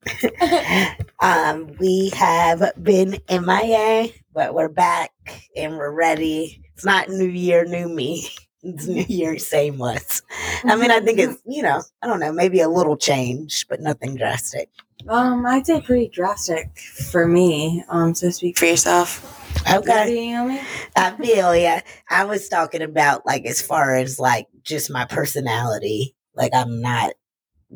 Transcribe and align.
um, 1.22 1.76
we 1.78 2.10
have 2.14 2.72
been 2.82 3.18
MIA, 3.30 4.08
but 4.32 4.54
we're 4.54 4.68
back 4.68 5.12
and 5.56 5.76
we're 5.76 5.92
ready. 5.92 6.62
It's 6.74 6.84
not 6.84 7.08
New 7.08 7.28
Year, 7.28 7.64
new 7.64 7.88
me. 7.88 8.28
It's 8.64 8.88
New 8.88 9.04
Year, 9.08 9.38
same 9.38 9.80
us. 9.80 10.22
I 10.64 10.76
mean, 10.76 10.90
I 10.90 11.00
think 11.00 11.20
it's 11.20 11.40
you 11.46 11.62
know, 11.62 11.82
I 12.02 12.08
don't 12.08 12.20
know, 12.20 12.32
maybe 12.32 12.60
a 12.60 12.68
little 12.68 12.96
change, 12.96 13.66
but 13.68 13.80
nothing 13.80 14.16
drastic. 14.16 14.70
Um, 15.08 15.46
I'd 15.46 15.66
say 15.66 15.80
pretty 15.80 16.08
drastic 16.08 16.78
for 16.78 17.26
me. 17.26 17.82
Um, 17.88 18.14
so 18.14 18.30
speak 18.30 18.58
for 18.58 18.66
yourself. 18.66 19.24
Okay. 19.70 20.30
You 20.30 20.44
me? 20.44 20.60
I 20.96 21.12
feel 21.12 21.56
yeah. 21.56 21.80
I 22.10 22.24
was 22.24 22.48
talking 22.48 22.82
about 22.82 23.24
like 23.26 23.46
as 23.46 23.62
far 23.62 23.96
as 23.96 24.18
like 24.18 24.46
just 24.62 24.90
my 24.90 25.06
personality. 25.06 26.14
Like 26.34 26.52
I'm 26.54 26.80
not 26.80 27.14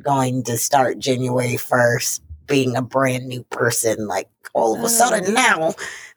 going 0.02 0.44
to 0.44 0.58
start 0.58 0.98
January 0.98 1.56
first 1.56 2.22
being 2.46 2.76
a 2.76 2.82
brand 2.82 3.26
new 3.26 3.44
person. 3.44 4.06
Like 4.06 4.28
all 4.54 4.76
of 4.76 4.84
a 4.84 4.88
sudden 4.88 5.24
Oh. 5.28 5.32
now 5.32 5.74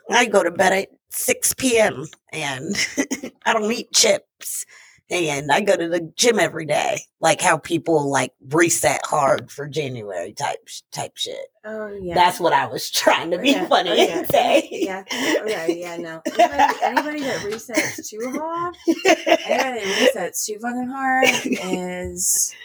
I 0.10 0.26
go 0.26 0.44
to 0.44 0.52
bed 0.52 0.74
at 0.74 0.90
six 1.10 1.54
PM 1.54 2.06
and 2.34 2.76
I 3.46 3.54
don't 3.54 3.72
eat 3.72 3.92
chips. 3.94 4.66
And 5.12 5.52
I 5.52 5.62
go 5.62 5.78
to 5.78 5.88
the 5.88 6.12
gym 6.16 6.40
every 6.40 6.66
day, 6.66 7.00
like 7.20 7.40
how 7.40 7.58
people 7.60 8.10
like 8.10 8.34
reset 8.50 9.02
hard 9.06 9.52
for 9.52 9.68
January 9.68 10.34
type 10.34 10.68
type 10.92 11.16
shit. 11.16 11.46
Oh 11.64 11.90
yeah. 12.02 12.16
That's 12.16 12.40
what 12.40 12.54
I 12.54 12.66
was 12.66 12.90
trying 12.92 13.30
to 13.32 13.38
be 13.38 13.52
Okay, 13.56 13.66
funny 13.68 13.92
okay. 13.92 14.12
and 14.12 14.28
say. 14.28 14.68
yeah. 14.72 15.04
Okay. 15.44 15.80
Yeah. 15.80 15.98
No. 15.98 16.22
Anybody, 16.40 16.74
anybody 16.82 17.20
that 17.22 17.42
resets 17.42 18.10
too 18.10 18.32
hard, 18.32 18.76
anybody 18.88 19.86
that 19.86 20.12
resets 20.16 20.44
too 20.46 20.58
fucking 20.60 20.88
hard 20.88 21.26
is 21.46 22.56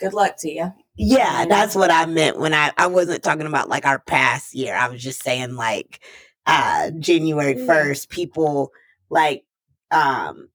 good 0.00 0.14
luck 0.14 0.36
to 0.38 0.50
you. 0.50 0.72
Yeah, 0.96 1.44
Mm. 1.44 1.48
that's 1.48 1.76
what 1.76 1.92
I 1.92 2.06
meant 2.06 2.40
when 2.40 2.52
I 2.52 2.72
I 2.76 2.88
wasn't 2.88 3.22
talking 3.22 3.46
about 3.46 3.68
like 3.68 3.86
our 3.86 4.00
past 4.00 4.54
year. 4.56 4.74
I 4.74 4.88
was 4.88 5.00
just 5.00 5.22
saying 5.22 5.54
like 5.54 6.00
uh 6.46 6.90
January 6.98 7.54
1st 7.54 8.08
people 8.08 8.72
like 9.08 9.44
um 9.92 10.48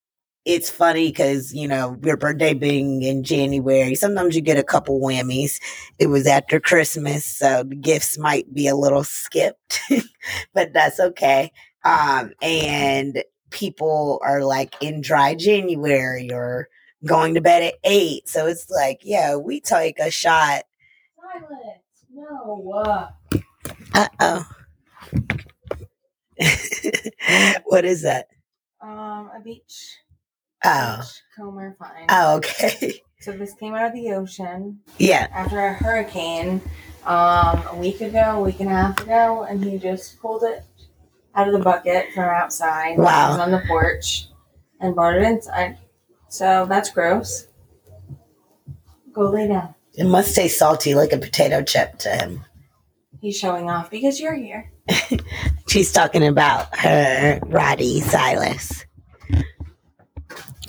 it's 0.46 0.70
funny 0.70 1.12
cuz 1.12 1.54
you 1.54 1.68
know 1.68 1.98
your 2.04 2.18
birthday 2.18 2.54
being 2.54 3.02
in 3.02 3.24
January 3.24 3.96
sometimes 3.96 4.36
you 4.36 4.42
get 4.42 4.58
a 4.58 4.64
couple 4.64 5.00
whammies. 5.00 5.60
It 6.00 6.08
was 6.08 6.28
after 6.28 6.60
Christmas 6.60 7.26
so 7.26 7.64
the 7.64 7.76
gifts 7.76 8.18
might 8.18 8.54
be 8.54 8.68
a 8.68 8.76
little 8.76 9.04
skipped 9.04 9.80
but 10.54 10.74
that's 10.74 11.00
okay. 11.00 11.52
Um 11.84 12.32
and 12.42 13.24
people 13.52 14.20
are 14.24 14.44
like 14.44 14.76
in 14.82 15.02
dry 15.02 15.36
January 15.36 16.30
or 16.32 16.68
going 17.06 17.34
to 17.36 17.42
bed 17.42 17.64
at 17.64 17.76
8 17.84 18.28
so 18.28 18.48
it's 18.48 18.70
like 18.70 19.00
yeah 19.04 19.36
we 19.36 19.60
take 19.62 20.00
a 20.00 20.10
shot 20.12 20.64
Silence. 21.22 21.84
No. 22.14 22.64
Uh 23.94 24.08
oh. 24.20 24.48
what 27.66 27.86
is 27.86 28.02
that? 28.04 28.28
Um, 28.82 29.32
a 29.36 29.42
beach. 29.44 29.98
Oh. 30.66 31.02
Comer 31.36 31.76
fine. 31.80 32.06
Oh, 32.10 32.38
okay. 32.38 33.02
So 33.24 33.32
this 33.32 33.54
came 33.54 33.74
out 33.74 33.86
of 33.86 33.94
the 33.94 34.12
ocean 34.12 34.82
Yeah. 34.98 35.28
after 35.34 35.58
a 35.58 35.72
hurricane, 35.74 36.60
um, 37.06 37.64
a 37.72 37.76
week 37.78 38.02
ago, 38.02 38.20
a 38.20 38.42
week 38.42 38.60
and 38.60 38.68
a 38.70 38.74
half 38.74 39.00
ago, 39.00 39.44
and 39.50 39.64
he 39.64 39.78
just 39.78 40.20
pulled 40.20 40.44
it 40.44 40.66
out 41.34 41.48
of 41.48 41.54
the 41.54 41.60
bucket 41.60 42.08
from 42.14 42.26
outside. 42.26 42.98
Wow. 42.98 43.28
It 43.28 43.30
was 43.30 43.40
on 43.40 43.52
the 43.52 43.64
porch 43.66 44.28
and 44.82 44.94
brought 44.94 45.16
it 45.16 45.24
inside. 45.24 45.78
So 46.28 46.66
that's 46.68 46.90
gross. 46.90 47.48
Go 49.14 49.30
lay 49.30 49.48
down. 49.48 49.74
It 49.94 50.04
must 50.06 50.36
taste 50.36 50.60
salty 50.60 50.94
like 50.94 51.14
a 51.14 51.18
potato 51.18 51.64
chip 51.64 52.00
to 52.00 52.10
him. 52.10 52.44
He's 53.22 53.38
showing 53.38 53.70
off 53.70 53.90
because 53.90 54.20
you're 54.20 54.34
here. 54.36 54.70
She's 55.70 55.94
talking 55.94 56.28
about 56.28 56.76
her 56.78 57.40
Roddy 57.44 58.02
Silas. 58.02 58.84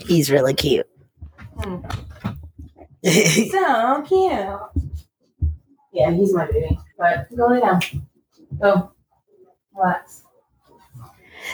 He's 0.07 0.31
really 0.31 0.53
cute. 0.53 0.87
Hmm. 1.57 1.77
So 3.51 4.03
cute. 4.07 4.83
Yeah, 5.93 6.11
he's 6.11 6.33
my 6.33 6.45
baby. 6.47 6.77
But 6.97 7.27
go 7.35 7.47
lay 7.47 7.59
down. 7.59 7.79
Go. 8.61 8.91
Relax. 9.75 10.23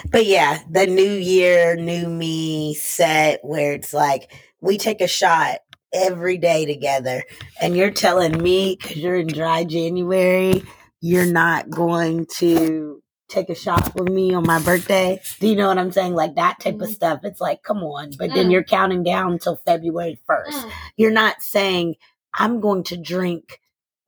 But 0.10 0.26
yeah, 0.26 0.60
the 0.70 0.88
new 0.88 1.12
year, 1.12 1.76
new 1.76 2.08
me 2.08 2.74
set 2.76 3.40
where 3.44 3.74
it's 3.74 3.94
like 3.94 4.32
we 4.62 4.78
take 4.78 5.02
a 5.02 5.08
shot 5.08 5.60
every 5.94 6.38
day 6.38 6.66
together. 6.66 7.24
And 7.62 7.76
you're 7.76 7.92
telling 7.92 8.42
me, 8.42 8.78
because 8.80 8.98
you're 8.98 9.16
in 9.16 9.28
dry 9.28 9.64
January, 9.64 10.64
you're 11.02 11.32
not 11.32 11.70
going 11.70 12.28
to 12.38 13.01
take 13.32 13.50
a 13.50 13.56
shot 13.56 13.96
with 13.96 14.10
me 14.10 14.34
on 14.34 14.46
my 14.46 14.62
birthday. 14.62 15.20
Do 15.40 15.48
you 15.48 15.56
know 15.56 15.68
what 15.68 15.78
I'm 15.78 15.92
saying? 15.92 16.14
Like 16.16 16.36
that 16.36 16.60
type 16.60 16.76
of 16.82 16.90
Mhm. 16.90 16.94
stuff. 16.94 17.20
It's 17.24 17.42
like, 17.42 17.64
come 17.64 17.78
on. 17.84 18.12
But 18.20 18.34
then 18.34 18.48
Mm. 18.48 18.52
you're 18.52 18.64
counting 18.64 19.04
down 19.04 19.40
till 19.40 19.56
February 19.66 20.20
1st. 20.28 20.66
You're 20.98 21.12
not 21.12 21.42
saying, 21.42 21.96
I'm 22.34 22.60
going 22.60 22.84
to 22.86 22.98
drink 22.98 23.60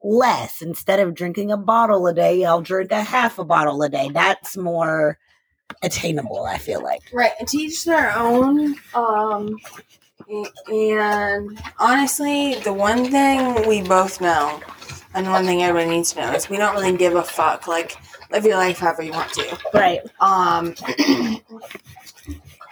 less. 0.04 0.62
Instead 0.62 1.00
of 1.00 1.14
drinking 1.14 1.52
a 1.52 1.58
bottle 1.58 2.06
a 2.08 2.14
day, 2.14 2.44
I'll 2.44 2.62
drink 2.62 2.92
a 2.92 3.02
half 3.02 3.40
a 3.40 3.46
bottle 3.46 3.82
a 3.82 3.90
day. 3.90 4.10
That's 4.14 4.58
more 4.58 5.18
attainable, 5.82 6.44
I 6.46 6.58
feel 6.58 6.82
like. 6.84 7.02
Right, 7.14 7.32
and 7.40 7.48
teach 7.48 7.86
their 7.86 8.16
own. 8.16 8.76
Um, 8.94 9.58
and 10.68 11.60
honestly, 11.80 12.56
the 12.56 12.74
one 12.74 13.06
thing 13.10 13.68
we 13.68 13.82
both 13.82 14.22
know, 14.22 14.60
and 15.14 15.30
one 15.30 15.46
thing 15.46 15.62
everybody 15.64 15.90
needs 15.98 16.14
to 16.14 16.22
know 16.22 16.32
is 16.34 16.50
we 16.50 16.58
don't 16.58 16.76
really 16.76 16.96
give 16.98 17.16
a 17.16 17.24
fuck. 17.24 17.68
Like, 17.68 17.98
live 18.34 18.46
your 18.46 18.58
life 18.58 18.80
however 18.80 19.04
you 19.04 19.12
want 19.12 19.32
to. 19.34 19.58
Right. 19.74 20.02
Um, 20.20 20.76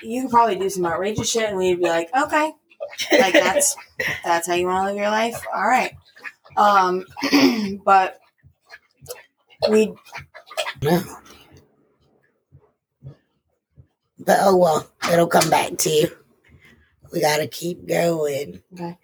you 0.02 0.24
could 0.24 0.32
probably 0.32 0.56
do 0.58 0.70
some 0.70 0.86
outrageous 0.86 1.30
shit, 1.30 1.50
and 1.50 1.58
we'd 1.58 1.80
be 1.80 1.88
like, 1.88 2.10
okay, 2.16 2.52
like 3.14 3.34
that's 3.34 3.76
that's 4.24 4.48
how 4.48 4.56
you 4.56 4.66
want 4.68 4.84
to 4.84 4.90
live 4.90 4.98
your 4.98 5.10
life. 5.10 5.42
All 5.54 5.68
right. 5.68 5.94
Um, 6.58 7.06
but 7.86 8.20
we 9.70 9.94
But 14.24 14.38
oh 14.42 14.56
well, 14.56 14.92
it'll 15.12 15.28
come 15.28 15.50
back 15.50 15.78
to 15.78 15.90
you. 15.90 16.08
We 17.12 17.22
gotta 17.22 17.48
keep 17.48 17.88
going. 17.88 18.62
okay. 18.74 18.98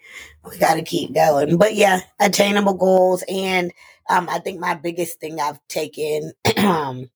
We 0.49 0.57
gotta 0.57 0.83
keep 0.83 1.13
going. 1.13 1.57
But 1.57 1.75
yeah, 1.75 2.01
attainable 2.19 2.75
goals 2.75 3.23
and 3.27 3.71
um 4.09 4.29
I 4.29 4.39
think 4.39 4.59
my 4.59 4.75
biggest 4.75 5.19
thing 5.19 5.39
I've 5.39 5.65
taken 5.67 6.33
um 6.57 7.09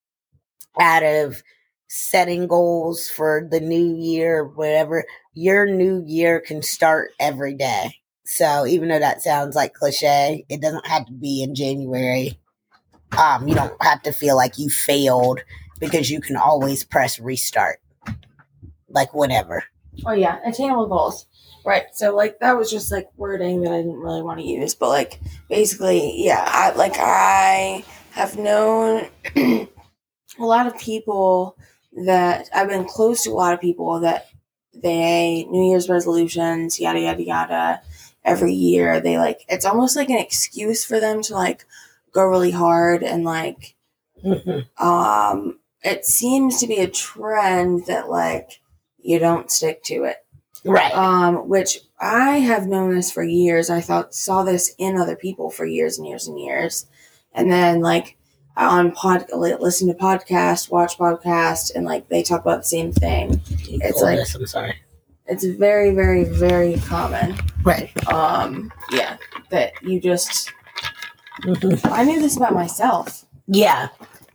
out 0.79 1.03
of 1.03 1.41
setting 1.87 2.47
goals 2.47 3.09
for 3.09 3.47
the 3.49 3.59
new 3.59 3.95
year, 3.97 4.45
whatever, 4.45 5.03
your 5.33 5.65
new 5.67 6.03
year 6.05 6.39
can 6.39 6.61
start 6.61 7.11
every 7.19 7.53
day. 7.53 7.95
So 8.23 8.65
even 8.65 8.87
though 8.87 8.99
that 8.99 9.21
sounds 9.21 9.57
like 9.57 9.73
cliche, 9.73 10.45
it 10.47 10.61
doesn't 10.61 10.87
have 10.87 11.05
to 11.07 11.11
be 11.11 11.43
in 11.43 11.53
January. 11.53 12.39
Um, 13.17 13.47
you 13.47 13.55
don't 13.55 13.75
have 13.83 14.01
to 14.03 14.13
feel 14.13 14.37
like 14.37 14.57
you 14.57 14.69
failed 14.69 15.41
because 15.79 16.09
you 16.09 16.21
can 16.21 16.37
always 16.37 16.85
press 16.85 17.19
restart. 17.19 17.81
Like 18.87 19.13
whenever. 19.13 19.65
Oh 20.05 20.13
yeah, 20.13 20.39
attainable 20.45 20.87
goals. 20.87 21.25
Right. 21.63 21.83
So 21.93 22.15
like 22.15 22.39
that 22.39 22.57
was 22.57 22.71
just 22.71 22.91
like 22.91 23.07
wording 23.17 23.61
that 23.61 23.71
I 23.71 23.77
didn't 23.77 23.99
really 23.99 24.23
want 24.23 24.39
to 24.39 24.45
use, 24.45 24.73
but 24.73 24.89
like 24.89 25.19
basically, 25.47 26.23
yeah, 26.23 26.43
I 26.47 26.71
like 26.75 26.95
I 26.97 27.85
have 28.11 28.37
known 28.37 29.07
a 29.35 29.67
lot 30.39 30.67
of 30.67 30.77
people 30.79 31.55
that 32.05 32.49
I've 32.53 32.69
been 32.69 32.85
close 32.85 33.23
to 33.23 33.31
a 33.31 33.33
lot 33.33 33.53
of 33.53 33.61
people 33.61 33.99
that 33.99 34.27
they 34.73 35.45
New 35.49 35.69
Year's 35.69 35.89
resolutions, 35.89 36.79
yada 36.79 36.99
yada 36.99 37.23
yada, 37.23 37.81
every 38.23 38.53
year 38.53 38.99
they 38.99 39.17
like 39.17 39.45
it's 39.49 39.65
almost 39.65 39.95
like 39.95 40.09
an 40.09 40.17
excuse 40.17 40.85
for 40.85 40.99
them 40.99 41.21
to 41.23 41.33
like 41.33 41.65
go 42.11 42.23
really 42.25 42.51
hard 42.51 43.03
and 43.03 43.23
like 43.23 43.75
um 44.77 45.59
it 45.83 46.05
seems 46.05 46.59
to 46.59 46.67
be 46.67 46.77
a 46.77 46.87
trend 46.87 47.85
that 47.87 48.09
like 48.09 48.59
you 48.99 49.17
don't 49.19 49.51
stick 49.51 49.83
to 49.83 50.03
it 50.03 50.17
right. 50.65 50.93
um 50.93 51.47
which 51.49 51.79
i 51.99 52.37
have 52.37 52.67
known 52.67 52.93
this 52.93 53.11
for 53.11 53.23
years 53.23 53.69
i 53.69 53.81
thought 53.81 54.13
saw 54.13 54.43
this 54.43 54.73
in 54.77 54.97
other 54.97 55.15
people 55.15 55.49
for 55.49 55.65
years 55.65 55.97
and 55.97 56.07
years 56.07 56.27
and 56.27 56.39
years 56.39 56.85
and 57.33 57.51
then 57.51 57.79
like 57.81 58.17
on 58.57 58.91
pod 58.91 59.25
listen 59.33 59.87
to 59.87 59.93
podcast 59.93 60.69
watch 60.71 60.97
podcast 60.97 61.73
and 61.75 61.85
like 61.85 62.07
they 62.09 62.21
talk 62.21 62.41
about 62.41 62.59
the 62.59 62.63
same 62.65 62.91
thing 62.91 63.41
it's 63.67 64.01
Oh, 64.01 64.05
like- 64.05 64.17
this, 64.17 64.35
I'm 64.35 64.45
sorry. 64.45 64.75
it's 65.27 65.45
very 65.45 65.95
very 65.95 66.23
very 66.25 66.75
common 66.77 67.37
Right. 67.63 67.91
um 68.11 68.71
yeah 68.91 69.17
that 69.49 69.73
you 69.81 69.99
just 69.99 70.51
Mhm. 71.43 71.79
i 71.91 72.03
knew 72.03 72.19
this 72.21 72.37
about 72.37 72.53
myself 72.53 73.25
Yeah. 73.47 73.87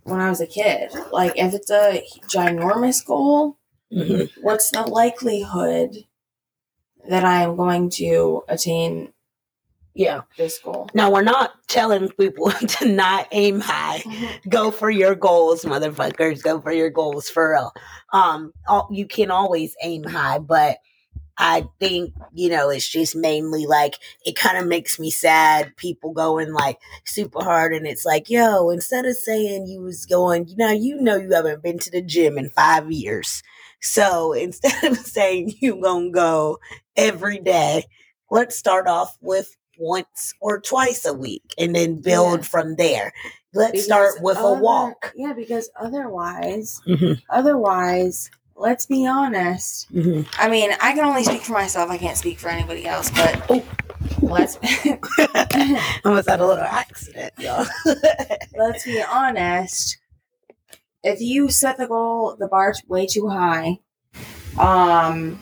when 0.04 0.20
I 0.20 0.28
was 0.30 0.40
a 0.40 0.46
kid. 0.46 0.90
Like 1.12 1.32
if 1.36 1.52
it's 1.54 1.70
a 1.70 2.02
ginormous 2.28 3.04
goal, 3.04 3.58
Mhm. 3.92 4.30
what's 4.42 4.70
the 4.70 4.82
likelihood 4.82 6.04
that 7.08 7.24
I 7.24 7.42
am 7.42 7.56
going 7.56 7.90
to 7.90 8.42
attain 8.48 9.12
Yeah. 9.94 10.22
this 10.36 10.58
goal? 10.58 10.88
now 10.94 11.10
we're 11.10 11.22
not 11.22 11.52
telling 11.68 12.10
people 12.10 12.50
to 12.78 12.86
not 12.88 13.28
aim 13.32 13.60
high. 13.60 14.02
Go 14.48 14.70
for 14.70 14.90
your 14.90 15.14
goals, 15.14 15.64
motherfuckers. 15.64 16.42
Go 16.42 16.60
for 16.60 16.72
your 16.72 16.90
goals 16.90 17.28
for 17.30 17.52
real. 17.52 17.72
Um, 18.12 18.52
all, 18.68 18.88
you 18.90 19.06
can 19.06 19.30
always 19.30 19.74
aim 19.82 20.04
high, 20.04 20.38
but 20.38 20.78
I 21.38 21.68
think 21.80 22.14
you 22.32 22.48
know 22.48 22.70
it's 22.70 22.88
just 22.88 23.14
mainly 23.16 23.66
like 23.66 23.96
it 24.24 24.36
kind 24.36 24.56
of 24.58 24.66
makes 24.66 24.98
me 24.98 25.10
sad. 25.10 25.76
People 25.76 26.12
going 26.12 26.52
like 26.52 26.78
super 27.04 27.42
hard, 27.44 27.74
and 27.74 27.86
it's 27.86 28.06
like, 28.06 28.30
yo, 28.30 28.70
instead 28.70 29.04
of 29.04 29.16
saying 29.16 29.66
you 29.66 29.82
was 29.82 30.06
going, 30.06 30.48
you 30.48 30.56
know, 30.56 30.70
you 30.70 31.00
know, 31.00 31.16
you 31.16 31.32
haven't 31.32 31.62
been 31.62 31.78
to 31.80 31.90
the 31.90 32.00
gym 32.02 32.38
in 32.38 32.50
five 32.50 32.90
years. 32.90 33.42
So 33.80 34.32
instead 34.32 34.84
of 34.92 34.96
saying 34.98 35.54
you're 35.60 35.80
gonna 35.80 36.10
go 36.10 36.58
every 36.96 37.38
day, 37.38 37.84
let's 38.30 38.56
start 38.56 38.86
off 38.86 39.16
with 39.20 39.56
once 39.78 40.32
or 40.40 40.60
twice 40.60 41.04
a 41.04 41.12
week 41.12 41.54
and 41.58 41.74
then 41.74 42.00
build 42.00 42.40
Yeah. 42.40 42.44
from 42.46 42.76
there. 42.76 43.12
Let's 43.54 43.72
Because 43.72 43.84
start 43.84 44.22
with 44.22 44.38
a 44.38 44.52
walk. 44.54 45.12
Yeah, 45.16 45.32
because 45.32 45.70
otherwise, 45.78 46.80
Mhm, 46.86 47.20
otherwise, 47.30 48.30
let's 48.56 48.86
be 48.86 49.06
honest. 49.06 49.92
mhm. 49.92 50.26
I 50.38 50.48
mean, 50.48 50.70
I 50.80 50.92
can 50.92 51.04
only 51.04 51.24
speak 51.24 51.42
for 51.42 51.52
myself. 51.52 51.90
I 51.90 51.98
can't 51.98 52.16
speak 52.16 52.38
for 52.38 52.48
anybody 52.48 52.86
else. 52.86 53.10
But 53.10 53.42
Oh. 53.50 53.62
let's 54.22 54.58
Almost 56.04 56.28
had 56.28 56.40
a 56.40 56.46
little 56.46 56.64
accident, 56.64 57.32
y'all. 57.38 57.66
let's 58.56 58.84
be 58.84 59.02
honest. 59.02 59.98
If 61.02 61.20
you 61.20 61.48
set 61.50 61.78
the 61.78 61.86
goal, 61.86 62.36
the 62.38 62.48
bar 62.48 62.74
way 62.88 63.06
too 63.06 63.28
high, 63.28 63.78
um, 64.58 65.40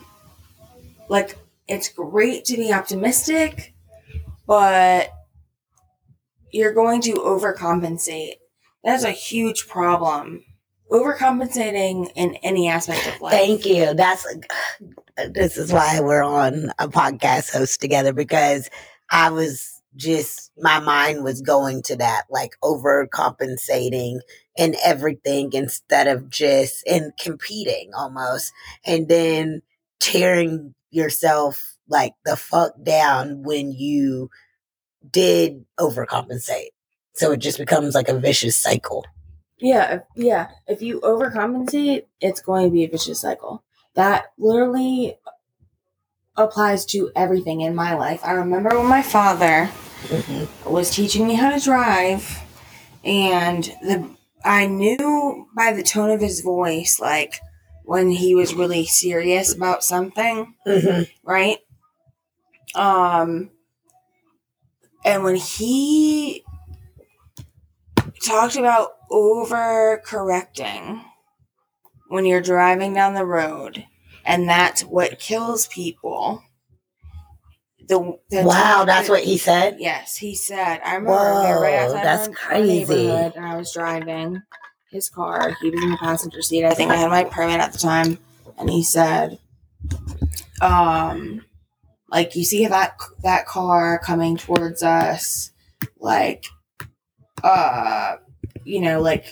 like 1.08 1.36
it's 1.66 1.88
great 1.88 2.44
to 2.46 2.56
be 2.56 2.72
optimistic, 2.72 3.74
but 4.46 5.10
you're 6.52 6.74
going 6.74 7.00
to 7.02 7.14
overcompensate. 7.14 8.34
That's 8.82 9.04
a 9.04 9.10
huge 9.10 9.66
problem. 9.66 10.44
Overcompensating 10.90 12.10
in 12.14 12.34
any 12.42 12.68
aspect 12.68 13.06
of 13.06 13.20
life. 13.20 13.32
Thank 13.32 13.64
you. 13.66 13.94
That's 13.94 14.26
this 15.30 15.56
is 15.56 15.72
why 15.72 16.00
we're 16.00 16.22
on 16.22 16.70
a 16.78 16.88
podcast 16.88 17.52
host 17.52 17.80
together 17.80 18.12
because 18.12 18.68
I 19.10 19.30
was 19.30 19.80
just 19.96 20.50
my 20.58 20.80
mind 20.80 21.24
was 21.24 21.40
going 21.40 21.82
to 21.82 21.96
that 21.96 22.24
like 22.30 22.56
overcompensating 22.62 24.18
and 24.56 24.76
everything 24.84 25.52
instead 25.52 26.06
of 26.06 26.30
just 26.30 26.86
and 26.86 27.12
competing 27.18 27.90
almost 27.96 28.52
and 28.84 29.08
then 29.08 29.62
tearing 30.00 30.74
yourself 30.90 31.76
like 31.88 32.12
the 32.24 32.36
fuck 32.36 32.72
down 32.82 33.42
when 33.42 33.72
you 33.72 34.30
did 35.10 35.64
overcompensate. 35.78 36.70
So 37.14 37.32
it 37.32 37.38
just 37.38 37.58
becomes 37.58 37.94
like 37.94 38.08
a 38.08 38.18
vicious 38.18 38.56
cycle. 38.56 39.04
Yeah, 39.58 40.00
yeah. 40.16 40.48
If 40.66 40.82
you 40.82 41.00
overcompensate, 41.00 42.04
it's 42.20 42.40
going 42.40 42.66
to 42.66 42.70
be 42.72 42.84
a 42.84 42.88
vicious 42.88 43.20
cycle. 43.20 43.62
That 43.94 44.32
literally 44.38 45.18
applies 46.36 46.84
to 46.86 47.10
everything 47.14 47.60
in 47.60 47.74
my 47.74 47.94
life. 47.94 48.20
I 48.24 48.32
remember 48.32 48.76
when 48.76 48.86
my 48.88 49.02
father 49.02 49.70
Mhm. 50.08 50.48
was 50.70 50.90
teaching 50.90 51.26
me 51.26 51.34
how 51.34 51.50
to 51.50 51.60
drive, 51.60 52.40
and 53.04 53.64
the 53.82 54.08
I 54.44 54.66
knew 54.66 55.48
by 55.56 55.72
the 55.72 55.82
tone 55.82 56.10
of 56.10 56.20
his 56.20 56.40
voice, 56.40 57.00
like 57.00 57.40
when 57.84 58.10
he 58.10 58.34
was 58.34 58.54
really 58.54 58.84
serious 58.86 59.54
about 59.54 59.84
something, 59.84 60.54
Mhm. 60.66 61.08
right? 61.22 61.58
Um, 62.74 63.50
and 65.04 65.22
when 65.22 65.36
he 65.36 66.44
talked 68.24 68.56
about 68.56 68.96
overcorrecting 69.10 71.04
when 72.08 72.24
you're 72.24 72.40
driving 72.40 72.92
down 72.94 73.14
the 73.14 73.24
road, 73.26 73.86
and 74.24 74.48
that's 74.48 74.82
what 74.82 75.18
kills 75.18 75.66
people. 75.68 76.42
The, 77.86 78.18
the 78.30 78.42
Wow, 78.44 78.84
that's 78.86 79.08
what 79.08 79.24
he 79.24 79.36
said. 79.38 79.76
Yes, 79.78 80.16
he 80.16 80.34
said. 80.34 80.80
I 80.84 80.94
remember 80.94 81.12
right 81.60 81.74
Whoa, 81.74 81.96
outside 81.96 82.04
that's 82.04 82.28
crazy. 82.36 83.08
and 83.10 83.34
I 83.36 83.56
was 83.56 83.72
driving 83.72 84.42
his 84.90 85.08
car. 85.08 85.56
He 85.60 85.70
was 85.70 85.82
in 85.82 85.90
the 85.90 85.96
passenger 85.96 86.40
seat. 86.40 86.64
I 86.64 86.72
think 86.74 86.90
I 86.90 86.96
had 86.96 87.10
my 87.10 87.24
permit 87.24 87.60
at 87.60 87.72
the 87.72 87.78
time, 87.78 88.18
and 88.58 88.70
he 88.70 88.82
said, 88.82 89.38
"Um, 90.60 91.44
like 92.10 92.36
you 92.36 92.44
see 92.44 92.66
that 92.66 92.96
that 93.22 93.46
car 93.46 93.98
coming 93.98 94.36
towards 94.36 94.82
us, 94.82 95.50
like, 95.98 96.46
uh, 97.42 98.16
you 98.64 98.80
know, 98.80 99.00
like." 99.00 99.26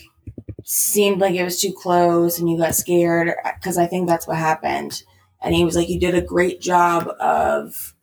Seemed 0.64 1.20
like 1.20 1.34
it 1.34 1.42
was 1.42 1.60
too 1.60 1.72
close, 1.72 2.38
and 2.38 2.48
you 2.48 2.56
got 2.56 2.76
scared 2.76 3.34
because 3.56 3.76
I 3.76 3.86
think 3.86 4.08
that's 4.08 4.28
what 4.28 4.36
happened. 4.36 5.02
And 5.42 5.56
he 5.56 5.64
was 5.64 5.74
like, 5.74 5.88
"You 5.88 5.98
did 5.98 6.14
a 6.14 6.22
great 6.22 6.60
job 6.60 7.08
of 7.18 7.94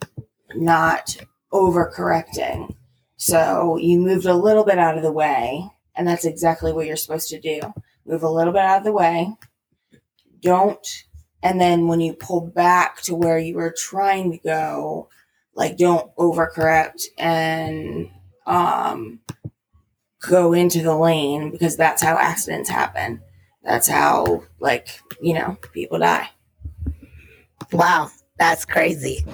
not 0.56 1.18
overcorrecting. 1.52 2.76
So 3.18 3.78
you 3.78 4.00
moved 4.00 4.26
a 4.26 4.34
little 4.34 4.64
bit 4.64 4.80
out 4.80 4.98
of 4.98 5.04
the 5.04 5.12
way, 5.12 5.70
and 5.96 6.08
that's 6.08 6.26
exactly 6.26 6.72
what 6.72 6.88
you're 6.88 6.96
supposed 6.96 7.30
to 7.30 7.40
do. 7.40 7.62
Move 8.06 8.24
a 8.24 8.30
little 8.30 8.54
bit 8.54 8.62
out 8.62 8.80
of 8.80 8.84
the 8.84 8.94
way. 8.94 9.34
Don't, 10.42 10.88
and 11.44 11.60
then 11.60 11.88
when 11.88 12.00
you 12.00 12.14
pull 12.14 12.42
back 12.42 13.02
to 13.04 13.16
where 13.16 13.38
you 13.38 13.56
were 13.56 13.76
trying 13.78 14.32
to 14.32 14.38
go, 14.38 15.10
like 15.54 15.78
don't 15.78 16.16
overcorrect 16.16 17.04
and 17.18 18.10
um 18.46 19.20
go 20.22 20.54
into 20.54 20.82
the 20.82 20.96
lane 20.96 21.52
because 21.52 21.78
that's 21.78 22.02
how 22.02 22.16
accidents 22.18 22.70
happen. 22.70 23.22
That's 23.64 23.88
how 23.88 24.44
like, 24.60 24.88
you 25.22 25.34
know, 25.34 25.58
people 25.74 26.00
die. 26.00 26.30
Wow, 27.72 28.10
that's 28.38 28.66
crazy. 28.66 29.26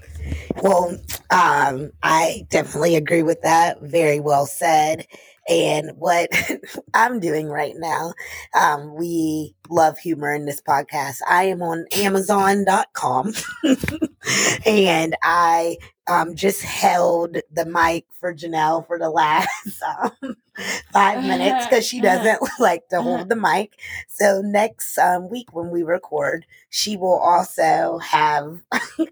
Well, 0.61 0.97
um, 1.29 1.91
I 2.03 2.45
definitely 2.49 2.95
agree 2.95 3.23
with 3.23 3.41
that. 3.41 3.81
Very 3.81 4.19
well 4.19 4.45
said. 4.45 5.05
And 5.47 5.91
what 5.97 6.29
I'm 6.93 7.19
doing 7.19 7.47
right 7.47 7.75
now, 7.77 8.13
um, 8.59 8.95
we 8.95 9.55
love 9.69 9.99
humor 9.99 10.33
in 10.33 10.45
this 10.45 10.61
podcast. 10.61 11.17
I 11.27 11.43
am 11.45 11.61
on 11.61 11.85
Amazon.com 11.95 13.33
and 14.65 15.15
I 15.23 15.77
um, 16.07 16.35
just 16.35 16.61
held 16.61 17.37
the 17.51 17.65
mic 17.65 18.05
for 18.19 18.33
Janelle 18.33 18.85
for 18.87 18.97
the 18.99 19.09
last 19.09 19.81
um, 20.23 20.35
five 20.91 21.23
minutes 21.23 21.65
because 21.69 21.85
she 21.85 22.01
doesn't 22.01 22.39
like 22.59 22.87
to 22.89 23.01
hold 23.01 23.29
the 23.29 23.35
mic. 23.35 23.73
So 24.07 24.41
next 24.41 24.97
um, 24.97 25.29
week 25.29 25.53
when 25.53 25.69
we 25.69 25.83
record, 25.83 26.45
she 26.69 26.97
will 26.97 27.19
also 27.19 27.99
have 27.99 28.61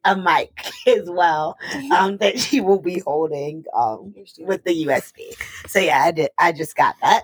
a 0.06 0.16
mic 0.16 0.72
as 0.88 1.10
well 1.10 1.58
um, 1.96 2.18
that 2.18 2.40
she 2.40 2.62
will 2.62 2.82
be 2.82 3.00
holding 3.00 3.66
um, 3.76 4.14
with 4.40 4.64
the 4.64 4.86
USB. 4.86 5.36
So 5.68 5.80
yeah, 5.80 6.04
I 6.04 6.12
did. 6.12 6.30
I 6.38 6.52
just 6.52 6.76
got 6.76 6.96
that. 7.02 7.24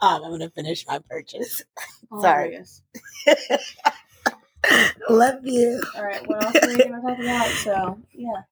um, 0.00 0.22
I'm 0.24 0.30
gonna 0.30 0.50
finish 0.50 0.86
my 0.86 0.98
purchase. 1.10 1.62
sorry. 2.20 2.50
Hilarious. 2.50 2.82
Love 5.08 5.46
you. 5.46 5.82
All 5.96 6.04
right, 6.04 6.26
what 6.26 6.42
else 6.42 6.56
are 6.56 6.66
we 6.68 6.76
gonna 6.76 7.00
talk 7.00 7.18
about? 7.18 7.48
So 7.48 7.98
yeah, 8.12 8.42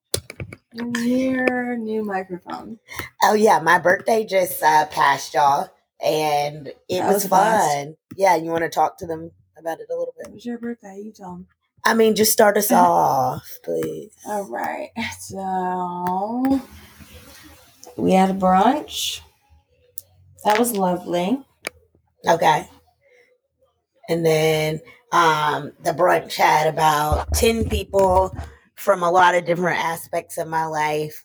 new 0.75 1.77
new 1.79 2.05
microphone. 2.05 2.79
Oh 3.23 3.35
yeah, 3.35 3.61
my 3.61 3.79
birthday 3.79 4.25
just 4.25 4.63
uh, 4.63 4.87
passed, 4.87 5.35
y'all, 5.35 5.71
and 6.05 6.69
it 6.89 7.01
That 7.01 7.07
was, 7.07 7.25
was 7.25 7.27
fun. 7.27 7.97
Yeah, 8.17 8.37
you 8.37 8.51
want 8.51 8.65
to 8.65 8.71
talk 8.71 8.99
to 8.99 9.07
them 9.07 9.31
about 9.59 9.81
it 9.81 9.87
a 9.91 9.97
little 9.97 10.15
bit? 10.19 10.29
It 10.29 10.35
was 10.35 10.47
your 10.47 10.59
birthday. 10.59 11.01
You 11.05 11.13
tell 11.13 11.33
them. 11.33 11.47
I 11.85 11.95
mean, 11.95 12.15
just 12.15 12.33
start 12.33 12.57
us 12.57 12.73
off, 12.73 13.59
please. 13.63 14.13
All 14.27 14.45
right. 14.49 14.91
So 15.21 16.63
we 17.97 18.13
had 18.13 18.31
a 18.31 18.35
brunch. 18.35 19.21
That 20.45 20.59
was 20.59 20.77
lovely. 20.77 21.41
Okay. 22.27 22.69
And 24.09 24.25
then 24.25 24.81
um, 25.13 25.73
the 25.83 25.93
brunch 25.93 26.35
had 26.35 26.67
about 26.67 27.33
10 27.35 27.69
people 27.69 28.37
from 28.85 29.03
a 29.03 29.11
lot 29.11 29.35
of 29.35 29.47
different 29.47 29.83
aspects 29.83 30.39
of 30.39 30.47
my 30.49 30.67
life. 30.67 31.25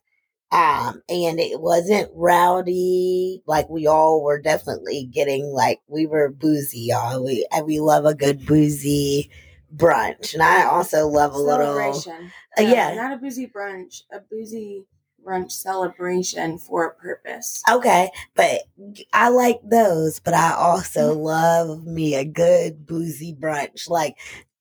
Um, 0.52 1.04
and 1.08 1.40
it 1.40 1.62
wasn't 1.62 2.10
rowdy. 2.16 3.44
Like 3.46 3.70
we 3.70 3.86
all 3.86 4.24
were 4.24 4.42
definitely 4.42 5.06
getting 5.12 5.46
like 5.46 5.80
we 5.88 6.08
were 6.08 6.30
boozy, 6.30 6.80
y'all. 6.80 7.24
We 7.24 7.46
and 7.52 7.68
we 7.68 7.80
love 7.80 8.06
a 8.06 8.16
good 8.16 8.46
boozy 8.48 9.30
brunch. 9.76 10.34
And 10.34 10.42
I 10.42 10.66
also 10.66 11.08
love 11.08 11.34
a 11.34 11.38
little 11.38 11.66
Celebration. 11.68 12.32
Uh, 12.58 12.62
yeah. 12.62 12.96
Not 12.96 13.14
a 13.14 13.18
boozy 13.18 13.46
brunch. 13.48 14.02
A 14.12 14.22
boozy 14.22 14.86
brunch 15.24 15.52
celebration 15.52 16.58
for 16.58 16.86
a 16.88 16.96
purpose. 16.96 17.62
Okay, 17.70 18.10
but 18.36 18.64
I 19.14 19.30
like 19.30 19.60
those, 19.64 20.20
but 20.20 20.34
I 20.34 20.54
also 20.54 21.14
Mm-hmm. 21.14 21.22
love 21.22 21.86
me 21.86 22.16
a 22.16 22.26
good 22.26 22.88
boozy 22.88 23.36
brunch. 23.40 23.90
Like 23.90 24.16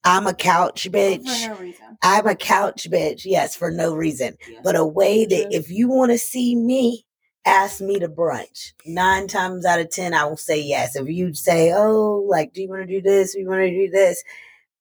I'm 0.08 0.26
a 0.26 0.34
couch 0.34 0.84
For 0.84 0.90
bitch. 0.90 1.46
no 1.48 1.56
reason. 1.56 1.98
I'm 2.02 2.26
a 2.26 2.34
couch 2.34 2.88
bitch, 2.90 3.22
yes, 3.24 3.54
for 3.56 3.70
no 3.70 3.94
reason. 3.94 4.36
Yeah. 4.50 4.60
But 4.64 4.76
a 4.76 4.84
way 4.84 5.24
that 5.26 5.48
if 5.54 5.70
you 5.70 5.88
want 5.88 6.12
to 6.12 6.18
see 6.18 6.54
me, 6.56 7.04
ask 7.44 7.80
me 7.80 7.98
to 7.98 8.08
brunch. 8.08 8.72
Nine 8.86 9.26
times 9.28 9.64
out 9.66 9.80
of 9.80 9.90
ten, 9.90 10.14
I 10.14 10.24
will 10.24 10.36
say 10.36 10.60
yes. 10.60 10.96
If 10.96 11.08
you 11.08 11.34
say, 11.34 11.72
"Oh, 11.74 12.24
like, 12.28 12.52
do 12.52 12.62
you 12.62 12.68
want 12.68 12.82
to 12.82 12.86
do 12.86 13.00
this? 13.02 13.34
Do 13.34 13.40
you 13.40 13.48
want 13.48 13.60
to 13.60 13.70
do 13.70 13.90
this?" 13.90 14.22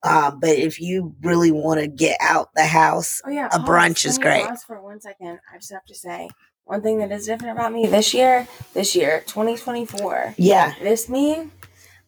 Um, 0.04 0.40
but 0.40 0.52
if 0.52 0.80
you 0.80 1.16
really 1.24 1.52
want 1.52 1.80
to 1.82 1.88
get 1.88 2.18
out 2.22 2.50
the 2.56 2.66
house, 2.66 3.20
Oh 3.26 3.30
yeah, 3.30 3.48
A 3.48 3.60
pause. 3.60 3.68
brunch 3.68 4.06
is 4.06 4.18
great. 4.20 4.46
For 4.68 4.82
one 4.82 5.02
second. 5.02 5.40
I 5.54 5.58
just 5.58 5.74
have 5.74 5.86
to 5.86 5.96
say 5.96 6.30
one 6.66 6.82
thing 6.82 7.00
that 7.00 7.12
is 7.12 7.26
different 7.26 7.58
about 7.58 7.74
me 7.74 7.88
this 7.88 8.14
year. 8.14 8.48
This 8.74 8.96
year, 8.96 9.24
2024. 9.28 10.36
yeah, 10.38 10.76
This 10.82 11.10
me, 11.10 11.50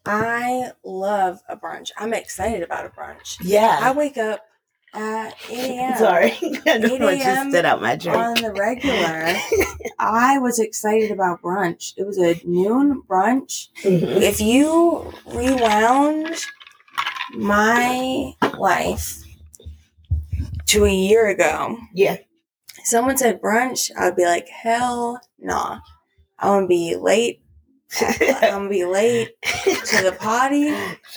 I 0.06 0.72
love 0.84 1.42
a 1.48 1.56
brunch. 1.56 1.90
I'm 1.98 2.14
excited 2.14 2.64
about 2.64 2.86
a 2.86 2.90
brunch. 2.90 3.38
Yeah. 3.42 3.78
I 3.82 3.92
wake 3.92 4.18
up 4.18 4.42
at 4.94 5.36
8 5.50 5.60
a.m. 5.60 5.98
Sorry, 5.98 6.32
I 6.42 6.78
don't 6.80 6.86
8 6.94 7.00
know 7.00 7.16
just 7.16 7.50
stood 7.50 7.66
out 7.66 7.82
my 7.82 7.96
drink. 7.96 8.18
on 8.18 8.34
the 8.36 8.52
regular. 8.54 9.36
I 10.00 10.40
was 10.40 10.58
excited 10.60 11.12
about 11.12 11.42
brunch. 11.44 11.94
It 11.98 12.06
was 12.08 12.18
a 12.18 12.40
noon 12.44 13.04
brunch. 13.08 13.68
Mhm. 13.84 14.22
If 14.22 14.42
you 14.42 15.14
rewound 15.28 16.44
my 17.36 18.34
life 18.58 19.22
to 20.68 20.86
a 20.86 20.92
year 20.92 21.28
ago, 21.28 21.78
Yeah, 21.94 22.18
someone 22.84 23.18
said 23.18 23.42
brunch, 23.42 23.92
I'd 23.98 24.16
be 24.16 24.26
like, 24.26 24.48
hell 24.50 25.20
nah. 25.38 25.80
I'm 26.40 26.48
gonna 26.62 26.68
be 26.68 26.96
late. 26.96 27.42
I'm 28.02 28.40
gonna 28.52 28.70
be 28.70 28.86
late 28.86 29.30
to 29.44 30.04
the 30.04 30.16
potty. 30.20 30.70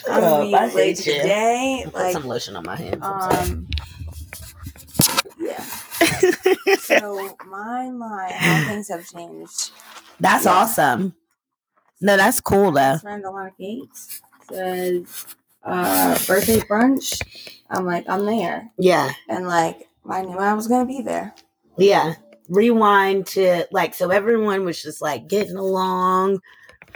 I'm 0.09 0.21
gonna 0.21 0.45
be 0.45 0.52
late 0.52 0.73
hate 0.73 0.97
to 0.99 1.12
you. 1.12 1.23
the. 1.23 1.83
Put 1.87 1.95
Like, 1.95 2.12
some 2.12 2.26
lotion 2.26 2.57
on 2.57 2.64
my 2.64 2.76
hands. 2.76 3.02
Um, 3.02 3.69
yeah. 5.38 5.62
So 6.79 7.37
my 7.47 7.91
my 7.91 8.33
how 8.33 8.64
things 8.69 8.88
have 8.88 9.07
changed. 9.09 9.71
that's 10.21 10.45
yeah. 10.45 10.52
awesome. 10.52 11.14
No, 12.00 12.17
that's 12.17 12.41
cool 12.41 12.73
though. 12.73 12.99
Friend 12.99 13.25
Alanna 13.25 13.57
Gates 13.59 14.21
says 14.49 15.26
uh, 15.64 16.19
birthday 16.26 16.61
brunch. 16.61 17.23
I'm 17.71 17.87
like, 17.87 18.05
I'm 18.09 18.26
there, 18.26 18.71
Yeah, 18.79 19.11
and 19.29 19.47
like 19.47 19.88
I 20.09 20.23
knew 20.23 20.38
I 20.38 20.52
was 20.55 20.69
gonna 20.69 20.87
be 20.87 21.02
there. 21.02 21.35
yeah. 21.76 22.14
Rewind 22.49 23.26
to 23.29 23.67
like 23.71 23.95
so 23.95 24.11
everyone 24.11 24.64
was 24.64 24.83
just 24.83 25.00
like 25.00 25.29
getting 25.29 25.57
along. 25.57 26.41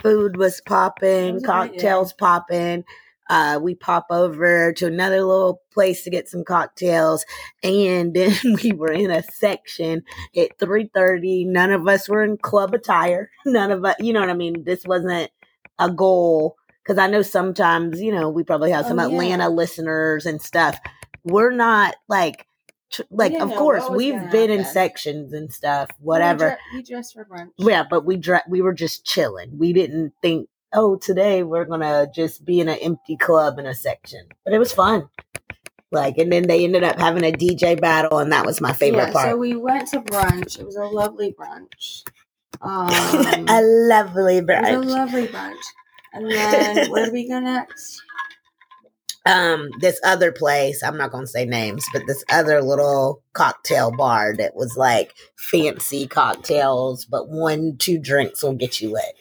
Food 0.01 0.37
was 0.37 0.61
popping, 0.65 1.35
was 1.35 1.43
day. 1.43 1.47
cocktails 1.47 2.13
popping. 2.13 2.83
Uh, 3.29 3.59
we 3.61 3.75
pop 3.75 4.05
over 4.09 4.71
to 4.71 4.85
another 4.87 5.21
little 5.21 5.61
place 5.73 6.03
to 6.03 6.09
get 6.09 6.29
some 6.29 6.45
cocktails, 6.45 7.25
and 7.63 8.13
then 8.15 8.33
we 8.63 8.71
were 8.71 8.91
in 8.91 9.11
a 9.11 9.21
section 9.23 10.03
at 10.35 10.57
three 10.59 10.89
thirty. 10.93 11.43
None 11.45 11.71
of 11.71 11.87
us 11.87 12.07
were 12.07 12.23
in 12.23 12.37
club 12.37 12.73
attire. 12.73 13.29
None 13.45 13.71
of 13.71 13.83
us, 13.83 13.95
you 13.99 14.13
know 14.13 14.21
what 14.21 14.29
I 14.29 14.33
mean. 14.33 14.63
This 14.63 14.85
wasn't 14.85 15.29
a 15.79 15.91
goal 15.91 16.55
because 16.83 16.97
I 16.97 17.07
know 17.07 17.21
sometimes, 17.21 18.01
you 18.01 18.13
know, 18.13 18.29
we 18.29 18.43
probably 18.43 18.71
have 18.71 18.85
Oh, 18.85 18.89
some 18.89 18.99
yeah. 18.99 19.07
Atlanta 19.07 19.49
listeners 19.49 20.25
and 20.25 20.41
stuff. 20.41 20.79
We're 21.25 21.51
not 21.51 21.95
like, 22.07 22.46
tr- 22.91 23.01
like 23.09 23.33
of 23.33 23.49
course 23.53 23.89
we've 23.89 24.29
been 24.31 24.49
in 24.49 24.65
sections 24.65 25.33
and 25.33 25.51
stuff, 25.51 25.89
We 25.99 26.05
whatever. 26.05 26.49
dre- 26.49 26.57
We 26.75 26.83
dressed 26.83 27.13
for 27.13 27.25
brunch. 27.25 27.51
Yeah, 27.57 27.83
but 27.89 28.05
we 28.05 28.17
dre- 28.17 28.41
we 28.47 28.61
were 28.61 28.73
just 28.73 29.05
chilling. 29.05 29.57
We 29.57 29.73
didn't 29.73 30.13
think, 30.21 30.49
oh, 30.73 30.95
today 30.97 31.43
we're 31.43 31.65
gonna 31.65 32.07
just 32.13 32.45
be 32.45 32.59
in 32.59 32.69
an 32.69 32.77
empty 32.81 33.17
club 33.17 33.59
in 33.59 33.65
a 33.65 33.75
section. 33.75 34.27
But 34.43 34.53
it 34.53 34.59
was 34.59 34.73
fun. 34.73 35.09
Like, 35.91 36.17
and 36.17 36.31
then 36.31 36.47
they 36.47 36.65
ended 36.65 36.83
up 36.83 36.99
having 36.99 37.23
a 37.23 37.31
DJ 37.31 37.79
battle, 37.79 38.19
and 38.19 38.31
that 38.33 38.45
was 38.45 38.59
my 38.59 38.73
favorite 38.73 39.07
yeah, 39.07 39.13
part. 39.13 39.29
So 39.29 39.37
we 39.37 39.55
went 39.55 39.87
to 39.89 40.01
brunch. 40.01 40.59
It 40.59 40.65
was 40.65 40.75
a 40.75 40.83
lovely 40.85 41.33
brunch. 41.33 42.03
Um, 42.59 42.89
a 43.47 43.61
lovely 43.61 44.37
it 44.37 44.45
was 44.47 44.57
a 44.57 44.61
brunch. 44.63 44.85
lovely 44.85 45.27
brunch. 45.27 45.61
And 46.13 46.31
then 46.31 46.89
where 46.89 47.05
do 47.05 47.11
we 47.11 47.27
go 47.29 47.39
next? 47.39 48.01
Um, 49.27 49.69
this 49.79 49.99
other 50.05 50.31
place, 50.31 50.81
I'm 50.81 50.97
not 50.97 51.11
gonna 51.11 51.27
say 51.27 51.45
names, 51.45 51.85
but 51.91 52.03
this 52.07 52.23
other 52.31 52.61
little 52.61 53.21
cocktail 53.33 53.91
bar 53.91 54.33
that 54.37 54.55
was 54.55 54.77
like 54.77 55.13
fancy 55.37 56.07
cocktails, 56.07 57.05
but 57.05 57.27
one, 57.29 57.75
two 57.77 57.99
drinks 57.99 58.41
will 58.41 58.53
get 58.53 58.79
you 58.79 58.91
lit. 58.93 59.15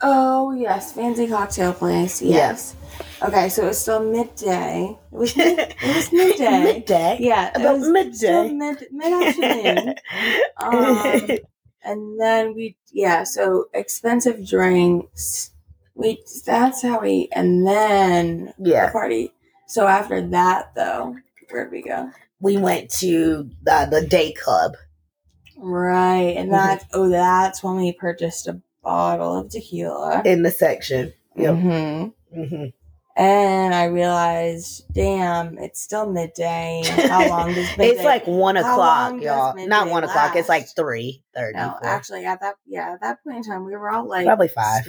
Oh 0.00 0.52
yes, 0.52 0.92
fancy 0.92 1.26
cocktail 1.28 1.72
place. 1.72 2.22
Yeah. 2.22 2.36
Yes. 2.36 2.76
Okay, 3.22 3.48
so 3.48 3.64
it 3.64 3.68
was 3.68 3.78
still 3.80 4.04
midday. 4.04 4.96
It 5.12 5.16
was 5.16 5.36
mid- 5.36 5.58
it 5.82 5.96
was 5.96 6.12
midday. 6.12 6.62
Midday. 6.62 7.16
Yeah, 7.20 7.48
it 7.48 7.56
About 7.60 7.78
was 7.78 7.88
midday. 7.88 8.16
still 8.16 8.48
mid 8.54 8.86
mid 8.92 9.12
afternoon. 9.28 9.94
um, 10.62 11.38
and 11.82 12.20
then 12.20 12.54
we 12.54 12.76
yeah, 12.92 13.24
so 13.24 13.66
expensive 13.74 14.46
drinks. 14.46 15.50
We 15.94 16.22
that's 16.44 16.82
how 16.82 17.00
we 17.00 17.28
and 17.32 17.66
then 17.66 18.52
the 18.58 18.70
yeah. 18.70 18.90
party. 18.92 19.32
So 19.66 19.86
after 19.86 20.20
that 20.28 20.74
though, 20.74 21.16
where'd 21.50 21.70
we 21.70 21.82
go? 21.82 22.10
We 22.40 22.56
went 22.56 22.90
to 22.98 23.48
the, 23.62 23.88
the 23.90 24.06
day 24.06 24.32
club. 24.32 24.74
Right, 25.56 26.36
and 26.36 26.48
Mhm. 26.48 26.52
that 26.52 26.84
oh 26.92 27.08
that's 27.08 27.62
when 27.62 27.76
we 27.76 27.92
purchased 27.92 28.48
a 28.48 28.60
bottle 28.82 29.38
of 29.38 29.50
tequila. 29.50 30.22
in 30.24 30.42
the 30.42 30.50
section. 30.50 31.12
Yep. 31.36 31.54
hmm 31.54 32.04
hmm 32.34 32.64
And 33.16 33.74
I 33.74 33.84
realized, 33.84 34.92
damn, 34.92 35.56
it's 35.58 35.80
still 35.80 36.10
midday. 36.10 36.82
How 37.08 37.24
long 37.28 37.54
does 37.54 37.68
midday? 37.78 37.94
It's 37.94 38.04
like 38.04 38.26
one 38.26 38.56
o'clock, 38.56 39.20
y'all. 39.20 39.54
Not 39.68 39.88
one 39.88 40.02
o'clock. 40.02 40.34
It's 40.34 40.48
like 40.48 40.66
three 40.74 41.22
thirty. 41.34 41.56
no, 41.58 41.78
actually, 41.82 42.24
at 42.26 42.40
that 42.40 42.56
yeah, 42.66 42.94
at 42.94 43.00
that 43.00 43.22
point 43.22 43.38
in 43.38 43.42
time, 43.44 43.64
we 43.64 43.76
were 43.76 43.90
all 43.90 44.06
like 44.08 44.26
Probably 44.26 44.48
five. 44.48 44.84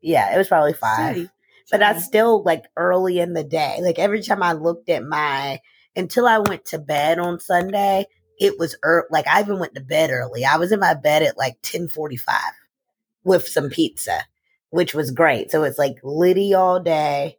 Yeah, 0.00 0.34
it 0.34 0.38
was 0.38 0.48
probably 0.48 0.72
five. 0.72 1.14
steady. 1.14 1.30
But 1.70 1.80
that's 1.80 2.04
still 2.04 2.42
like 2.42 2.64
early 2.76 3.18
in 3.18 3.34
the 3.34 3.44
day. 3.44 3.78
Like 3.82 3.98
every 3.98 4.22
time 4.22 4.42
I 4.42 4.52
looked 4.54 4.88
at 4.88 5.04
my 5.04 5.60
until 5.94 6.26
I 6.26 6.38
went 6.38 6.64
to 6.66 6.78
bed 6.78 7.18
on 7.18 7.40
Sunday, 7.40 8.06
it 8.38 8.58
was 8.58 8.76
early. 8.82 9.06
Like 9.10 9.26
I 9.26 9.40
even 9.40 9.58
went 9.58 9.74
to 9.74 9.80
bed 9.82 10.10
early. 10.10 10.44
I 10.44 10.56
was 10.56 10.72
in 10.72 10.80
my 10.80 10.94
bed 10.94 11.22
at 11.22 11.36
like 11.36 11.56
ten 11.62 11.88
forty 11.88 12.16
five 12.16 12.52
with 13.22 13.46
some 13.46 13.68
pizza, 13.68 14.20
which 14.70 14.94
was 14.94 15.10
great. 15.10 15.50
So 15.50 15.62
it's 15.64 15.78
like 15.78 15.96
Liddy 16.02 16.54
all 16.54 16.80
day, 16.80 17.36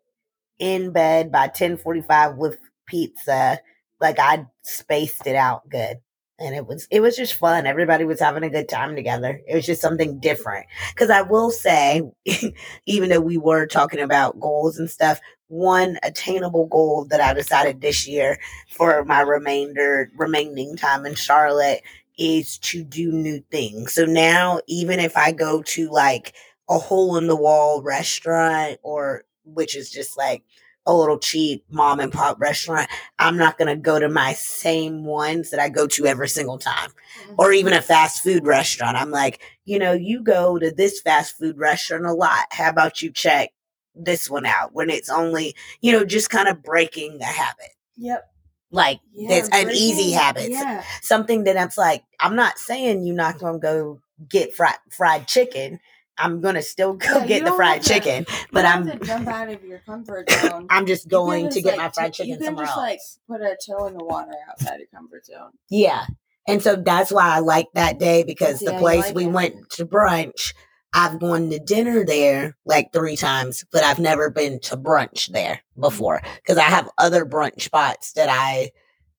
in 0.59 0.91
bed 0.91 1.31
by 1.31 1.47
ten 1.47 1.77
forty 1.77 2.01
five 2.01 2.35
with 2.35 2.57
pizza. 2.85 3.59
Like 3.99 4.19
I 4.19 4.45
spaced 4.61 5.25
it 5.25 5.35
out 5.35 5.67
good. 5.69 5.97
And 6.41 6.55
it 6.55 6.65
was 6.67 6.87
it 6.89 7.01
was 7.01 7.17
just 7.17 7.33
fun. 7.33 7.65
Everybody 7.67 8.05
was 8.05 8.19
having 8.21 8.43
a 8.43 8.49
good 8.49 8.69
time 8.69 8.95
together. 8.95 9.41
It 9.47 9.55
was 9.55 9.65
just 9.65 9.81
something 9.81 10.19
different. 10.19 10.67
Because 10.93 11.09
I 11.09 11.21
will 11.21 11.51
say, 11.51 12.01
even 12.85 13.09
though 13.09 13.19
we 13.19 13.37
were 13.37 13.65
talking 13.65 13.99
about 13.99 14.39
goals 14.39 14.79
and 14.79 14.89
stuff, 14.89 15.19
one 15.49 15.97
attainable 16.03 16.67
goal 16.67 17.05
that 17.09 17.19
I 17.19 17.33
decided 17.33 17.81
this 17.81 18.07
year 18.07 18.39
for 18.69 19.03
my 19.03 19.21
remainder 19.21 20.11
remaining 20.17 20.77
time 20.77 21.05
in 21.05 21.15
Charlotte 21.15 21.81
is 22.17 22.57
to 22.59 22.83
do 22.83 23.11
new 23.11 23.41
things. 23.51 23.93
So 23.93 24.05
now 24.05 24.59
even 24.67 24.99
if 24.99 25.17
I 25.17 25.31
go 25.31 25.61
to 25.63 25.89
like 25.89 26.33
a 26.69 26.77
hole 26.77 27.17
in 27.17 27.27
the 27.27 27.35
wall 27.35 27.81
restaurant 27.81 28.77
or 28.83 29.23
which 29.45 29.75
is 29.75 29.89
just 29.89 30.17
like 30.17 30.43
a 30.89 30.97
little 30.97 31.19
cheap 31.19 31.65
mom 31.69 31.99
and 31.99 32.11
pop 32.11 32.39
restaurant, 32.39 32.89
I'm 33.17 33.37
not 33.37 33.57
going 33.57 33.67
to 33.67 33.75
go 33.75 33.99
to 33.99 34.09
my 34.09 34.33
same 34.33 35.05
ones 35.05 35.51
that 35.51 35.59
I 35.59 35.69
go 35.69 35.87
to 35.87 36.05
every 36.05 36.29
single 36.29 36.57
time 36.57 36.89
mm-hmm. 36.89 37.35
or 37.37 37.51
even 37.51 37.73
a 37.73 37.81
fast 37.81 38.23
food 38.23 38.45
restaurant. 38.45 38.97
I'm 38.97 39.11
like, 39.11 39.41
you 39.65 39.79
know, 39.79 39.93
you 39.93 40.21
go 40.23 40.57
to 40.57 40.71
this 40.71 41.01
fast 41.01 41.37
food 41.37 41.57
restaurant 41.57 42.05
a 42.05 42.13
lot. 42.13 42.45
How 42.51 42.69
about 42.69 43.01
you 43.01 43.11
check 43.11 43.51
this 43.95 44.29
one 44.29 44.45
out 44.45 44.73
when 44.73 44.89
it's 44.89 45.09
only, 45.09 45.55
you 45.81 45.91
know, 45.91 46.05
just 46.05 46.29
kind 46.29 46.47
of 46.47 46.63
breaking 46.63 47.17
the 47.17 47.25
habit. 47.25 47.71
Yep. 47.97 48.25
Like 48.71 48.99
Yeah, 49.13 49.29
that's 49.29 49.49
an 49.49 49.71
easy 49.71 50.11
habit. 50.11 50.51
Yeah. 50.51 50.83
Something 51.01 51.45
that 51.45 51.57
I'm 51.57 51.69
like, 51.77 52.03
I'm 52.19 52.35
not 52.35 52.59
saying 52.59 53.03
you're 53.03 53.15
not 53.15 53.39
going 53.39 53.55
to 53.55 53.59
go 53.59 53.99
get 54.27 54.53
fried 54.53 54.77
fried 54.91 55.27
chicken. 55.27 55.79
I'm 56.19 56.41
going 56.41 56.55
to 56.55 56.61
still 56.61 56.93
go 56.93 57.19
Yeah, 57.19 57.25
get 57.27 57.45
the 57.45 57.51
fried 57.53 57.75
have 57.77 57.83
to- 57.83 57.93
chicken, 57.93 58.25
but 58.51 58.65
I'm 58.65 58.99
jump 59.03 59.27
out 59.27 59.49
of 59.49 59.63
your 59.63 59.79
comfort 59.79 60.29
zone. 60.41 60.67
I'm 60.69 60.85
just 60.85 61.07
going 61.07 61.49
to 61.49 61.61
get 61.61 61.71
like, 61.71 61.77
my 61.77 61.89
fried 61.89 62.13
chicken 62.13 62.29
you 62.31 62.35
can 62.37 62.45
somewhere 62.45 62.65
just, 62.65 62.77
else. 62.77 63.19
Like 63.29 63.39
put 63.39 63.41
a 63.45 63.57
toe 63.65 63.87
in 63.87 63.97
the 63.97 64.03
water 64.03 64.33
outside 64.49 64.79
your 64.79 64.87
comfort 64.93 65.25
zone. 65.25 65.51
Yeah. 65.69 66.05
And 66.47 66.61
so 66.61 66.75
that's 66.75 67.11
why 67.11 67.35
I 67.35 67.39
like 67.39 67.67
that 67.75 67.99
day 67.99 68.23
because 68.23 68.61
Yeah, 68.61 68.71
the 68.71 68.77
place 68.79 69.05
like 69.05 69.15
we 69.15 69.25
it. 69.25 69.31
went 69.31 69.69
to 69.71 69.85
brunch, 69.85 70.53
I've 70.93 71.19
gone 71.19 71.51
to 71.51 71.59
dinner 71.59 72.03
there 72.03 72.57
like 72.65 72.91
three 72.91 73.15
times, 73.15 73.63
but 73.71 73.83
I've 73.83 73.99
never 73.99 74.31
been 74.31 74.59
to 74.61 74.75
brunch 74.77 75.27
there 75.31 75.61
before 75.79 76.21
because 76.37 76.57
I 76.57 76.63
have 76.63 76.89
other 76.97 77.25
brunch 77.25 77.61
spots 77.61 78.13
that 78.13 78.29
I 78.31 78.71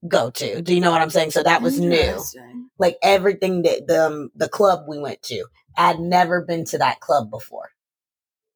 go 0.08 0.30
to. 0.30 0.60
Do 0.62 0.74
you 0.74 0.80
know 0.80 0.90
what 0.90 1.02
I'm 1.02 1.10
saying? 1.10 1.30
So 1.30 1.42
that 1.44 1.62
was 1.62 1.78
new. 1.78 2.20
Like 2.78 2.96
everything 3.02 3.62
that 3.62 3.86
the 3.86 4.06
um, 4.06 4.30
the 4.34 4.48
club 4.48 4.86
we 4.88 4.98
went 4.98 5.22
to, 5.24 5.44
I'd 5.76 6.00
never 6.00 6.42
been 6.42 6.64
to 6.66 6.78
that 6.78 7.00
club 7.00 7.30
before. 7.30 7.70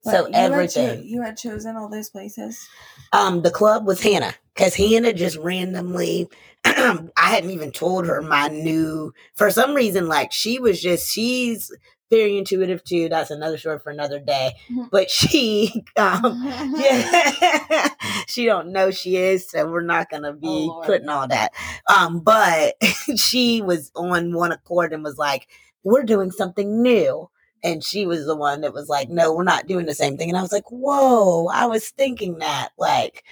So 0.02 0.24
But 0.24 0.28
you 0.30 0.36
had 0.36 0.50
cho- 0.70 0.80
everything. 0.80 1.04
you 1.06 1.22
had 1.22 1.36
chosen 1.38 1.76
all 1.76 1.88
those 1.88 2.10
places. 2.10 2.68
Um, 3.12 3.40
the 3.42 3.50
club 3.50 3.86
was 3.86 4.02
Hannah 4.02 4.34
because 4.54 4.74
Hannah 4.74 5.14
just 5.14 5.36
randomly. 5.38 6.28
I 6.64 7.06
hadn't 7.16 7.50
even 7.50 7.72
told 7.72 8.06
her 8.06 8.20
my 8.20 8.48
new. 8.48 9.14
For 9.34 9.50
some 9.50 9.74
reason, 9.74 10.06
like 10.06 10.30
she 10.32 10.58
was 10.58 10.80
just 10.82 11.10
she's 11.10 11.70
very 12.10 12.36
intuitive 12.36 12.84
too. 12.84 13.08
That's 13.08 13.30
another 13.30 13.56
story 13.56 13.78
for 13.78 13.90
another 13.90 14.20
day. 14.20 14.52
Mhm. 14.70 14.90
But 14.90 15.10
she, 15.10 15.84
um, 15.96 16.42
yeah, 16.76 17.88
she 18.26 18.44
don't 18.44 18.72
know 18.72 18.90
she 18.90 19.16
is, 19.16 19.48
so 19.48 19.66
we're 19.70 19.80
not 19.80 20.10
gonna 20.10 20.34
be 20.34 20.68
Oh, 20.70 20.82
putting 20.84 21.08
all 21.08 21.26
that. 21.28 21.52
Um, 21.94 22.20
but 22.20 22.74
she 23.16 23.62
was 23.62 23.90
on 23.96 24.34
one 24.34 24.52
accord 24.52 24.92
and 24.92 25.02
was 25.02 25.16
like, 25.16 25.48
"We're 25.84 26.02
doing 26.02 26.30
something 26.30 26.82
new." 26.82 27.30
And 27.62 27.82
she 27.82 28.04
was 28.06 28.26
the 28.26 28.36
one 28.36 28.60
that 28.62 28.74
was 28.74 28.88
like, 28.88 29.08
"No, 29.08 29.32
we're 29.32 29.44
not 29.44 29.66
doing 29.66 29.86
the 29.86 29.94
same 29.94 30.16
thing." 30.18 30.28
And 30.28 30.36
I 30.36 30.42
was 30.42 30.52
like, 30.52 30.70
"Whoa!" 30.70 31.46
I 31.48 31.66
was 31.66 31.88
thinking 31.90 32.38
that, 32.38 32.70
like, 32.78 33.24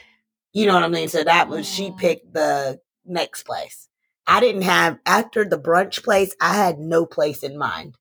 you 0.53 0.67
know 0.67 0.75
what 0.75 0.85
I 0.85 0.89
mean. 0.89 1.09
So 1.09 1.25
that 1.25 1.49
was 1.49 1.67
she 1.69 1.91
picked 1.99 2.33
the 2.33 2.81
next 3.05 3.43
place. 3.43 3.89
I 4.27 4.39
didn't 4.41 4.63
have 4.63 4.99
after 5.05 5.45
the 5.45 5.59
brunch 5.59 6.03
place. 6.05 6.35
I 6.41 6.55
had 6.55 6.79
no 6.79 7.05
place 7.07 7.43
in 7.43 7.59
mind. 7.59 7.97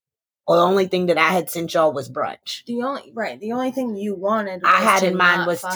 Well, 0.48 0.60
the 0.60 0.70
only 0.72 0.88
thing 0.88 1.06
that 1.06 1.18
I 1.18 1.30
had 1.30 1.50
sent 1.50 1.74
y'all 1.74 1.94
was 1.94 2.10
brunch. 2.10 2.66
The 2.66 2.82
only 2.84 3.12
right, 3.14 3.40
the 3.40 3.52
only 3.54 3.72
thing 3.72 3.96
you 3.96 4.16
wanted 4.16 4.62
I 4.66 4.82
had 4.82 5.04
in 5.04 5.16
mind 5.16 5.48
was 5.48 5.62
to- 5.62 5.68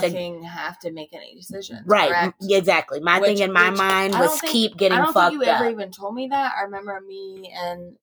have 0.44 0.80
to 0.80 0.92
make 0.92 1.14
any 1.14 1.36
decisions. 1.36 1.82
Right. 1.86 2.10
correct? 2.10 2.44
Exactly. 2.50 3.00
My 3.00 3.20
Which- 3.20 3.28
thing 3.38 3.40
in 3.40 3.54
my 3.54 3.70
which 3.70 3.78
mind 3.78 4.14
was 4.16 4.40
think- 4.42 4.52
keep 4.52 4.78
getting 4.78 4.98
I 4.98 5.04
don't 5.06 5.14
fucked 5.14 5.34
think 5.34 5.46
you 5.46 5.52
up. 5.52 5.62
ever 5.62 5.70
even 5.70 5.92
told 5.92 6.16
me 6.16 6.28
that. 6.28 6.54
I 6.58 6.64
remember 6.64 7.00
me 7.02 7.54
and 7.56 7.96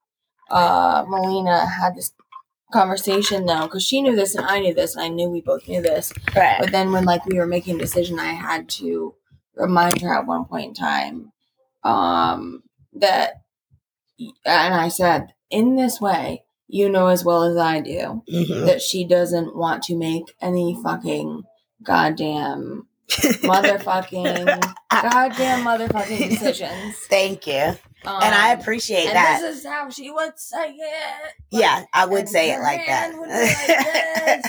uh 0.52 1.04
Melina 1.08 1.66
had 1.66 1.96
this 1.96 2.12
conversation 2.72 3.46
though, 3.46 3.62
because 3.62 3.84
she 3.84 4.00
knew 4.02 4.14
this 4.14 4.34
and 4.34 4.46
I 4.46 4.60
knew 4.60 4.74
this, 4.74 4.94
and 4.94 5.04
I 5.04 5.08
knew 5.08 5.28
we 5.28 5.40
both 5.40 5.66
knew 5.68 5.82
this. 5.82 6.12
right. 6.36 6.58
But 6.60 6.70
then 6.72 6.92
when 6.92 7.04
like 7.04 7.26
we 7.26 7.38
were 7.38 7.46
making 7.46 7.76
a 7.76 7.78
decision, 7.80 8.18
I 8.20 8.32
had 8.32 8.68
to 8.80 9.14
remind 9.56 10.00
her 10.02 10.14
at 10.14 10.26
one 10.26 10.44
point 10.44 10.68
in 10.68 10.74
time 10.74 11.32
um 11.84 12.62
that 12.94 13.42
and 14.46 14.74
I 14.74 14.88
said, 14.88 15.34
in 15.50 15.74
this 15.76 16.00
way, 16.00 16.44
you 16.68 16.88
know 16.88 17.08
as 17.08 17.24
well 17.24 17.42
as 17.42 17.56
I 17.56 17.80
do 17.80 18.22
Mhm. 18.32 18.66
that 18.66 18.80
she 18.80 19.04
doesn't 19.04 19.56
want 19.56 19.82
to 19.84 19.96
make 19.96 20.24
any 20.40 20.78
fucking 20.82 21.42
goddamn 21.82 22.86
motherfucking 23.10 24.46
goddamn 24.90 25.64
motherfucking 25.64 26.30
decisions. 26.30 26.96
Thank 27.08 27.46
you. 27.46 27.76
Um, 28.04 28.20
and 28.22 28.34
I 28.34 28.52
appreciate 28.52 29.06
and 29.06 29.16
that. 29.16 29.40
this 29.40 29.58
is 29.58 29.66
how 29.66 29.88
she 29.88 30.10
would 30.10 30.38
say 30.38 30.70
it. 30.70 31.32
yeah, 31.50 31.84
I 31.92 32.04
would 32.06 32.28
say 32.28 32.52
it 32.52 32.60
like 32.60 32.80
hand 32.80 33.18
would 33.18 33.26
be 33.26 33.30
that. 33.30 34.42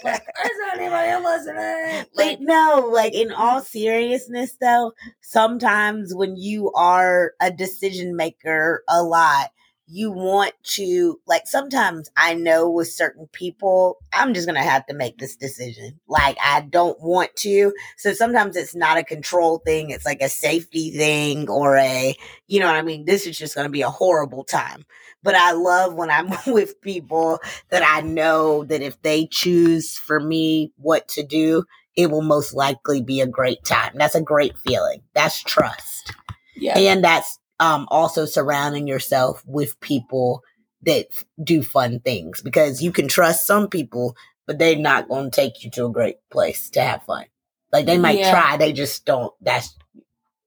Like, 0.04 0.22
is 0.44 0.50
anybody 0.74 1.24
listening? 1.24 2.06
But 2.14 2.26
Like, 2.26 2.40
no, 2.40 2.88
like 2.92 3.14
in 3.14 3.32
all 3.32 3.60
seriousness 3.60 4.56
though, 4.60 4.92
sometimes 5.20 6.14
when 6.14 6.36
you 6.36 6.72
are 6.72 7.32
a 7.40 7.50
decision 7.50 8.16
maker 8.16 8.82
a 8.88 9.02
lot, 9.02 9.50
you 9.88 10.10
want 10.10 10.52
to 10.62 11.20
like 11.26 11.46
sometimes 11.46 12.10
I 12.16 12.34
know 12.34 12.68
with 12.68 12.88
certain 12.88 13.28
people, 13.32 13.98
I'm 14.12 14.34
just 14.34 14.46
gonna 14.46 14.62
have 14.62 14.86
to 14.86 14.94
make 14.94 15.18
this 15.18 15.36
decision. 15.36 16.00
Like 16.08 16.36
I 16.42 16.62
don't 16.62 17.00
want 17.00 17.34
to. 17.36 17.72
So 17.96 18.12
sometimes 18.12 18.56
it's 18.56 18.74
not 18.74 18.98
a 18.98 19.04
control 19.04 19.58
thing, 19.58 19.90
it's 19.90 20.04
like 20.04 20.20
a 20.22 20.28
safety 20.28 20.90
thing 20.90 21.48
or 21.48 21.76
a 21.76 22.16
you 22.48 22.60
know 22.60 22.66
what 22.66 22.76
I 22.76 22.82
mean, 22.82 23.04
this 23.04 23.26
is 23.26 23.38
just 23.38 23.54
gonna 23.54 23.68
be 23.68 23.82
a 23.82 23.90
horrible 23.90 24.44
time. 24.44 24.84
But 25.22 25.34
I 25.36 25.52
love 25.52 25.94
when 25.94 26.10
I'm 26.10 26.30
with 26.46 26.80
people 26.80 27.40
that 27.70 27.82
I 27.84 28.00
know 28.00 28.64
that 28.64 28.82
if 28.82 29.00
they 29.02 29.26
choose 29.26 29.96
for 29.96 30.18
me 30.18 30.72
what 30.76 31.06
to 31.08 31.22
do, 31.22 31.64
it 31.96 32.10
will 32.10 32.22
most 32.22 32.52
likely 32.54 33.02
be 33.02 33.20
a 33.20 33.26
great 33.26 33.64
time. 33.64 33.92
That's 33.94 34.14
a 34.14 34.20
great 34.20 34.58
feeling. 34.58 35.02
That's 35.14 35.42
trust. 35.42 36.12
yeah, 36.56 36.78
And 36.78 37.02
that's 37.02 37.38
um, 37.60 37.86
also 37.90 38.24
surrounding 38.26 38.86
yourself 38.86 39.42
with 39.46 39.80
people 39.80 40.42
that 40.82 41.06
do 41.42 41.62
fun 41.62 42.00
things 42.00 42.42
because 42.42 42.82
you 42.82 42.92
can 42.92 43.08
trust 43.08 43.46
some 43.46 43.68
people, 43.68 44.14
but 44.46 44.58
they're 44.58 44.76
not 44.76 45.08
going 45.08 45.30
to 45.30 45.34
take 45.34 45.64
you 45.64 45.70
to 45.72 45.86
a 45.86 45.90
great 45.92 46.16
place 46.30 46.70
to 46.70 46.80
have 46.80 47.02
fun. 47.04 47.24
Like 47.72 47.86
they 47.86 47.98
might 47.98 48.18
Yeah. 48.18 48.30
try, 48.30 48.56
they 48.56 48.72
just 48.72 49.04
don't. 49.04 49.32
That's 49.40 49.74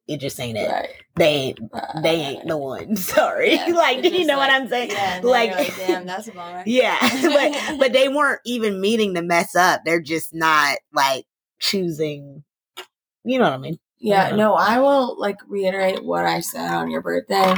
it. 0.08 0.18
Just 0.18 0.40
ain't 0.40 0.58
it. 0.58 0.70
right. 0.70 0.90
They 1.16 1.26
ain't. 1.28 1.60
right. 1.74 1.84
They 2.02 2.16
ain't 2.16 2.48
the 2.48 2.58
one. 2.74 2.96
Sorry. 2.96 3.54
Yeah, 3.56 3.66
like, 3.76 4.02
do 4.02 4.10
you 4.10 4.26
know 4.26 4.38
what 4.38 4.50
I'm 4.50 4.68
saying? 4.70 4.92
Yeah, 4.92 5.20
like, 5.24 5.52
like, 5.52 5.76
damn, 5.76 6.06
that's 6.06 6.28
a 6.28 6.32
bummer. 6.32 6.64
Yeah, 6.66 6.98
but 7.02 7.80
but 7.80 7.94
they 7.94 8.08
weren't 8.08 8.40
even 8.46 8.80
meaning 8.82 9.16
to 9.16 9.22
mess 9.22 9.56
up. 9.56 9.82
They're 9.86 10.02
just 10.02 10.34
not 10.34 10.78
like 10.94 11.26
choosing. 11.60 12.44
You 13.26 13.38
know 13.40 13.46
what 13.46 13.54
I 13.54 13.58
mean? 13.58 13.80
Yeah, 14.00 14.32
Mhm. 14.32 14.38
no, 14.38 14.54
I 14.54 14.80
will 14.80 15.20
like 15.20 15.38
reiterate 15.48 16.04
what 16.04 16.26
I 16.26 16.40
said 16.40 16.72
on 16.72 16.90
your 16.90 17.02
birthday. 17.02 17.54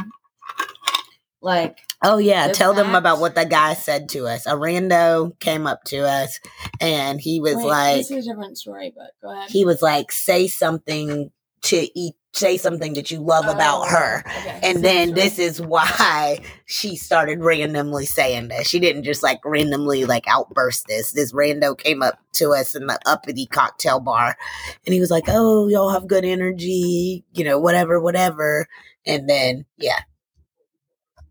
Like, 1.42 1.78
Oh 2.04 2.18
yeah, 2.18 2.48
The 2.48 2.54
tell 2.54 2.74
them 2.74 2.96
about 2.96 3.20
what 3.20 3.36
the 3.36 3.46
guy 3.46 3.76
said 3.76 4.10
to 4.10 4.26
us. 4.26 4.48
A 4.48 4.52
rando 4.54 5.40
came 5.40 5.68
up 5.68 5.84
to 5.86 6.00
us, 6.08 6.40
and 6.80 7.22
he 7.22 7.40
was 7.40 7.58
wait, 7.58 7.66
like, 7.66 7.98
this 7.98 8.10
is 8.12 8.26
a 8.26 8.30
different 8.32 8.58
story, 8.58 8.92
but 8.96 9.12
go 9.22 9.32
ahead. 9.32 9.52
he 9.52 9.66
was 9.66 9.84
like, 9.84 10.12
say 10.12 10.48
something 10.48 11.32
to 11.64 12.00
eat, 12.00 12.16
say 12.34 12.56
something 12.58 12.94
that 12.94 13.12
you 13.12 13.20
love 13.20 13.46
about 13.46 13.82
Oh, 13.82 13.90
her. 13.90 14.24
okay, 14.26 14.60
And 14.64 14.78
this 14.78 14.82
then 14.84 15.10
is 15.10 15.14
this 15.16 15.40
is 15.40 15.62
why 15.62 16.40
she 16.66 16.96
started 16.96 17.40
randomly 17.44 18.06
saying 18.06 18.48
this. 18.48 18.68
She 18.68 18.80
didn't 18.80 19.04
just 19.04 19.22
like 19.22 19.40
randomly 19.44 20.06
like 20.06 20.26
outburst 20.28 20.88
this. 20.88 21.12
This 21.12 21.34
rando 21.34 21.78
came 21.78 22.02
up 22.02 22.20
to 22.34 22.52
us 22.54 22.74
in 22.76 22.88
the 22.88 22.98
uppity 23.06 23.48
cocktail 23.48 24.00
bar 24.00 24.38
and 24.86 24.94
he 24.94 25.00
was 25.02 25.12
like, 25.12 25.26
Oh, 25.28 25.68
y'all 25.68 25.90
have 25.92 26.08
good 26.08 26.24
energy, 26.26 27.26
you 27.34 27.44
know, 27.44 27.60
whatever, 27.60 28.00
whatever. 28.00 28.68
And 29.06 29.30
then, 29.30 29.66
yeah. 29.78 30.00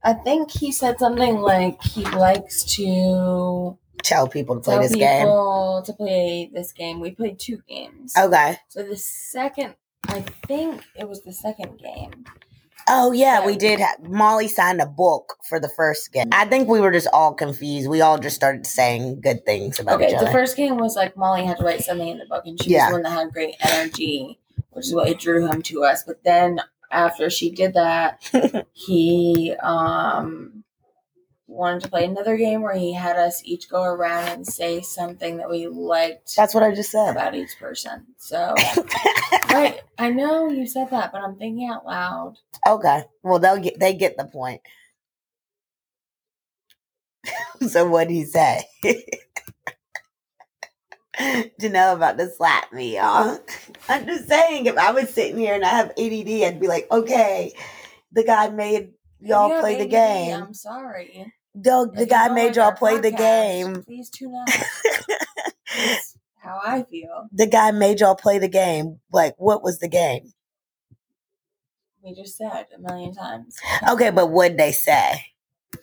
I 0.03 0.15
think 0.15 0.51
he 0.51 0.73
said 0.73 0.99
something 0.99 1.37
like 1.41 1.83
he 1.83 2.05
likes 2.05 2.65
to 2.77 3.77
Tell 4.03 4.27
people 4.29 4.55
to 4.57 4.61
play 4.63 4.75
tell 4.75 4.83
this 4.83 4.95
game. 4.95 5.27
people 5.27 5.83
to 5.85 5.93
play 5.93 6.51
this 6.55 6.73
game. 6.73 7.01
We 7.01 7.11
played 7.11 7.39
two 7.39 7.61
games. 7.69 8.15
Okay. 8.19 8.57
So 8.69 8.83
the 8.83 8.97
second, 8.97 9.75
I 10.09 10.21
think 10.47 10.83
it 10.97 11.09
was 11.09 11.23
the 11.23 11.33
second 11.33 11.79
game. 11.79 12.25
Oh 12.89 13.13
yeah, 13.13 13.45
we 13.47 13.57
did. 13.57 13.79
Have, 13.79 14.03
Molly 14.03 14.49
signed 14.49 14.81
a 14.81 14.87
book 14.87 15.37
for 15.49 15.61
the 15.61 15.69
first 15.69 16.13
game. 16.13 16.29
I 16.33 16.45
think 16.47 16.69
we 16.69 16.81
were 16.81 16.91
just 16.91 17.07
all 17.13 17.35
confused. 17.35 17.89
We 17.89 18.01
all 18.01 18.19
just 18.19 18.35
started 18.35 18.67
saying 18.67 19.21
good 19.21 19.45
things 19.45 19.79
about 19.79 20.01
Okay, 20.01 20.13
each 20.13 20.19
the 20.19 20.31
first 20.33 20.57
game 20.57 20.77
was 20.77 20.97
like 20.97 21.17
Molly 21.17 21.45
had 21.45 21.59
to 21.59 21.65
write 21.65 21.83
something 21.83 22.09
in 22.09 22.19
the 22.19 22.27
book, 22.27 22.45
and 22.47 22.61
she 22.61 22.71
Yeah. 22.71 22.87
was 22.87 22.89
the 22.89 22.93
one 22.95 23.03
that 23.03 23.11
had 23.11 23.33
great 23.33 23.55
energy, 23.61 24.39
which 24.71 24.87
is 24.87 24.95
what 24.95 25.17
drew 25.21 25.47
him 25.47 25.63
to 25.63 25.85
us. 25.85 26.03
But 26.05 26.25
then 26.25 26.61
after 26.91 27.31
she 27.31 27.51
did 27.51 27.75
that, 27.75 28.21
he 28.73 29.55
um 29.63 30.60
wanted 31.51 31.83
to 31.83 31.89
play 31.89 32.05
another 32.05 32.37
game 32.37 32.63
where 32.63 32.77
he 32.77 32.93
had 32.93 33.17
us 33.17 33.43
each 33.45 33.69
go 33.69 33.83
around 33.83 34.29
and 34.29 34.47
say 34.47 34.81
something 34.81 35.37
that 35.39 35.51
we 35.51 35.67
liked 35.67 36.37
That's 36.37 36.55
what 36.55 36.63
I 36.63 36.75
just 36.75 36.91
said. 36.91 37.11
about 37.11 37.35
each 37.35 37.59
person. 37.59 38.07
So 38.17 38.55
right, 39.51 39.81
I 39.99 40.11
know 40.11 40.49
you 40.49 40.67
said 40.67 40.91
that, 40.91 41.13
but 41.13 41.23
I'm 41.23 41.37
thinking 41.37 41.69
out 41.69 41.85
loud. 41.85 42.37
okay. 42.67 43.05
Well, 43.23 43.39
they'll 43.39 43.59
get 43.59 43.79
they 43.79 43.95
get 43.95 44.17
the 44.17 44.25
point. 44.25 44.61
so 47.69 47.85
what 47.85 48.09
would 48.09 48.11
he 48.11 48.25
say? 48.25 48.65
Janelle 51.61 51.97
about 51.97 52.17
to 52.19 52.31
slap 52.31 52.73
me, 52.73 52.97
y'all. 52.97 53.39
I'm 53.89 54.07
just 54.07 54.27
saying, 54.27 54.67
if 54.67 54.79
I 54.79 54.93
was 54.93 55.13
sitting 55.13 55.37
here 55.37 55.55
and 55.55 55.65
I 55.65 55.69
have 55.69 55.91
ADD, 55.91 56.29
I'd 56.45 56.61
be 56.61 56.69
like, 56.69 56.87
okay, 56.91 57.53
the 58.13 58.25
guy 58.25 58.49
made 58.49 58.93
y'all 59.21 59.51
have 59.51 59.61
play 59.61 59.77
the 59.77 59.87
game. 59.87 60.35
I'm 60.35 60.55
sorry. 60.55 61.33
If 61.55 61.93
the 61.95 62.07
guy 62.07 62.29
made 62.29 62.57
y'all 62.57 62.73
play 62.73 62.99
the 62.99 63.11
game. 63.11 63.83
Please 63.83 64.11
tune 64.11 64.35
out. 64.41 64.49
That's 65.77 66.17
how 66.43 66.61
I 66.65 66.85
feel. 66.85 67.29
the 67.33 67.47
guy 67.47 67.71
made 67.71 68.01
y'all 68.01 68.15
play 68.15 68.39
the 68.39 68.49
game. 68.49 69.01
Like, 69.13 69.35
what 69.39 69.63
was 69.63 69.79
the 69.79 69.89
game? 69.89 70.33
We 72.03 72.15
just 72.15 72.37
said 72.39 72.67
a 72.75 72.81
million 72.81 73.13
times. 73.13 73.59
Okay, 73.89 74.11
but 74.11 74.31
what'd 74.31 74.57
they 74.57 74.73
say? 74.73 75.27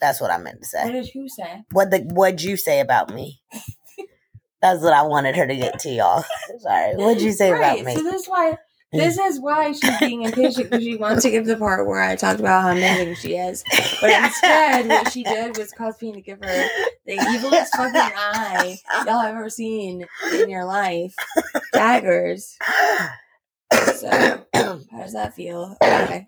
That's 0.01 0.19
what 0.19 0.31
I 0.31 0.37
meant 0.37 0.61
to 0.61 0.67
say. 0.67 0.83
What 0.83 0.93
did 0.93 1.13
you 1.13 1.29
say? 1.29 1.63
What 1.71 1.91
the 1.91 1.99
what'd 1.99 2.41
you 2.41 2.57
say 2.57 2.79
about 2.79 3.13
me? 3.13 3.41
That's 4.61 4.81
what 4.81 4.93
I 4.93 5.03
wanted 5.03 5.35
her 5.35 5.45
to 5.45 5.55
get 5.55 5.79
to 5.79 5.89
y'all. 5.89 6.23
Sorry. 6.59 6.95
What'd 6.95 7.21
you 7.21 7.31
say 7.31 7.51
right. 7.51 7.79
about 7.79 7.85
me? 7.85 7.95
So 7.95 8.03
this 8.03 8.23
is 8.23 8.27
why 8.27 8.57
this 8.93 9.17
is 9.17 9.39
why 9.39 9.71
she's 9.73 9.99
being 9.99 10.23
impatient 10.23 10.69
because 10.69 10.83
she 10.83 10.95
wants 10.95 11.23
to 11.23 11.29
give 11.29 11.45
the 11.45 11.57
part 11.57 11.85
where 11.87 12.01
I 12.01 12.15
talked 12.15 12.39
about 12.39 12.63
how 12.63 12.71
amazing 12.71 13.15
she 13.15 13.35
is. 13.35 13.63
But 13.99 14.11
instead, 14.11 14.87
what 14.87 15.11
she 15.11 15.23
did 15.23 15.57
was 15.57 15.71
cause 15.71 16.01
me 16.01 16.13
to 16.13 16.21
give 16.21 16.39
her 16.39 16.67
the 17.05 17.17
evilest 17.17 17.69
fucking 17.75 17.93
eye 18.15 18.77
y'all 19.05 19.19
have 19.19 19.35
ever 19.35 19.49
seen 19.49 20.05
in 20.33 20.49
your 20.49 20.65
life. 20.65 21.13
Daggers. 21.73 22.57
So, 23.71 24.45
how 24.53 24.79
does 24.99 25.13
that 25.13 25.33
feel? 25.35 25.75
Okay. 25.83 26.25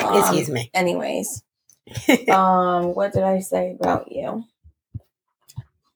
Um, 0.00 0.18
Excuse 0.18 0.50
me. 0.50 0.70
Anyways, 0.74 1.42
um, 2.28 2.94
what 2.94 3.12
did 3.12 3.22
I 3.22 3.40
say 3.40 3.76
about 3.78 4.12
you? 4.12 4.44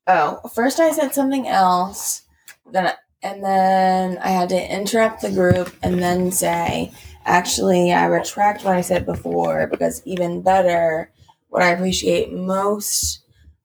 Oh, 0.06 0.40
first 0.54 0.80
I 0.80 0.90
said 0.92 1.14
something 1.14 1.46
else, 1.46 2.22
then 2.70 2.92
and 3.22 3.44
then 3.44 4.18
I 4.18 4.28
had 4.28 4.48
to 4.50 4.74
interrupt 4.74 5.22
the 5.22 5.30
group 5.30 5.74
and 5.82 6.02
then 6.02 6.32
say, 6.32 6.92
actually, 7.24 7.92
I 7.92 8.06
retract 8.06 8.64
what 8.64 8.74
I 8.74 8.80
said 8.80 9.06
before 9.06 9.66
because 9.68 10.02
even 10.04 10.42
better, 10.42 11.10
what 11.48 11.62
I 11.62 11.70
appreciate 11.70 12.32
most 12.32 13.20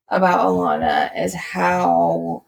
about 0.09 0.45
Alanna 0.45 1.09
is 1.19 1.33
how 1.33 2.43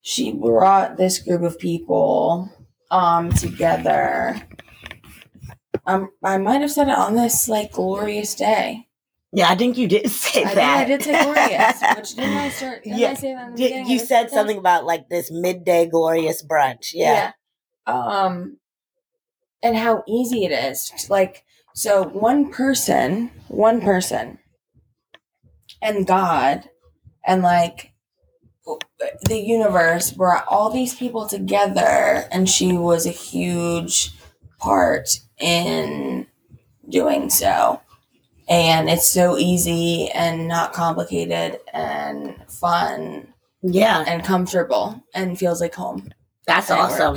she 0.00 0.32
brought 0.32 0.96
this 0.96 1.18
group 1.18 1.42
of 1.42 1.58
people 1.58 2.50
um 2.90 3.30
together. 3.32 4.40
Um, 5.86 6.10
I 6.22 6.38
might 6.38 6.60
have 6.60 6.70
said 6.70 6.88
it 6.88 6.96
on 6.96 7.14
this 7.14 7.48
like 7.48 7.72
glorious 7.72 8.34
day. 8.34 8.88
Yeah, 9.34 9.48
I 9.50 9.56
think 9.56 9.76
you 9.76 9.88
did 9.88 10.10
say 10.10 10.44
I 10.44 10.54
that. 10.54 10.54
think 10.54 10.68
I 10.68 10.84
did 10.84 11.02
say 11.02 11.22
glorious. 11.24 11.82
Which 11.96 12.14
didn't 12.14 12.36
I 12.38 12.48
start? 12.50 12.84
Didn't 12.84 12.98
Yeah, 12.98 13.10
I 13.10 13.14
say 13.14 13.34
that 13.34 13.48
in 13.48 13.54
the 13.54 13.62
You- 13.62 13.68
beginning 13.68 13.90
you 13.90 13.98
said 13.98 14.30
something 14.30 14.58
about 14.58 14.84
like 14.86 15.08
this 15.08 15.30
midday 15.30 15.86
glorious 15.86 16.42
brunch. 16.44 16.90
Yeah. 16.94 17.32
Yeah. 17.86 17.92
Um, 17.92 18.58
and 19.62 19.76
how 19.76 20.04
easy 20.06 20.44
it 20.44 20.52
is. 20.52 20.92
Like, 21.10 21.44
so 21.74 22.04
one 22.04 22.50
person, 22.50 23.30
one 23.48 23.80
person, 23.80 24.38
and 25.82 26.06
God, 26.06 26.68
and 27.26 27.42
like 27.42 27.92
the 29.26 29.38
universe 29.38 30.10
brought 30.12 30.46
all 30.48 30.70
these 30.70 30.94
people 30.94 31.26
together, 31.26 32.24
and 32.30 32.48
she 32.48 32.72
was 32.72 33.06
a 33.06 33.10
huge 33.10 34.12
part 34.58 35.08
in 35.38 36.26
doing 36.88 37.28
so. 37.30 37.80
And 38.48 38.90
it's 38.90 39.08
so 39.08 39.38
easy 39.38 40.10
and 40.10 40.46
not 40.48 40.72
complicated 40.72 41.60
and 41.72 42.36
fun 42.48 43.32
Yeah. 43.62 44.04
and 44.06 44.22
comfortable 44.24 45.02
and 45.14 45.38
feels 45.38 45.60
like 45.60 45.74
home. 45.74 46.10
That's 46.46 46.70
And 46.70 46.78
awesome. 46.80 47.16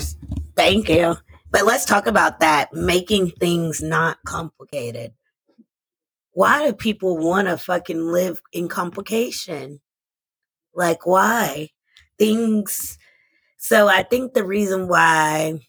Thank 0.55 0.87
you. 0.89 1.17
But 1.51 1.65
let's 1.65 1.85
talk 1.85 2.07
about 2.07 2.39
that 2.39 2.73
making 2.73 3.31
things 3.31 3.81
not 3.81 4.17
complicated. 4.25 5.13
Why 6.31 6.65
do 6.65 6.73
people 6.73 7.17
want 7.17 7.47
to 7.47 7.57
fucking 7.57 7.99
live 8.11 8.41
in 8.53 8.67
complication? 8.67 9.81
Like, 10.73 11.05
why? 11.05 11.69
Things. 12.19 12.97
So 13.57 13.87
I 13.87 14.03
think 14.03 14.33
the 14.33 14.43
reason 14.45 14.87
why 14.87 15.59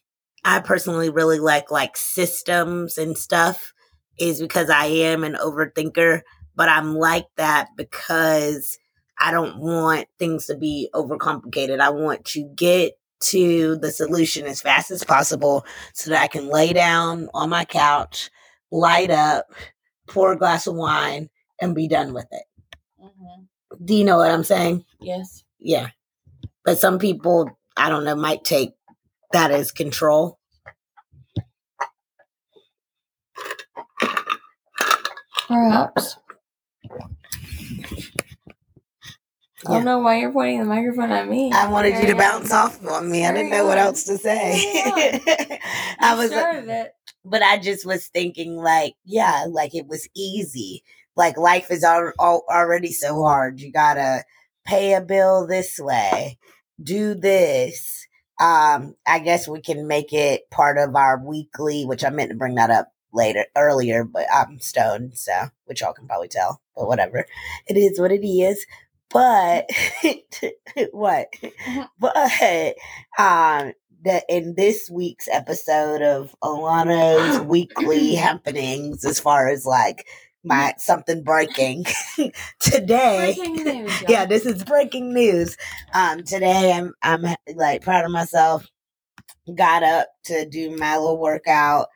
I 0.44 0.60
personally 0.60 1.10
really 1.10 1.38
like 1.40 1.70
like 1.70 1.96
systems 1.96 2.98
and 2.98 3.16
stuff 3.16 3.72
is 4.18 4.40
because 4.40 4.70
I 4.70 4.86
am 4.86 5.24
an 5.24 5.34
overthinker, 5.34 6.22
but 6.56 6.68
I'm 6.68 6.94
like 6.94 7.26
that 7.36 7.68
because 7.76 8.78
I 9.20 9.30
don't 9.30 9.58
want 9.58 10.06
things 10.18 10.46
to 10.46 10.56
be 10.56 10.88
overcomplicated. 10.94 11.80
I 11.80 11.90
want 11.90 12.24
to 12.26 12.44
get 12.54 12.98
to 13.20 13.76
the 13.76 13.90
solution 13.90 14.46
as 14.46 14.60
fast 14.60 14.90
as 14.90 15.02
possible 15.04 15.66
so 15.92 16.10
that 16.10 16.22
I 16.22 16.28
can 16.28 16.48
lay 16.48 16.72
down 16.72 17.28
on 17.34 17.50
my 17.50 17.64
couch, 17.64 18.30
light 18.70 19.10
up, 19.10 19.46
pour 20.06 20.32
a 20.32 20.38
glass 20.38 20.66
of 20.66 20.74
wine, 20.74 21.28
and 21.60 21.74
be 21.74 21.88
done 21.88 22.12
with 22.12 22.26
it. 22.30 22.44
Mm-hmm. 23.02 23.84
Do 23.84 23.94
you 23.94 24.04
know 24.04 24.18
what 24.18 24.30
I'm 24.30 24.44
saying? 24.44 24.84
Yes. 25.00 25.42
Yeah. 25.58 25.88
But 26.64 26.78
some 26.78 26.98
people, 26.98 27.58
I 27.76 27.88
don't 27.88 28.04
know, 28.04 28.14
might 28.14 28.44
take 28.44 28.74
that 29.32 29.50
as 29.50 29.72
control. 29.72 30.37
Perhaps. 35.48 36.18
I 39.66 39.72
don't 39.72 39.84
know 39.84 39.98
why 39.98 40.18
you're 40.20 40.32
pointing 40.32 40.60
the 40.60 40.66
microphone 40.66 41.10
at 41.10 41.28
me. 41.28 41.50
I 41.52 41.68
wanted 41.68 41.98
you 41.98 42.06
to 42.08 42.14
bounce 42.14 42.52
off 42.52 42.84
on 42.86 43.10
me. 43.10 43.26
I 43.26 43.32
didn't 43.32 43.50
know 43.50 43.66
what 43.66 43.78
else 43.78 44.04
to 44.04 44.16
say. 44.18 44.52
I 46.00 46.14
was 46.16 46.30
started 46.30 46.68
it. 46.68 46.92
but 47.24 47.42
I 47.42 47.58
just 47.58 47.84
was 47.84 48.06
thinking 48.06 48.56
like, 48.56 48.94
yeah, 49.04 49.46
like 49.50 49.74
it 49.74 49.86
was 49.88 50.08
easy. 50.14 50.84
Like 51.16 51.36
life 51.36 51.70
is 51.70 51.82
al- 51.82 52.12
al- 52.20 52.44
already 52.48 52.92
so 52.92 53.22
hard. 53.24 53.60
You 53.60 53.72
gotta 53.72 54.24
pay 54.64 54.94
a 54.94 55.00
bill 55.00 55.46
this 55.46 55.78
way, 55.80 56.38
do 56.80 57.14
this. 57.14 58.06
Um, 58.40 58.94
I 59.06 59.18
guess 59.18 59.48
we 59.48 59.60
can 59.60 59.88
make 59.88 60.12
it 60.12 60.48
part 60.50 60.78
of 60.78 60.94
our 60.94 61.18
weekly, 61.24 61.84
which 61.84 62.04
I 62.04 62.10
meant 62.10 62.30
to 62.30 62.36
bring 62.36 62.54
that 62.54 62.70
up 62.70 62.88
later, 63.12 63.46
earlier, 63.56 64.04
but 64.04 64.26
I'm 64.32 64.58
stoned, 64.58 65.16
so 65.16 65.48
which 65.64 65.80
y'all 65.80 65.92
can 65.92 66.06
probably 66.06 66.28
tell. 66.28 66.60
But 66.76 66.88
whatever, 66.88 67.26
it 67.66 67.76
is 67.76 67.98
what 67.98 68.12
it 68.12 68.26
is. 68.26 68.66
But 69.10 69.70
what? 70.92 71.28
But 71.98 72.16
um, 73.18 73.72
that 74.04 74.24
in 74.28 74.54
this 74.54 74.90
week's 74.90 75.28
episode 75.28 76.02
of 76.02 76.34
Alanna's 76.42 77.40
weekly 77.40 78.14
happenings, 78.16 79.04
as 79.04 79.18
far 79.20 79.48
as 79.48 79.64
like 79.64 80.06
my 80.44 80.74
something 80.78 81.22
breaking 81.22 81.84
today. 82.60 83.34
Breaking 83.36 83.64
news. 83.64 84.02
Yeah, 84.08 84.26
this 84.26 84.46
is 84.46 84.64
breaking 84.64 85.12
news. 85.12 85.56
Um, 85.94 86.22
today 86.24 86.72
I'm 86.72 86.94
I'm 87.02 87.24
like 87.54 87.82
proud 87.82 88.04
of 88.04 88.10
myself. 88.10 88.66
Got 89.54 89.82
up 89.82 90.08
to 90.24 90.48
do 90.48 90.76
my 90.76 90.96
little 90.96 91.18
workout, 91.18 91.88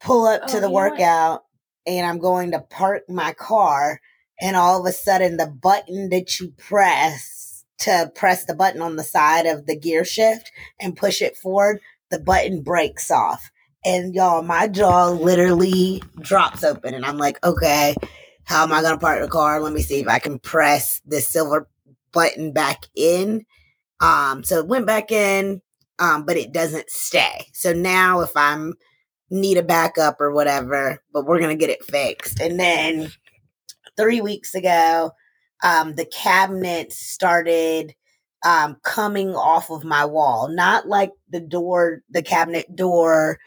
pull 0.00 0.26
up 0.26 0.42
Oh, 0.44 0.46
to 0.48 0.54
you 0.54 0.60
the 0.60 0.70
what? 0.70 0.92
workout, 0.92 1.44
and 1.86 2.06
I'm 2.06 2.18
going 2.18 2.52
to 2.52 2.60
park 2.60 3.02
my 3.08 3.32
car. 3.32 4.00
And 4.40 4.56
all 4.56 4.80
of 4.80 4.86
a 4.86 4.92
sudden, 4.92 5.36
the 5.36 5.46
button 5.46 6.08
that 6.10 6.40
you 6.40 6.52
press 6.56 7.64
to 7.80 8.10
press 8.14 8.44
the 8.44 8.54
button 8.54 8.82
on 8.82 8.96
the 8.96 9.04
side 9.04 9.46
of 9.46 9.66
the 9.66 9.76
gear 9.76 10.04
shift 10.04 10.50
and 10.78 10.96
push 10.96 11.22
it 11.22 11.36
forward, 11.36 11.80
the 12.10 12.18
button 12.18 12.62
breaks 12.62 13.10
off. 13.10 13.50
And 13.84 14.14
y'all, 14.14 14.42
my 14.42 14.68
jaw 14.68 15.08
literally 15.08 16.02
drops 16.20 16.62
open. 16.64 16.94
And 16.94 17.04
I'm 17.04 17.16
like, 17.16 17.42
okay, 17.44 17.94
how 18.44 18.62
am 18.64 18.72
I 18.72 18.82
going 18.82 18.94
to 18.94 18.98
park 18.98 19.22
the 19.22 19.28
car? 19.28 19.60
Let 19.60 19.72
me 19.72 19.80
see 19.82 20.00
if 20.00 20.08
I 20.08 20.18
can 20.18 20.38
press 20.38 21.00
this 21.06 21.28
silver 21.28 21.68
button 22.12 22.52
back 22.52 22.84
in. 22.94 23.46
Um, 24.00 24.44
so 24.44 24.58
it 24.58 24.66
went 24.66 24.86
back 24.86 25.10
in, 25.10 25.62
um, 25.98 26.24
but 26.24 26.36
it 26.36 26.52
doesn't 26.52 26.90
stay. 26.90 27.46
So 27.52 27.72
now 27.72 28.20
if 28.20 28.36
I'm 28.36 28.74
need 29.30 29.56
a 29.56 29.62
backup 29.62 30.20
or 30.20 30.32
whatever, 30.32 31.02
but 31.12 31.24
we're 31.24 31.38
going 31.38 31.56
to 31.56 31.60
get 31.66 31.70
it 31.70 31.84
fixed. 31.84 32.40
And 32.40 32.58
then 32.58 33.10
three 33.96 34.20
weeks 34.20 34.54
ago, 34.54 35.12
um, 35.62 35.94
the 35.94 36.06
cabinet 36.06 36.92
started 36.92 37.94
um, 38.44 38.76
coming 38.82 39.34
off 39.34 39.70
of 39.70 39.84
my 39.84 40.04
wall. 40.04 40.48
Not 40.48 40.88
like 40.88 41.12
the 41.30 41.40
door, 41.40 42.02
the 42.10 42.22
cabinet 42.22 42.74
door, 42.74 43.38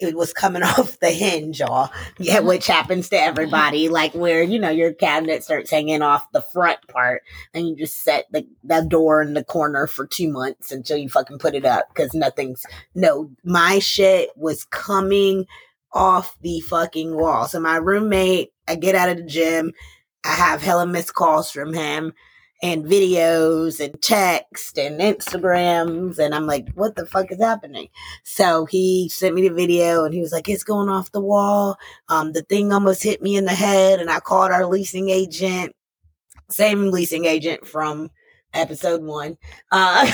it 0.00 0.16
was 0.16 0.32
coming 0.32 0.62
off 0.64 0.98
the 1.00 1.10
hinge, 1.10 1.60
y'all. 1.60 1.90
Yeah, 2.18 2.38
uh-huh. 2.38 2.46
which 2.46 2.66
happens 2.66 3.08
to 3.10 3.16
uh-huh. 3.16 3.26
everybody. 3.26 3.88
Like 3.88 4.14
where 4.14 4.42
you 4.42 4.58
know 4.58 4.70
your 4.70 4.92
cabinet 4.92 5.44
starts 5.44 5.70
hanging 5.70 6.02
off 6.02 6.30
the 6.32 6.42
front 6.42 6.78
part, 6.88 7.22
and 7.54 7.68
you 7.68 7.76
just 7.76 8.02
set 8.02 8.26
the 8.30 8.46
that 8.64 8.88
door 8.88 9.22
in 9.22 9.34
the 9.34 9.44
corner 9.44 9.86
for 9.86 10.06
two 10.06 10.30
months 10.30 10.72
until 10.72 10.96
you 10.96 11.08
fucking 11.08 11.38
put 11.38 11.54
it 11.54 11.64
up 11.64 11.88
because 11.88 12.14
nothing's. 12.14 12.64
No, 12.94 13.30
my 13.44 13.78
shit 13.78 14.30
was 14.36 14.64
coming 14.64 15.46
off 15.92 16.36
the 16.42 16.60
fucking 16.60 17.14
wall. 17.14 17.46
So 17.48 17.60
my 17.60 17.76
roommate, 17.76 18.52
I 18.66 18.74
get 18.74 18.94
out 18.94 19.08
of 19.08 19.16
the 19.16 19.24
gym, 19.24 19.72
I 20.24 20.34
have 20.34 20.62
hella 20.62 20.86
missed 20.86 21.14
calls 21.14 21.50
from 21.50 21.72
him 21.72 22.12
and 22.62 22.84
videos 22.84 23.78
and 23.84 24.00
text 24.02 24.78
and 24.78 25.00
Instagrams. 25.00 26.18
And 26.18 26.34
I'm 26.34 26.46
like, 26.46 26.68
what 26.74 26.96
the 26.96 27.06
fuck 27.06 27.30
is 27.30 27.40
happening? 27.40 27.88
So 28.24 28.66
he 28.66 29.08
sent 29.08 29.34
me 29.34 29.48
the 29.48 29.54
video 29.54 30.04
and 30.04 30.12
he 30.12 30.20
was 30.20 30.32
like, 30.32 30.48
it's 30.48 30.64
going 30.64 30.88
off 30.88 31.12
the 31.12 31.20
wall. 31.20 31.76
Um, 32.08 32.32
the 32.32 32.42
thing 32.42 32.72
almost 32.72 33.02
hit 33.02 33.22
me 33.22 33.36
in 33.36 33.44
the 33.44 33.52
head. 33.52 34.00
And 34.00 34.10
I 34.10 34.20
called 34.20 34.50
our 34.50 34.66
leasing 34.66 35.08
agent, 35.08 35.74
same 36.50 36.90
leasing 36.90 37.26
agent 37.26 37.66
from 37.66 38.10
episode 38.54 39.02
one. 39.02 39.36
Uh, 39.70 40.10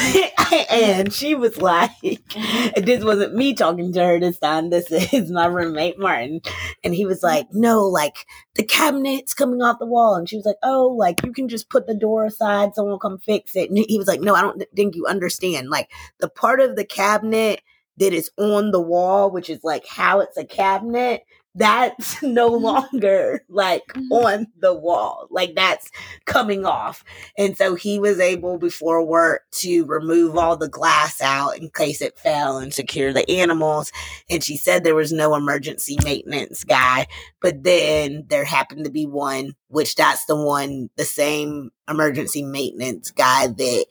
and 0.71 1.13
she 1.13 1.35
was 1.35 1.61
like, 1.61 1.91
this 2.77 3.05
wasn't 3.05 3.35
me 3.35 3.55
talking 3.55 3.93
to 3.93 4.05
her 4.05 4.21
this 4.21 4.39
time. 4.39 4.71
This 4.71 4.91
is 4.91 5.31
my 5.31 5.47
roommate, 5.47 5.99
Martin. 5.99 6.41
And 6.83 6.95
he 6.95 7.07
was 7.07 7.23
like, 7.23 7.47
no, 7.53 7.83
like, 7.87 8.27
the 8.55 8.65
cabinet's 8.65 9.35
coming 9.35 9.63
off 9.63 9.79
the 9.79 9.87
wall. 9.87 10.15
And 10.15 10.29
she 10.29 10.37
was 10.37 10.47
like, 10.47 10.59
oh, 10.63 10.89
like 10.89 11.25
you 11.25 11.33
can 11.33 11.49
just 11.49 11.71
put 11.71 11.87
the 11.87 11.95
door 11.95 12.25
aside, 12.25 12.75
someone 12.75 12.93
will 12.93 12.99
come 12.99 13.19
fix 13.19 13.57
it. 13.57 13.71
And 13.71 13.79
he 13.79 13.99
was 13.99 14.07
like, 14.07 14.21
no, 14.21 14.35
I 14.35 14.43
don't 14.43 14.63
think 14.75 14.95
you 14.95 15.07
understand. 15.07 15.71
Like 15.71 15.91
the 16.21 16.29
part 16.29 16.61
of 16.61 16.77
the 16.77 16.85
cabinet 16.85 17.61
that 17.97 18.13
is 18.13 18.31
on 18.37 18.71
the 18.71 18.81
wall, 18.81 19.31
which 19.31 19.49
is 19.49 19.61
like 19.63 19.87
how 19.87 20.21
it's 20.21 20.37
a 20.37 20.45
cabinet, 20.45 21.23
that's 21.55 22.21
no 22.23 22.51
Mhm. 22.51 22.63
longer 22.63 23.45
like 23.49 23.83
Mhm. 23.95 24.11
on 24.11 24.47
the 24.61 24.75
wall. 24.75 25.27
Like 25.31 25.55
that's 25.55 25.91
coming 26.25 26.65
off. 26.67 27.05
And 27.39 27.57
so 27.57 27.75
he 27.75 27.99
was 27.99 28.19
able 28.21 28.59
before 28.59 29.05
work 29.05 29.43
to 29.61 29.85
remove 29.85 30.37
all 30.37 30.57
the 30.57 30.69
glass 30.69 31.21
out 31.21 31.57
in 31.59 31.71
case 31.71 32.01
it 32.01 32.19
fell 32.19 32.59
and 32.59 32.75
secure 32.75 33.13
the 33.13 33.29
animals. 33.31 33.93
And 34.29 34.43
she 34.43 34.57
said 34.57 34.83
there 34.85 34.95
was 34.95 35.13
no 35.13 35.35
emergency 35.35 35.97
maintenance 36.05 36.65
guy, 36.65 37.07
but 37.41 37.63
then 37.63 38.25
there 38.29 38.45
happened 38.45 38.85
to 38.85 38.91
be 38.91 39.07
one, 39.07 39.55
which 39.69 39.95
that's 39.95 40.25
the 40.27 40.37
one, 40.37 40.91
the 40.97 41.05
same 41.05 41.71
emergency 41.89 42.43
maintenance 42.43 43.11
guy 43.11 43.47
that 43.47 43.87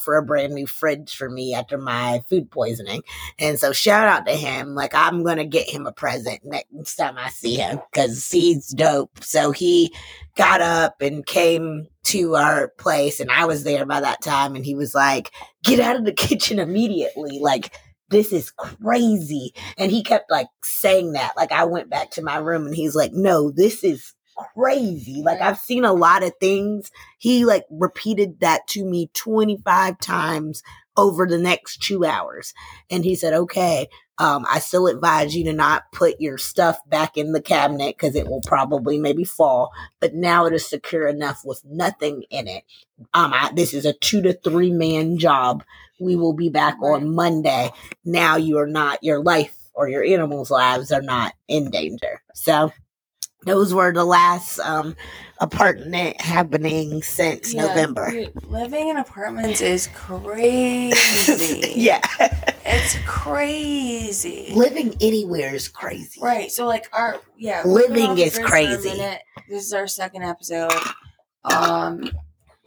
for 0.00 0.16
a 0.16 0.22
brand 0.22 0.52
new 0.52 0.66
fridge 0.66 1.16
for 1.16 1.30
me 1.30 1.54
after 1.54 1.78
my 1.78 2.24
food 2.28 2.50
poisoning. 2.50 3.02
And 3.38 3.58
so 3.58 3.72
shout 3.72 4.08
out 4.08 4.26
to 4.26 4.32
him. 4.32 4.74
Like 4.74 4.94
I'm 4.94 5.22
gonna 5.22 5.46
get 5.46 5.68
him 5.68 5.86
a 5.86 5.92
present 5.92 6.40
next 6.44 6.96
time 6.96 7.16
I 7.16 7.28
see 7.30 7.54
him 7.54 7.80
because 7.92 8.30
he's 8.30 8.68
dope. 8.68 9.22
So 9.22 9.52
he 9.52 9.94
got 10.36 10.60
up 10.60 11.00
and 11.00 11.24
came 11.24 11.86
to 12.04 12.34
our 12.34 12.68
place 12.78 13.20
and 13.20 13.30
I 13.30 13.44
was 13.44 13.62
there 13.62 13.86
by 13.86 14.00
that 14.00 14.22
time 14.22 14.56
and 14.56 14.64
he 14.64 14.74
was 14.74 14.94
like, 14.94 15.30
get 15.62 15.80
out 15.80 15.96
of 15.96 16.04
the 16.04 16.12
kitchen 16.28 16.58
immediately. 16.58 17.38
Like 17.38 17.78
this 18.08 18.32
is 18.32 18.50
crazy. 18.50 19.54
And 19.78 19.92
he 19.92 20.02
kept 20.02 20.30
like 20.30 20.48
saying 20.64 21.12
that. 21.12 21.36
Like 21.36 21.52
I 21.52 21.64
went 21.64 21.88
back 21.88 22.10
to 22.12 22.22
my 22.22 22.38
room 22.38 22.66
and 22.66 22.74
he's 22.74 22.96
like, 22.96 23.12
no, 23.12 23.52
this 23.52 23.84
is 23.84 24.14
crazy. 24.54 25.22
Like 25.22 25.40
I've 25.40 25.58
seen 25.58 25.84
a 25.84 25.92
lot 25.92 26.22
of 26.22 26.32
things. 26.40 26.90
He 27.18 27.44
like 27.44 27.64
repeated 27.70 28.40
that 28.40 28.66
to 28.68 28.84
me 28.84 29.10
25 29.14 29.98
times 29.98 30.62
over 30.96 31.26
the 31.26 31.38
next 31.38 31.82
two 31.82 32.04
hours. 32.04 32.52
And 32.90 33.04
he 33.04 33.14
said, 33.14 33.32
okay, 33.32 33.88
um, 34.18 34.44
I 34.50 34.58
still 34.58 34.86
advise 34.86 35.34
you 35.34 35.44
to 35.44 35.52
not 35.52 35.84
put 35.92 36.20
your 36.20 36.36
stuff 36.36 36.78
back 36.88 37.16
in 37.16 37.32
the 37.32 37.40
cabinet 37.40 37.96
because 37.96 38.14
it 38.14 38.26
will 38.26 38.42
probably 38.46 38.98
maybe 38.98 39.24
fall. 39.24 39.70
But 39.98 40.14
now 40.14 40.44
it 40.44 40.52
is 40.52 40.68
secure 40.68 41.08
enough 41.08 41.42
with 41.44 41.64
nothing 41.64 42.24
in 42.28 42.46
it. 42.46 42.64
Um, 43.14 43.32
I, 43.32 43.50
this 43.54 43.72
is 43.72 43.86
a 43.86 43.94
two 43.94 44.20
to 44.22 44.34
three 44.34 44.72
man 44.72 45.16
job. 45.16 45.64
We 45.98 46.16
will 46.16 46.34
be 46.34 46.50
back 46.50 46.76
on 46.82 47.14
Monday. 47.14 47.70
Now 48.04 48.36
you 48.36 48.58
are 48.58 48.66
not, 48.66 49.02
your 49.02 49.22
life 49.22 49.56
or 49.72 49.88
your 49.88 50.04
animals' 50.04 50.50
lives 50.50 50.92
are 50.92 51.02
not 51.02 51.32
in 51.48 51.70
danger. 51.70 52.20
So 52.34 52.72
those 53.44 53.72
were 53.72 53.92
the 53.92 54.04
last 54.04 54.58
um, 54.60 54.96
apartment 55.40 56.20
happening 56.20 57.02
since 57.02 57.54
Yeah, 57.54 57.66
November. 57.66 58.10
dude, 58.10 58.44
living 58.50 58.88
in 58.88 58.96
apartments 58.98 59.60
is 59.60 59.88
crazy. 59.94 61.72
yeah. 61.76 62.00
It's 62.64 62.96
crazy. 63.06 64.52
Living 64.54 64.94
anywhere 65.00 65.54
is 65.54 65.68
crazy. 65.68 66.20
Right. 66.22 66.50
So 66.52 66.66
like 66.66 66.88
our 66.92 67.18
yeah, 67.36 67.62
Living 67.64 67.92
we've 67.92 67.94
been 67.94 68.10
off 68.10 68.16
the 68.16 68.22
is 68.24 68.34
grid 68.38 68.42
for 68.42 68.46
a 68.46 68.50
crazy. 68.50 69.18
This 69.48 69.64
is 69.66 69.72
our 69.72 69.86
second 69.86 70.22
episode. 70.24 70.72
Um 71.44 72.10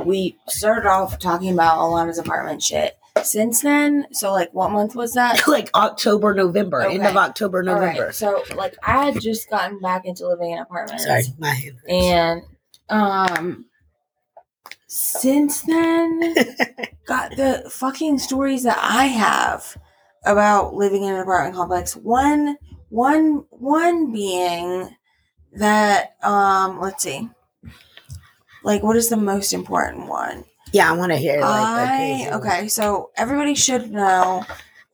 we 0.04 0.38
started 0.50 0.90
off 0.90 1.20
talking 1.20 1.54
about 1.54 1.78
Alanna's 1.78 2.18
apartment 2.18 2.62
shit. 2.64 2.98
Since 3.22 3.62
then, 3.62 4.08
so 4.12 4.32
like 4.32 4.54
what 4.54 4.72
month 4.72 4.96
was 4.96 5.14
that? 5.14 5.48
like 5.48 5.70
October, 5.76 6.34
November, 6.34 6.82
end 6.82 7.06
of 7.06 7.16
October, 7.16 7.60
All 7.60 7.76
right, 7.76 7.94
November. 7.94 8.12
So 8.12 8.44
like 8.56 8.76
I 8.84 9.06
had 9.06 9.22
just 9.22 9.50
gotten 9.50 9.80
back 9.80 10.06
into 10.06 10.28
living 10.28 10.52
in 10.52 10.60
apartments. 10.60 11.06
Sorry, 11.06 11.24
my 11.38 11.50
hand. 11.50 11.80
And 11.88 12.42
um 12.90 13.66
since 14.88 15.62
then 15.62 16.36
got 17.06 17.36
the 17.36 17.70
fucking 17.70 18.18
stories 18.20 18.64
that 18.64 18.80
I 18.82 19.06
have 19.06 19.78
about 20.26 20.74
living 20.74 21.04
in 21.04 21.14
an 21.14 21.22
apartment 21.22 21.56
complex. 21.56 21.96
One 21.96 22.58
one 22.90 23.46
one 23.52 24.12
being 24.12 24.90
that 25.54 26.16
um 26.24 26.80
let's 26.82 27.04
see. 27.04 27.30
Like 28.64 28.82
what 28.82 28.98
is 28.98 29.10
the 29.10 29.18
most 29.18 29.54
important 29.54 30.08
one? 30.08 30.46
Yeah, 30.72 30.90
I 30.90 30.94
want 30.96 31.12
to 31.12 31.18
hear 31.18 31.40
like 31.40 31.50
I 31.52 32.30
okay, 32.34 32.68
so 32.68 33.12
everybody 33.16 33.56
should 33.56 33.92
know 33.92 34.46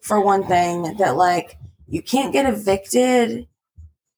for 0.02 0.20
one 0.22 0.46
thing 0.46 0.96
that 0.98 1.16
like 1.16 1.58
you 1.88 2.02
can't 2.02 2.34
get 2.34 2.46
evicted 2.52 3.48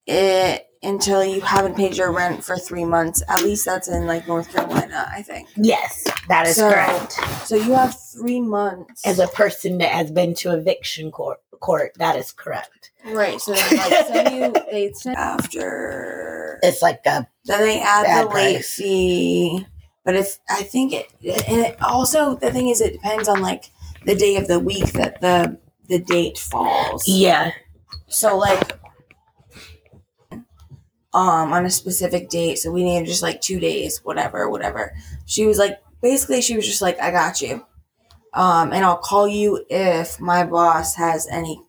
it 0.08 0.68
until 0.84 1.24
you 1.24 1.42
haven't 1.42 1.76
paid 1.76 1.96
your 1.96 2.12
rent 2.12 2.44
for 2.44 2.58
three 2.58 2.86
months. 2.86 3.22
At 3.30 3.44
least 3.44 3.66
that's 3.66 3.88
in 3.88 4.08
like 4.08 4.28
North 4.28 4.52
Carolina, 4.52 5.08
I 5.12 5.22
think. 5.22 5.48
Yes, 5.56 6.08
that 6.28 6.48
is 6.48 6.56
So- 6.56 6.70
correct. 6.72 7.14
So 7.46 7.56
you 7.56 7.74
have 7.74 7.96
three 8.14 8.42
months. 8.42 9.06
As 9.06 9.20
a 9.20 9.28
person 9.28 9.78
that 9.78 9.92
has 9.92 10.10
been 10.12 10.34
to 10.36 10.54
eviction 10.56 11.12
court, 11.12 11.40
court 11.60 11.92
that 12.00 12.16
is 12.16 12.32
correct. 12.32 12.92
right, 13.06 13.40
so 13.40 13.54
they 13.54 13.78
like 13.78 14.08
send 14.08 14.36
you 14.36 14.54
they 14.72 14.92
send 14.94 15.18
after 15.18 16.60
It's 16.64 16.82
like 16.82 17.02
a 17.06 17.28
then 17.46 17.62
they 17.62 17.80
add 17.82 18.26
the 18.26 18.30
late 18.30 18.54
price. 18.56 18.74
fee. 18.76 19.66
But 20.04 20.16
if 20.16 20.40
I 20.50 20.64
think 20.64 20.94
it 20.94 21.12
and 21.24 21.62
it 21.62 21.82
also 21.82 22.36
the 22.36 22.52
thing 22.52 22.70
is 22.70 22.82
it 22.82 22.94
depends 22.94 23.28
on 23.28 23.42
like 23.42 23.66
the 24.06 24.16
day 24.16 24.38
of 24.38 24.48
the 24.48 24.60
week 24.60 24.94
that 24.94 25.22
the 25.22 25.60
the 25.88 26.00
date 26.00 26.38
falls. 26.38 27.04
yeah, 27.08 27.52
So 28.08 28.38
like 28.38 28.80
um 31.14 31.52
on 31.54 31.66
a 31.66 31.70
specific 31.70 32.30
date, 32.30 32.58
so 32.58 32.72
we 32.72 32.84
needed 32.84 33.08
just 33.08 33.24
like 33.24 33.42
two 33.42 33.60
days, 33.60 34.00
whatever, 34.04 34.50
whatever. 34.50 34.94
She 35.26 35.46
was 35.46 35.58
like 35.58 35.82
basically 36.02 36.42
she 36.42 36.56
was 36.56 36.66
just 36.66 36.82
like, 36.82 37.00
I 37.02 37.12
got 37.12 37.42
you. 37.42 37.66
Um 38.34 38.72
and 38.74 38.86
I'll 38.86 38.98
call 38.98 39.28
you 39.28 39.66
if 39.70 40.20
my 40.20 40.46
boss 40.46 40.96
has 40.96 41.28
any 41.30 41.62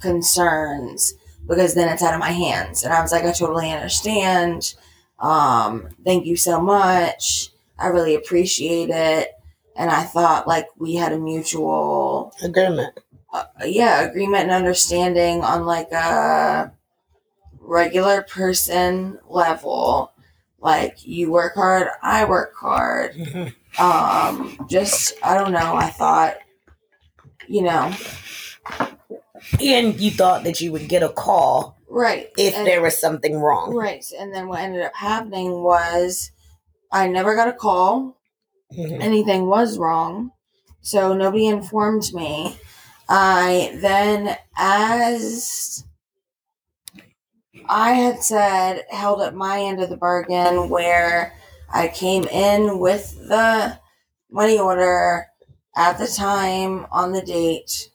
concerns 0.00 1.14
because 1.46 1.74
then 1.74 1.88
it's 1.90 2.02
out 2.02 2.14
of 2.14 2.20
my 2.20 2.30
hands. 2.32 2.84
And 2.84 2.92
I 2.92 3.02
was 3.02 3.12
like, 3.12 3.24
I 3.24 3.32
totally 3.32 3.72
understand. 3.72 4.74
Um, 5.20 5.88
thank 6.04 6.26
you 6.26 6.36
so 6.36 6.60
much. 6.60 7.51
I 7.82 7.88
really 7.88 8.14
appreciate 8.14 8.90
it. 8.90 9.32
And 9.76 9.90
I 9.90 10.02
thought 10.04 10.46
like 10.46 10.66
we 10.78 10.94
had 10.94 11.12
a 11.12 11.18
mutual 11.18 12.32
agreement. 12.42 12.98
uh, 13.32 13.44
yeah 13.64 14.02
agreement 14.02 14.42
and 14.44 14.52
understanding 14.52 15.42
on 15.42 15.64
like 15.64 15.90
a 15.92 16.70
regular 17.60 18.22
person 18.22 19.18
level 19.28 20.12
like 20.60 20.98
you 21.06 21.30
work 21.32 21.54
hard 21.54 21.88
i 22.02 22.24
work 22.26 22.52
hard 22.54 23.14
Mhm. 23.16 23.54
um 23.80 24.66
just 24.68 25.14
i 25.22 25.32
don't 25.34 25.52
know 25.52 25.74
i 25.76 25.88
thought 25.88 26.36
you 27.48 27.62
know 27.62 27.90
And 29.60 29.98
you 29.98 30.10
thought 30.10 30.44
that 30.44 30.60
you 30.60 30.70
would 30.72 30.88
get 30.88 31.02
a 31.02 31.08
call 31.08 31.78
right 31.88 32.30
if 32.36 32.54
and- 32.54 32.66
there 32.66 32.82
was 32.82 33.00
something 33.00 33.38
wrong. 33.40 33.74
right 33.74 34.04
and 34.18 34.34
then 34.34 34.46
what 34.48 34.60
ended 34.60 34.82
up 34.82 34.94
happening 34.94 35.62
was 35.62 36.31
i 36.92 37.08
never 37.08 37.34
got 37.34 37.48
a 37.48 37.52
call 37.52 38.16
Mhm. 38.76 39.02
anything 39.02 39.46
was 39.46 39.78
wrong. 39.78 40.32
So 40.80 41.12
nobody 41.12 41.46
informed 41.46 42.12
me. 42.14 42.58
I 43.08 43.78
then, 43.80 44.36
as 44.56 45.84
I 47.68 47.92
had 47.92 48.22
said, 48.22 48.84
held 48.90 49.20
up 49.20 49.34
my 49.34 49.60
end 49.60 49.80
of 49.82 49.90
the 49.90 49.96
bargain 49.96 50.68
where 50.70 51.34
I 51.72 51.88
came 51.88 52.24
in 52.24 52.78
with 52.78 53.28
the 53.28 53.78
money 54.30 54.58
order 54.58 55.26
at 55.76 55.98
the 55.98 56.06
time 56.06 56.86
on 56.90 57.12
the 57.12 57.22
date 57.22 57.90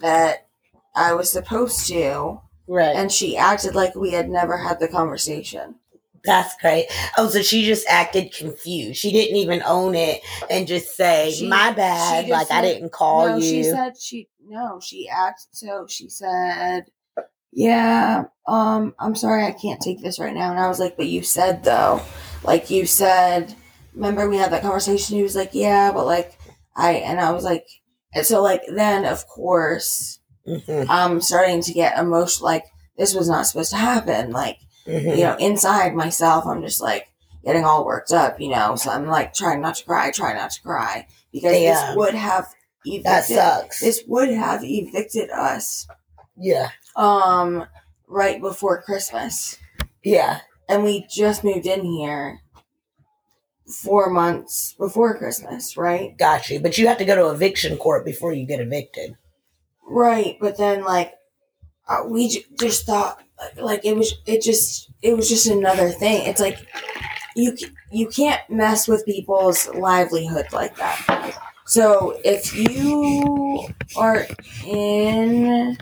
that 0.00 0.46
I 0.94 1.14
was 1.14 1.30
supposed 1.32 1.86
to. 1.88 2.40
Right. 2.68 2.94
And 2.94 3.10
she 3.10 3.36
acted 3.36 3.74
like 3.74 3.94
we 3.96 4.12
had 4.12 4.28
never 4.30 4.58
had 4.58 4.78
the 4.80 4.88
conversation. 4.88 5.79
That's 6.24 6.54
great. 6.60 6.86
Oh, 7.16 7.28
so 7.28 7.40
she 7.42 7.64
just 7.64 7.86
acted 7.88 8.32
confused. 8.32 8.98
She 9.00 9.10
didn't 9.12 9.36
even 9.36 9.62
own 9.64 9.94
it 9.94 10.20
and 10.50 10.66
just 10.66 10.94
say, 10.96 11.32
She- 11.32 11.48
"My 11.48 11.72
bad." 11.72 12.28
Like 12.28 12.48
just 12.48 12.52
I 12.52 12.62
didn't 12.62 12.92
call 12.92 13.26
you. 13.26 13.30
no, 13.30 13.36
you. 13.38 13.42
she 13.42 13.62
said 13.64 13.96
she 13.98 14.28
no, 14.46 14.80
she 14.80 15.08
asked 15.08 15.56
so 15.56 15.86
she 15.88 16.08
said, 16.08 16.86
Yeah, 17.52 18.24
um, 18.46 18.94
I'm 18.98 19.14
sorry 19.16 19.44
I 19.44 19.52
can't 19.52 19.80
take 19.80 20.02
this 20.02 20.18
right 20.20 20.34
now. 20.34 20.50
And 20.50 20.60
I 20.60 20.68
was 20.68 20.78
like, 20.78 20.96
But 20.96 21.06
you 21.06 21.22
said 21.22 21.64
though. 21.64 22.00
Like 22.44 22.70
you 22.70 22.86
said 22.86 23.54
remember 23.94 24.28
we 24.28 24.36
had 24.36 24.52
that 24.52 24.62
conversation, 24.62 25.16
he 25.16 25.22
was 25.22 25.36
like, 25.36 25.50
Yeah, 25.52 25.92
but 25.92 26.06
like 26.06 26.38
I 26.76 26.92
and 26.94 27.18
I 27.20 27.32
was 27.32 27.44
like 27.44 27.66
and 28.14 28.24
so 28.26 28.42
like 28.42 28.62
then 28.68 29.04
of 29.04 29.26
course 29.26 30.18
Mhm, 30.46 30.86
I'm 30.88 31.20
starting 31.20 31.62
to 31.62 31.72
get 31.72 31.98
emotional 31.98 32.46
like 32.46 32.64
this 32.96 33.14
was 33.14 33.28
not 33.28 33.46
supposed 33.46 33.70
to 33.70 33.76
happen. 33.76 34.30
Like 34.30 34.58
mhm. 34.90 35.16
you 35.16 35.24
know, 35.24 35.36
inside 35.38 35.94
myself, 35.94 36.46
I'm 36.46 36.62
just 36.62 36.80
like 36.80 37.08
getting 37.44 37.64
all 37.64 37.84
worked 37.84 38.12
up, 38.12 38.40
you 38.40 38.48
know. 38.50 38.76
So 38.76 38.90
I'm 38.90 39.06
like 39.06 39.32
trying 39.34 39.60
not 39.60 39.76
to 39.76 39.84
cry, 39.84 40.10
trying 40.10 40.36
not 40.36 40.50
to 40.52 40.62
cry 40.62 41.06
because 41.32 41.58
Yeah. 41.60 41.86
this 41.86 41.96
would 41.96 42.14
have 42.14 42.46
evicted. 42.84 43.04
That 43.06 43.24
sucks. 43.24 43.80
This 43.80 44.02
would 44.06 44.30
have 44.30 44.62
evicted 44.64 45.30
us, 45.30 45.86
yeah, 46.36 46.70
um, 46.96 47.66
right 48.08 48.40
before 48.40 48.82
Christmas, 48.82 49.58
yeah. 50.02 50.40
and 50.68 50.82
we 50.84 51.06
just 51.10 51.44
moved 51.44 51.66
in 51.66 51.84
here 51.84 52.40
four 53.84 54.10
months 54.10 54.74
before 54.78 55.16
Christmas, 55.16 55.76
right? 55.76 56.16
Got 56.18 56.50
you. 56.50 56.58
But 56.60 56.76
you 56.78 56.88
have 56.88 56.98
to 56.98 57.04
go 57.04 57.14
to 57.14 57.30
eviction 57.30 57.76
court 57.76 58.04
before 58.04 58.32
you 58.32 58.44
get 58.46 58.60
evicted. 58.60 59.16
Right, 59.86 60.36
but 60.40 60.56
then 60.56 60.84
like 60.84 61.14
uh, 61.88 62.02
we 62.06 62.28
j- 62.28 62.44
just 62.58 62.86
thought 62.86 63.20
like 63.56 63.84
it 63.84 63.96
was 63.96 64.14
it 64.26 64.42
just 64.42 64.90
it 65.02 65.16
was 65.16 65.28
just 65.28 65.46
another 65.48 65.90
thing. 65.90 66.26
It's 66.26 66.40
like 66.40 66.58
you 67.36 67.56
you 67.92 68.08
can't 68.08 68.40
mess 68.50 68.88
with 68.88 69.04
people's 69.06 69.68
livelihood 69.74 70.46
like 70.52 70.76
that. 70.76 71.36
So 71.66 72.18
if 72.24 72.54
you 72.56 73.68
are 73.96 74.26
in 74.66 75.76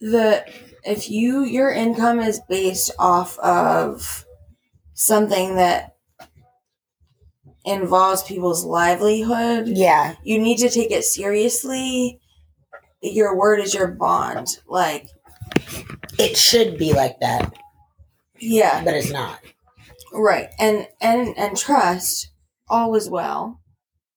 the 0.00 0.44
if 0.84 1.08
you 1.10 1.44
your 1.44 1.70
income 1.70 2.20
is 2.20 2.40
based 2.48 2.90
off 2.98 3.38
of 3.38 4.24
something 4.94 5.56
that 5.56 5.96
involves 7.64 8.22
people's 8.22 8.64
livelihood, 8.64 9.68
Yeah. 9.68 10.14
you 10.22 10.38
need 10.38 10.58
to 10.58 10.68
take 10.70 10.90
it 10.90 11.04
seriously. 11.04 12.20
Your 13.02 13.36
word 13.36 13.60
is 13.60 13.74
your 13.74 13.88
bond. 13.88 14.58
Like, 14.68 15.08
It 16.18 16.36
should 16.36 16.78
be 16.78 16.92
like 16.92 17.18
that, 17.20 17.52
yeah, 18.38 18.82
but 18.84 18.94
it's 18.94 19.10
not. 19.10 19.40
right. 20.12 20.48
And 20.58 20.86
and 21.00 21.36
and 21.36 21.56
trust 21.56 22.30
all 22.68 22.90
was 22.90 23.08
well. 23.10 23.58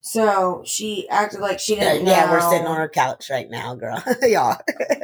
So 0.02 0.62
she 0.66 1.10
acted 1.10 1.40
like 1.40 1.60
she 1.60 1.78
Yeah, 1.78 1.94
didn't 1.94 2.06
yeah, 2.08 2.32
we're 2.32 2.40
sitting 2.42 2.68
on 2.68 2.78
our 2.78 2.88
couch 2.88 3.28
right 3.32 3.50
now, 3.50 3.74
girl. 3.74 4.04
Y'all. 4.22 4.56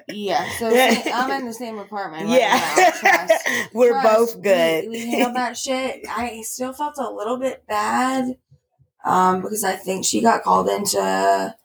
Yeah, 0.08 0.48
so 0.60 0.68
I'm 1.14 1.32
in 1.32 1.48
the 1.48 1.54
same 1.54 1.80
apartment. 1.80 2.28
Right 2.30 2.40
yeah. 2.40 2.62
now. 2.78 2.92
Trust. 3.28 3.50
we're 3.74 4.00
Trust, 4.00 4.36
both 4.36 4.44
good. 4.44 4.84
We, 4.84 4.90
we 4.92 5.10
handled 5.12 5.36
that 5.38 5.58
shit. 5.58 6.02
I 6.08 6.42
still 6.44 6.72
felt 6.74 7.00
a 7.00 7.10
little 7.10 7.38
bit 7.38 7.66
bad, 7.68 8.38
um, 9.04 9.42
because 9.42 9.64
I 9.64 9.76
think 9.76 10.06
she 10.06 10.22
got 10.22 10.44
called 10.44 10.70
into, 10.70 11.56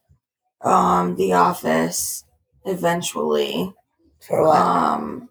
um, 0.63 1.17
the 1.17 1.33
office 1.35 2.25
eventually, 2.65 3.73
For 4.21 4.43
what? 4.43 4.57
um, 4.61 5.29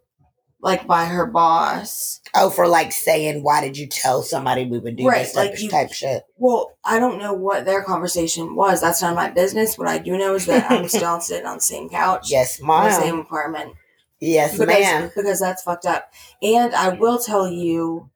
like 0.62 0.88
by 0.88 1.06
her 1.06 1.26
boss. 1.26 2.22
oh, 2.36 2.50
for 2.50 2.68
like 2.68 2.92
saying, 2.92 3.44
why 3.44 3.62
did 3.62 3.78
you 3.78 3.88
tell 3.88 4.22
somebody 4.24 4.66
we 4.66 4.80
would 4.80 4.96
do 4.96 5.08
Right, 5.08 5.20
this 5.20 5.34
type, 5.34 5.52
like 5.52 5.62
you- 5.62 5.70
type 5.70 5.94
shit? 5.94 6.24
Well, 6.38 6.74
I 6.84 7.00
don't 7.00 7.20
know 7.20 7.34
what 7.34 7.66
their 7.66 7.84
conversation 7.84 8.56
was. 8.56 8.82
That's 8.82 9.02
none 9.02 9.12
of 9.12 9.16
my 9.16 9.30
business. 9.30 9.78
What 9.78 9.88
I 9.88 10.00
do 10.00 10.18
know 10.18 10.36
is 10.36 10.46
that 10.48 10.70
I'm 10.70 10.88
still 10.90 11.22
sitting 11.22 11.46
on 11.46 11.58
the 11.58 11.62
same 11.62 11.88
couch. 11.90 12.30
Yes, 12.32 12.60
In 12.60 12.66
the 12.68 12.74
ma'am. 12.74 12.92
same 13.02 13.20
apartment. 13.20 13.74
Yes, 14.20 14.52
because, 14.54 14.68
ma'am. 14.68 15.12
because 15.16 15.40
that's 15.40 15.64
fucked 15.64 15.86
up. 15.86 16.12
And 16.42 16.74
I 16.76 16.90
will 16.90 17.20
tell 17.20 17.48
you 17.48 18.10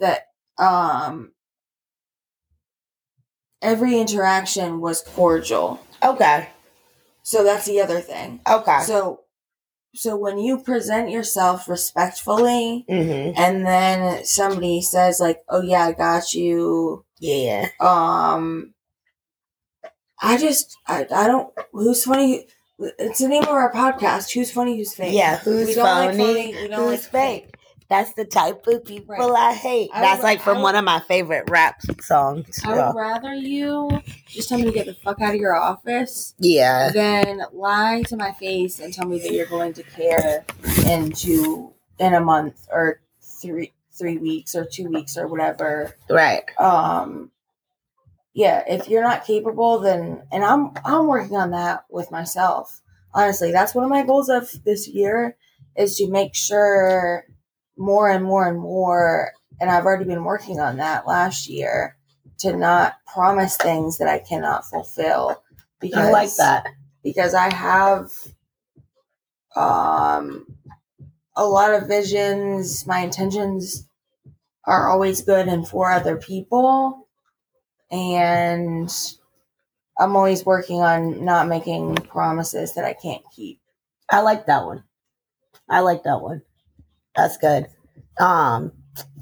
that 0.00 0.28
um 0.58 1.32
every 3.60 3.98
interaction 3.98 4.80
was 4.80 5.02
cordial. 5.02 5.80
Okay. 6.02 6.48
So 7.22 7.44
that's 7.44 7.66
the 7.66 7.80
other 7.80 8.00
thing. 8.00 8.40
Okay. 8.48 8.80
So 8.82 9.20
so 9.94 10.16
when 10.16 10.38
you 10.38 10.58
present 10.58 11.10
yourself 11.10 11.68
respectfully 11.68 12.86
mm-hmm. 12.88 13.38
and 13.40 13.66
then 13.66 14.24
somebody 14.24 14.80
says 14.80 15.20
like, 15.20 15.42
"Oh 15.48 15.60
yeah, 15.60 15.84
I 15.84 15.92
got 15.92 16.32
you." 16.34 17.04
Yeah. 17.20 17.68
Um 17.80 18.74
I 20.20 20.36
just 20.36 20.76
I, 20.86 21.06
I 21.14 21.26
don't 21.26 21.52
who's 21.72 22.04
funny 22.04 22.46
it's 22.98 23.20
the 23.20 23.28
name 23.28 23.42
of 23.42 23.50
our 23.50 23.72
podcast. 23.72 24.32
Who's 24.32 24.50
funny, 24.50 24.76
who's 24.76 24.94
fake? 24.94 25.14
Yeah. 25.14 25.38
Who's 25.38 25.68
We 25.68 25.74
don't 25.74 25.84
like 25.84 26.16
funny, 26.16 26.54
we 26.54 26.68
don't 26.68 26.90
who's 26.90 27.12
like 27.12 27.12
fake? 27.12 27.51
That's 27.92 28.14
the 28.14 28.24
type 28.24 28.66
of 28.68 28.86
people 28.86 29.16
Right. 29.16 29.50
I 29.50 29.52
hate. 29.52 29.90
I 29.92 30.00
That's 30.00 30.20
would- 30.20 30.24
like 30.24 30.40
from 30.40 30.58
I 30.58 30.62
one 30.62 30.76
of 30.76 30.84
my 30.86 31.00
favorite 31.00 31.50
rap 31.50 31.82
songs. 32.00 32.58
I 32.64 32.70
would 32.70 32.98
rather 32.98 33.34
you 33.34 34.00
just 34.26 34.48
tell 34.48 34.56
me 34.56 34.64
to 34.64 34.72
get 34.72 34.86
the 34.86 34.94
fuck 34.94 35.20
out 35.20 35.34
of 35.34 35.40
your 35.40 35.54
office 35.54 36.34
yeah. 36.38 36.88
than 36.88 37.42
lie 37.52 38.02
to 38.06 38.16
my 38.16 38.32
face 38.32 38.80
and 38.80 38.94
tell 38.94 39.06
me 39.06 39.18
that 39.18 39.32
you're 39.32 39.44
going 39.44 39.74
to 39.74 39.82
care 39.82 40.42
into 40.86 41.74
in 41.98 42.14
a 42.14 42.20
month 42.20 42.66
or 42.72 43.02
three 43.20 43.74
three 43.92 44.16
weeks 44.16 44.54
or 44.54 44.64
two 44.64 44.88
weeks 44.88 45.18
or 45.18 45.28
whatever. 45.28 45.94
Right. 46.08 46.44
Um 46.58 47.30
yeah, 48.32 48.64
if 48.66 48.88
you're 48.88 49.02
not 49.02 49.26
capable 49.26 49.80
then 49.80 50.22
and 50.32 50.42
I'm 50.42 50.70
I'm 50.86 51.08
working 51.08 51.36
on 51.36 51.50
that 51.50 51.84
with 51.90 52.10
myself. 52.10 52.80
Honestly, 53.12 53.52
that's 53.52 53.74
one 53.74 53.84
of 53.84 53.90
my 53.90 54.02
goals 54.02 54.30
of 54.30 54.50
this 54.64 54.88
year 54.88 55.36
is 55.76 55.98
to 55.98 56.08
make 56.08 56.34
sure 56.34 57.26
more 57.82 58.08
and 58.08 58.24
more 58.24 58.48
and 58.48 58.58
more 58.58 59.32
and 59.60 59.70
I've 59.70 59.84
already 59.84 60.04
been 60.04 60.24
working 60.24 60.58
on 60.60 60.78
that 60.78 61.06
last 61.06 61.48
year 61.48 61.96
to 62.38 62.56
not 62.56 62.94
promise 63.06 63.56
things 63.56 63.98
that 63.98 64.08
I 64.08 64.18
cannot 64.18 64.64
fulfill 64.64 65.42
because 65.80 66.08
I 66.08 66.10
like 66.10 66.34
that. 66.36 66.66
because 67.02 67.34
I 67.34 67.52
have 67.52 68.10
um 69.56 70.46
a 71.36 71.46
lot 71.46 71.74
of 71.74 71.88
visions. 71.88 72.86
My 72.86 73.00
intentions 73.00 73.88
are 74.64 74.88
always 74.88 75.22
good 75.22 75.48
and 75.48 75.66
for 75.66 75.90
other 75.90 76.16
people. 76.16 77.08
And 77.90 78.92
I'm 79.98 80.16
always 80.16 80.46
working 80.46 80.80
on 80.80 81.24
not 81.24 81.48
making 81.48 81.96
promises 81.96 82.74
that 82.74 82.84
I 82.84 82.94
can't 82.94 83.22
keep. 83.34 83.60
I 84.10 84.20
like 84.20 84.46
that 84.46 84.64
one. 84.66 84.84
I 85.68 85.80
like 85.80 86.04
that 86.04 86.20
one. 86.20 86.42
That's 87.16 87.36
good. 87.36 87.66
Um, 88.20 88.72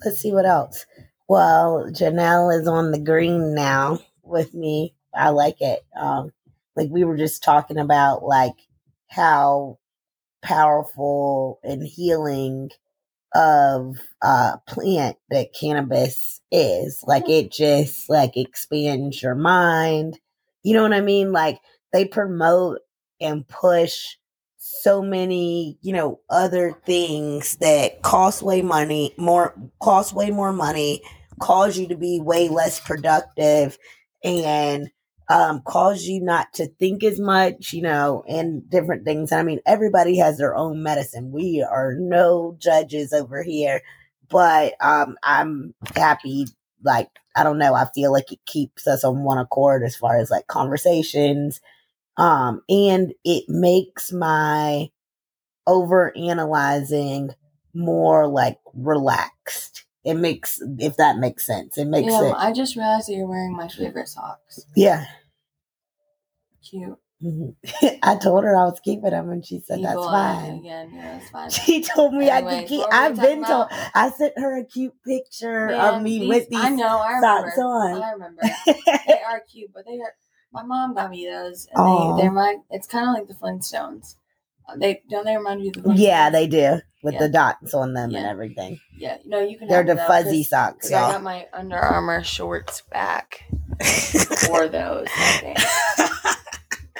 let's 0.04 0.18
see 0.18 0.32
what 0.32 0.46
else. 0.46 0.86
Well, 1.28 1.86
Janelle 1.90 2.58
is 2.60 2.68
on 2.68 2.90
the 2.90 2.98
green 2.98 3.54
now 3.54 4.00
with 4.22 4.54
me. 4.54 4.94
I 5.14 5.30
like 5.30 5.60
it. 5.60 5.80
Um, 6.00 6.32
like 6.76 6.88
we 6.90 7.04
were 7.04 7.16
just 7.16 7.42
talking 7.42 7.78
about 7.78 8.24
like 8.24 8.54
how 9.08 9.78
powerful 10.42 11.60
and 11.64 11.82
healing 11.86 12.70
of 13.34 13.96
uh 14.22 14.56
plant 14.68 15.16
that 15.30 15.54
cannabis 15.58 16.40
is. 16.50 17.04
Like 17.06 17.28
it 17.28 17.52
just 17.52 18.08
like 18.10 18.36
expands 18.36 19.22
your 19.22 19.34
mind. 19.36 20.18
You 20.62 20.74
know 20.74 20.82
what 20.82 20.92
I 20.92 21.00
mean? 21.00 21.32
Like 21.32 21.60
they 21.92 22.04
promote 22.06 22.80
and 23.20 23.46
push 23.48 24.16
so 24.82 25.02
many, 25.02 25.78
you 25.82 25.92
know, 25.92 26.20
other 26.30 26.72
things 26.86 27.56
that 27.56 28.02
cost 28.02 28.42
way 28.42 28.62
money, 28.62 29.14
more 29.16 29.54
cost 29.80 30.12
way 30.14 30.30
more 30.30 30.52
money, 30.52 31.02
cause 31.40 31.78
you 31.78 31.88
to 31.88 31.96
be 31.96 32.20
way 32.20 32.48
less 32.48 32.80
productive 32.80 33.78
and 34.24 34.88
um 35.28 35.62
cause 35.64 36.04
you 36.04 36.20
not 36.20 36.52
to 36.54 36.66
think 36.78 37.04
as 37.04 37.18
much, 37.20 37.72
you 37.72 37.82
know, 37.82 38.24
and 38.28 38.68
different 38.70 39.04
things. 39.04 39.32
I 39.32 39.42
mean, 39.42 39.60
everybody 39.66 40.18
has 40.18 40.38
their 40.38 40.54
own 40.54 40.82
medicine. 40.82 41.32
We 41.32 41.66
are 41.68 41.94
no 41.98 42.56
judges 42.58 43.12
over 43.12 43.42
here, 43.42 43.82
but 44.28 44.74
um 44.80 45.16
I'm 45.22 45.74
happy 45.96 46.46
like 46.82 47.08
I 47.36 47.44
don't 47.44 47.58
know, 47.58 47.74
I 47.74 47.86
feel 47.94 48.12
like 48.12 48.32
it 48.32 48.40
keeps 48.46 48.86
us 48.86 49.04
on 49.04 49.22
one 49.22 49.38
accord 49.38 49.82
as 49.84 49.96
far 49.96 50.18
as 50.18 50.30
like 50.30 50.46
conversations 50.48 51.60
um 52.16 52.62
and 52.68 53.12
it 53.24 53.44
makes 53.48 54.12
my 54.12 54.88
over 55.66 56.16
analyzing 56.16 57.30
more 57.74 58.26
like 58.26 58.58
relaxed 58.74 59.84
it 60.04 60.14
makes 60.14 60.60
if 60.78 60.96
that 60.96 61.18
makes 61.18 61.46
sense 61.46 61.78
it 61.78 61.86
makes 61.86 62.10
Yeah, 62.12 62.30
it 62.30 62.34
I 62.36 62.52
just 62.52 62.74
realized 62.76 63.08
that 63.08 63.14
you're 63.14 63.26
wearing 63.28 63.54
my 63.56 63.68
favorite 63.68 64.08
socks. 64.08 64.64
yeah 64.74 65.04
Cute. 66.68 66.98
Mhm. 67.22 67.54
i 68.02 68.16
told 68.16 68.44
her 68.44 68.56
i 68.56 68.64
was 68.64 68.80
keeping 68.80 69.10
them 69.10 69.28
and 69.30 69.44
she 69.44 69.60
said 69.60 69.78
Evil 69.78 69.92
that's 69.92 70.06
fine 70.06 70.58
Again, 70.60 70.90
yeah, 70.94 71.18
that's 71.18 71.30
fine. 71.30 71.50
she 71.66 71.82
told 71.82 72.14
me 72.14 72.30
i 72.30 72.40
could 72.40 72.66
keep 72.68 72.80
what 72.80 72.90
were 72.92 72.98
we 72.98 73.04
i've 73.06 73.16
been 73.20 73.44
told 73.44 73.66
i 73.94 74.10
sent 74.10 74.32
her 74.38 74.58
a 74.58 74.64
cute 74.64 74.94
picture 75.06 75.66
Man, 75.68 75.94
of 75.96 76.02
me 76.02 76.18
these- 76.20 76.28
with 76.28 76.48
these 76.48 76.64
I 76.64 76.70
know, 76.70 76.98
I 76.98 77.12
remember. 77.14 77.50
socks 77.50 77.58
on 77.58 78.02
I 78.02 78.10
remember. 78.12 78.42
they 79.06 79.20
are 79.28 79.40
cute, 79.52 79.70
but 79.74 79.84
they 79.86 79.98
are. 79.98 80.14
My 80.52 80.62
mom 80.62 80.94
got 80.94 81.10
me 81.10 81.26
those, 81.26 81.68
and 81.72 81.86
they 82.16 82.22
they 82.22 82.28
remind. 82.28 82.62
It's 82.70 82.86
kind 82.86 83.08
of 83.08 83.14
like 83.14 83.28
the 83.28 83.34
Flintstones. 83.34 84.16
Uh, 84.68 84.76
They 84.76 85.02
don't 85.08 85.24
they 85.24 85.36
remind 85.36 85.62
you 85.62 85.68
of 85.68 85.74
the 85.74 85.80
Flintstones? 85.82 85.98
yeah 85.98 86.30
they 86.30 86.46
do 86.46 86.80
with 87.02 87.14
Yeah. 87.14 87.20
the 87.20 87.28
dots 87.28 87.72
on 87.74 87.94
them 87.94 88.14
and 88.14 88.26
everything 88.26 88.78
Yeah, 88.96 89.16
no, 89.24 89.40
you 89.40 89.56
can. 89.58 89.68
they're 89.68 89.78
have 89.78 89.86
the 89.86 89.96
fuzzy 89.96 90.42
socks 90.44 90.88
'cause 90.88 90.92
I 90.92 91.12
got 91.12 91.22
my 91.22 91.46
Under 91.52 91.76
Armour 91.78 92.22
shorts 92.24 92.82
back 92.82 93.44
for 94.46 94.68
those. 94.68 95.06
I. 95.16 95.56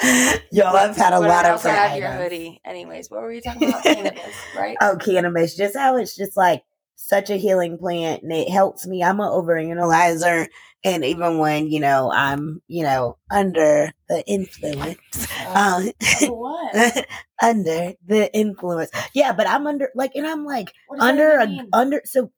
Y'all, 0.51 0.75
I've 0.75 0.97
had 0.97 1.13
a 1.13 1.21
lot 1.21 1.45
of 1.45 1.57
different 1.59 1.77
had 1.79 1.99
your 1.99 2.11
hoodie. 2.13 2.61
Anyways, 2.65 3.11
what 3.11 3.21
were 3.21 3.29
we 3.29 3.41
talking 3.43 3.69
about? 3.69 3.83
Cannabis, 3.83 4.35
right? 4.57 4.77
Oh, 4.81 4.97
cannabis, 4.97 5.55
just 5.55 5.77
how 5.77 5.97
it's 5.97 6.17
just 6.17 6.37
like 6.39 6.65
such 6.97 7.29
a 7.31 7.37
healing 7.37 7.77
plant 7.77 8.23
and 8.23 8.33
it 8.33 8.49
helps 8.49 8.87
me. 8.87 9.03
I'm 9.05 9.21
an 9.21 9.29
overanalyzer. 9.29 10.49
And 10.85 11.05
even 11.05 11.39
when, 11.39 11.71
you 11.71 11.81
know, 11.81 12.11
I'm, 12.11 12.63
you 12.67 12.83
know, 12.83 13.19
under 13.31 13.93
the 14.09 14.25
influence, 14.27 14.99
Uh, 15.47 15.83
um, 15.85 15.93
oh, 16.23 16.33
what? 16.73 17.07
under 17.43 17.93
the 18.07 18.33
influence. 18.35 18.91
Yeah, 19.15 19.33
but 19.33 19.47
I'm 19.47 19.67
under, 19.67 19.91
like, 19.95 20.13
and 20.15 20.27
I'm 20.27 20.45
like, 20.45 20.73
What 20.87 21.01
does 21.01 21.07
that 21.07 21.11
under, 21.11 21.39
a, 21.39 21.67
under, 21.73 22.01
so 22.05 22.31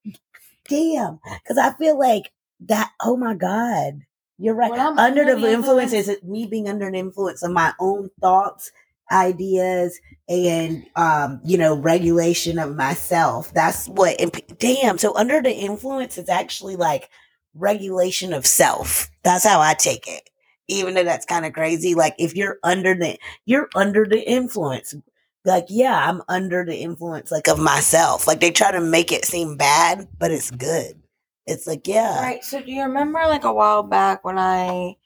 damn. 0.69 1.21
Cause 1.47 1.59
I 1.59 1.73
feel 1.75 1.99
like 1.99 2.33
that, 2.67 2.91
oh 3.03 3.17
my 3.17 3.35
God, 3.35 4.01
you're 4.39 4.55
right. 4.55 4.73
I'm 4.73 4.99
Under, 4.99 5.23
under 5.23 5.35
the 5.37 5.41
the 5.43 5.53
influence 5.53 5.93
influence- 5.93 6.23
is 6.23 6.23
me 6.25 6.47
being 6.47 6.69
under 6.69 6.87
an 6.89 6.95
influence 6.95 7.43
of 7.43 7.53
my 7.53 7.73
own 7.79 8.11
thoughts, 8.21 8.73
ideas 9.11 10.01
and 10.29 10.87
um 10.97 11.39
you 11.45 11.59
know 11.59 11.75
regulation 11.77 12.59
of 12.59 12.75
myself 12.75 13.53
that's 13.53 13.87
what 13.89 14.19
and 14.19 14.33
damn 14.59 14.97
so 14.97 15.15
under 15.17 15.43
the 15.43 15.53
influence 15.53 16.17
is 16.17 16.31
actually 16.31 16.77
like 16.77 17.11
regulation 17.55 18.33
of 18.33 18.47
self. 18.47 19.11
That's 19.23 19.47
how 19.47 19.61
i 19.61 19.75
take 19.75 20.07
it. 20.09 20.29
Even 20.69 20.95
though 20.95 21.05
that's 21.05 21.27
kind 21.27 21.45
of 21.45 21.53
crazy 21.53 21.95
like 21.95 22.15
if 22.19 22.35
you're 22.35 22.59
under 22.63 22.95
the 22.95 23.19
you're 23.45 23.69
under 23.75 24.07
the 24.07 24.29
influence 24.29 24.95
like 25.45 25.67
yeah 25.69 26.09
i'm 26.09 26.23
under 26.29 26.65
the 26.65 26.77
influence 26.77 27.31
like 27.31 27.49
of 27.49 27.59
myself. 27.59 28.27
Like 28.27 28.41
they 28.41 28.51
try 28.51 28.71
to 28.71 28.81
make 28.81 29.13
it 29.13 29.25
seem 29.25 29.57
bad 29.57 30.09
but 30.19 30.31
it's 30.31 30.51
good. 30.51 31.03
It's 31.47 31.67
like 31.67 31.87
yeah. 31.87 32.23
Right. 32.23 32.45
So 32.45 32.61
do 32.63 32.71
you 32.71 32.83
remember 32.85 33.21
like 33.27 33.45
a 33.45 33.53
while 33.53 33.83
back 33.83 34.25
when 34.25 34.39
I 34.39 34.97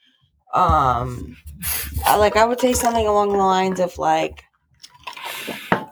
um 0.53 1.37
I, 2.05 2.17
like 2.17 2.37
I 2.37 2.45
would 2.45 2.61
say 2.61 2.73
something 2.73 3.07
along 3.07 3.31
the 3.31 3.39
lines 3.39 3.81
of 3.81 3.97
like 3.99 4.45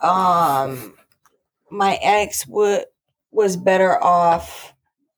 um 0.01 0.93
my 1.71 1.99
ex 2.01 2.47
would 2.47 2.85
was 3.31 3.57
better 3.57 4.01
off 4.01 4.74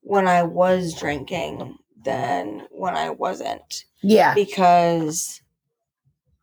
when 0.08 0.28
I 0.28 0.44
was 0.44 0.94
drinking 0.98 1.78
than 2.04 2.66
when 2.72 2.96
I 2.96 3.10
wasn't 3.10 3.84
yeah 4.02 4.34
because 4.34 5.42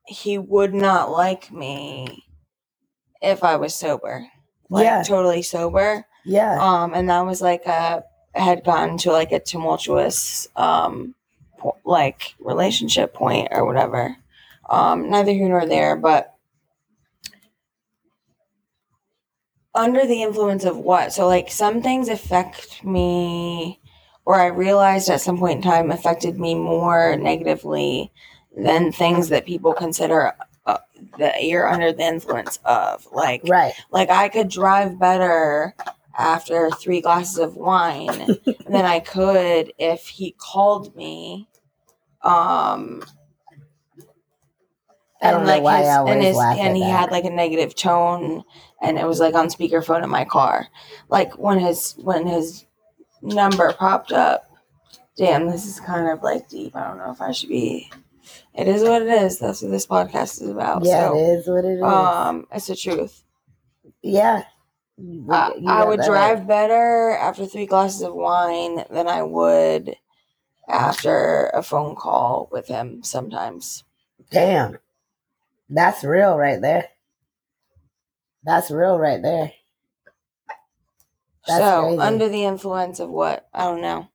he 0.06 0.36
would 0.36 0.74
not 0.74 1.10
like 1.10 1.50
me 1.50 2.24
if 3.22 3.42
I 3.42 3.56
was 3.56 3.74
sober. 3.74 4.26
Like 4.68 4.84
Yeah. 4.84 5.02
totally 5.02 5.40
sober. 5.42 6.04
yeah 6.26 6.58
um 6.60 6.92
and 6.94 7.08
that 7.08 7.24
was 7.24 7.40
like 7.40 7.64
a 7.66 8.02
had 8.34 8.64
gotten 8.64 8.98
to 8.98 9.12
like 9.12 9.32
a 9.32 9.40
tumultuous 9.40 10.46
um 10.56 11.14
po- 11.58 11.76
like 11.84 12.34
relationship 12.40 13.14
point 13.14 13.48
or 13.50 13.64
whatever 13.64 14.16
um 14.68 15.08
neither 15.10 15.32
here 15.32 15.48
nor 15.48 15.66
there 15.66 15.96
but 15.96 16.33
under 19.74 20.06
the 20.06 20.22
influence 20.22 20.64
of 20.64 20.76
what 20.76 21.12
so 21.12 21.26
like 21.26 21.50
some 21.50 21.82
things 21.82 22.08
affect 22.08 22.84
me 22.84 23.80
or 24.24 24.40
i 24.40 24.46
realized 24.46 25.08
at 25.08 25.20
some 25.20 25.38
point 25.38 25.56
in 25.56 25.62
time 25.62 25.90
affected 25.90 26.38
me 26.38 26.54
more 26.54 27.16
negatively 27.16 28.12
than 28.56 28.92
things 28.92 29.28
that 29.28 29.46
people 29.46 29.72
consider 29.72 30.32
uh, 30.66 30.78
that 31.18 31.44
you're 31.44 31.68
under 31.68 31.92
the 31.92 32.02
influence 32.02 32.58
of 32.64 33.06
like 33.12 33.42
right 33.48 33.74
like 33.90 34.10
I 34.10 34.28
could 34.28 34.48
drive 34.48 34.98
better 34.98 35.74
after 36.16 36.70
three 36.70 37.00
glasses 37.00 37.38
of 37.38 37.56
wine 37.56 38.38
than 38.68 38.84
I 38.84 39.00
could 39.00 39.72
if 39.78 40.06
he 40.06 40.34
called 40.38 40.94
me. 40.96 41.48
Um 42.22 43.02
Know 45.32 45.60
why 45.60 45.82
I 45.82 46.10
and 46.10 46.22
his 46.22 46.36
and 46.38 46.76
he 46.76 46.82
that. 46.82 46.90
had 46.90 47.10
like 47.10 47.24
a 47.24 47.30
negative 47.30 47.74
tone 47.74 48.42
and 48.82 48.98
it 48.98 49.06
was 49.06 49.20
like 49.20 49.34
on 49.34 49.48
speakerphone 49.48 50.02
in 50.04 50.10
my 50.10 50.24
car. 50.24 50.68
Like 51.08 51.38
when 51.38 51.58
his 51.58 51.94
when 51.98 52.26
his 52.26 52.66
number 53.22 53.72
popped 53.72 54.12
up. 54.12 54.50
Damn, 55.16 55.48
this 55.48 55.64
is 55.64 55.78
kind 55.80 56.08
of 56.08 56.22
like 56.22 56.48
deep. 56.48 56.74
I 56.74 56.88
don't 56.88 56.98
know 56.98 57.10
if 57.12 57.20
I 57.20 57.30
should 57.32 57.48
be 57.48 57.90
it 58.54 58.66
is 58.68 58.82
what 58.82 59.02
it 59.02 59.08
is. 59.08 59.38
That's 59.38 59.62
what 59.62 59.70
this 59.70 59.86
podcast 59.86 60.42
is 60.42 60.48
about. 60.48 60.84
yeah 60.84 61.08
so 61.08 61.16
it 61.16 61.20
is 61.38 61.46
what 61.48 61.64
it 61.64 61.76
is 61.78 61.82
um 61.82 62.46
it's 62.52 62.66
the 62.66 62.76
truth. 62.76 63.22
yeah 64.02 64.42
You- 64.96 65.26
I, 65.30 65.52
you 65.58 65.68
I 65.68 65.84
would 65.84 66.00
drive 66.00 66.46
better 66.46 67.10
after 67.20 67.46
three 67.46 67.66
glasses 67.66 68.02
of 68.02 68.14
wine 68.14 68.84
than 68.90 69.08
I 69.08 69.22
would 69.22 69.96
after 70.68 71.46
a 71.54 71.62
phone 71.62 71.94
call 71.94 72.48
with 72.52 72.68
him 72.68 73.02
sometimes. 73.02 73.84
Damn. 74.30 74.78
That's 75.74 76.04
real 76.04 76.36
right 76.36 76.60
there. 76.60 76.88
That's 78.44 78.70
real 78.70 78.96
right 78.96 79.20
there. 79.20 79.52
That's 81.48 81.64
so, 81.64 81.82
crazy. 81.82 81.98
under 81.98 82.28
the 82.28 82.44
influence 82.44 83.00
of 83.00 83.10
what? 83.10 83.48
I 83.52 83.64
don't 83.64 83.80
know. 83.80 84.08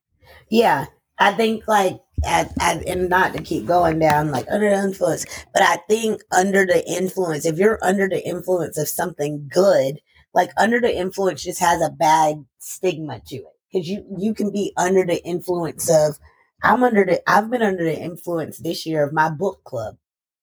Yeah. 0.50 0.86
I 1.18 1.32
think 1.32 1.68
like 1.68 2.00
and 2.24 3.10
not 3.10 3.34
to 3.34 3.42
keep 3.42 3.66
going 3.66 3.98
down 3.98 4.30
like 4.30 4.46
under 4.50 4.70
the 4.70 4.82
influence, 4.82 5.26
but 5.52 5.62
I 5.62 5.76
think 5.88 6.22
under 6.32 6.64
the 6.64 6.82
influence, 6.88 7.44
if 7.44 7.58
you're 7.58 7.78
under 7.82 8.08
the 8.08 8.26
influence 8.26 8.78
of 8.78 8.88
something 8.88 9.46
good, 9.52 10.00
like 10.32 10.50
under 10.56 10.80
the 10.80 10.96
influence 10.96 11.42
just 11.42 11.60
has 11.60 11.82
a 11.82 11.90
bad 11.90 12.46
stigma 12.58 13.20
to 13.26 13.36
it. 13.36 13.44
Cause 13.72 13.86
you, 13.86 14.04
you 14.18 14.32
can 14.32 14.50
be 14.50 14.72
under 14.78 15.04
the 15.04 15.22
influence 15.24 15.90
of, 15.90 16.18
I'm 16.62 16.82
under 16.82 17.04
the, 17.04 17.22
I've 17.30 17.50
been 17.50 17.62
under 17.62 17.84
the 17.84 17.98
influence 17.98 18.58
this 18.58 18.86
year 18.86 19.04
of 19.04 19.12
my 19.12 19.28
book 19.28 19.62
club 19.64 19.96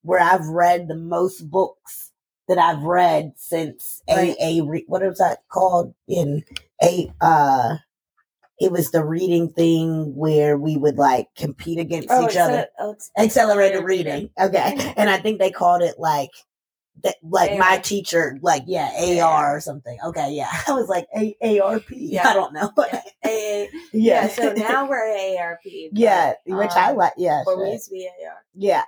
where 0.07 0.21
I've 0.21 0.47
read 0.47 0.87
the 0.87 0.95
most 0.95 1.51
books 1.51 2.13
that 2.47 2.57
I've 2.57 2.83
read 2.83 3.33
since 3.35 4.01
Right. 4.09 4.37
a, 4.41 4.59
a, 4.59 4.79
what 4.87 5.01
was 5.01 5.17
that 5.17 5.39
called 5.49 5.93
in 6.07 6.45
a, 6.81 7.11
uh, 7.19 7.75
it 8.57 8.71
was 8.71 8.91
the 8.91 9.03
reading 9.03 9.49
thing 9.49 10.15
where 10.15 10.57
we 10.57 10.77
would 10.77 10.97
like 10.97 11.27
compete 11.35 11.77
against 11.77 12.07
Oh, 12.09 12.25
each 12.25 12.37
other. 12.37 12.67
Accelerated 13.17 13.83
reading. 13.83 14.29
Okay. 14.39 14.93
And 14.95 15.09
I 15.09 15.17
think 15.17 15.39
they 15.39 15.51
called 15.51 15.81
it 15.81 15.95
like 15.99 16.31
that 17.03 17.15
like 17.21 17.59
my 17.59 17.77
teacher, 17.77 18.37
like 18.41 18.63
yeah, 18.65 19.19
AR 19.21 19.57
or 19.57 19.61
something. 19.61 19.97
Okay, 20.05 20.31
yeah. 20.31 20.49
I 20.67 20.71
was 20.71 20.87
like 20.87 21.07
A 21.15 21.59
ARP. 21.59 21.83
Yeah. 21.91 22.29
I 22.29 22.33
don't 22.33 22.53
know. 22.53 22.71
Yeah. 22.77 23.01
yeah. 23.25 23.65
yeah. 23.93 24.27
So 24.29 24.53
now 24.53 24.87
we're 24.87 25.05
AARP. 25.05 25.57
but, 25.91 25.99
Yeah, 25.99 26.33
which 26.45 26.71
I 26.71 26.91
um, 26.91 26.97
like 26.97 27.13
yeah. 27.17 27.43
But 27.45 27.57
we 27.57 27.65
sure. 27.65 27.73
used 27.73 27.85
to 27.85 27.91
be 27.91 28.09
AR. 28.25 28.45
Yeah. 28.55 28.83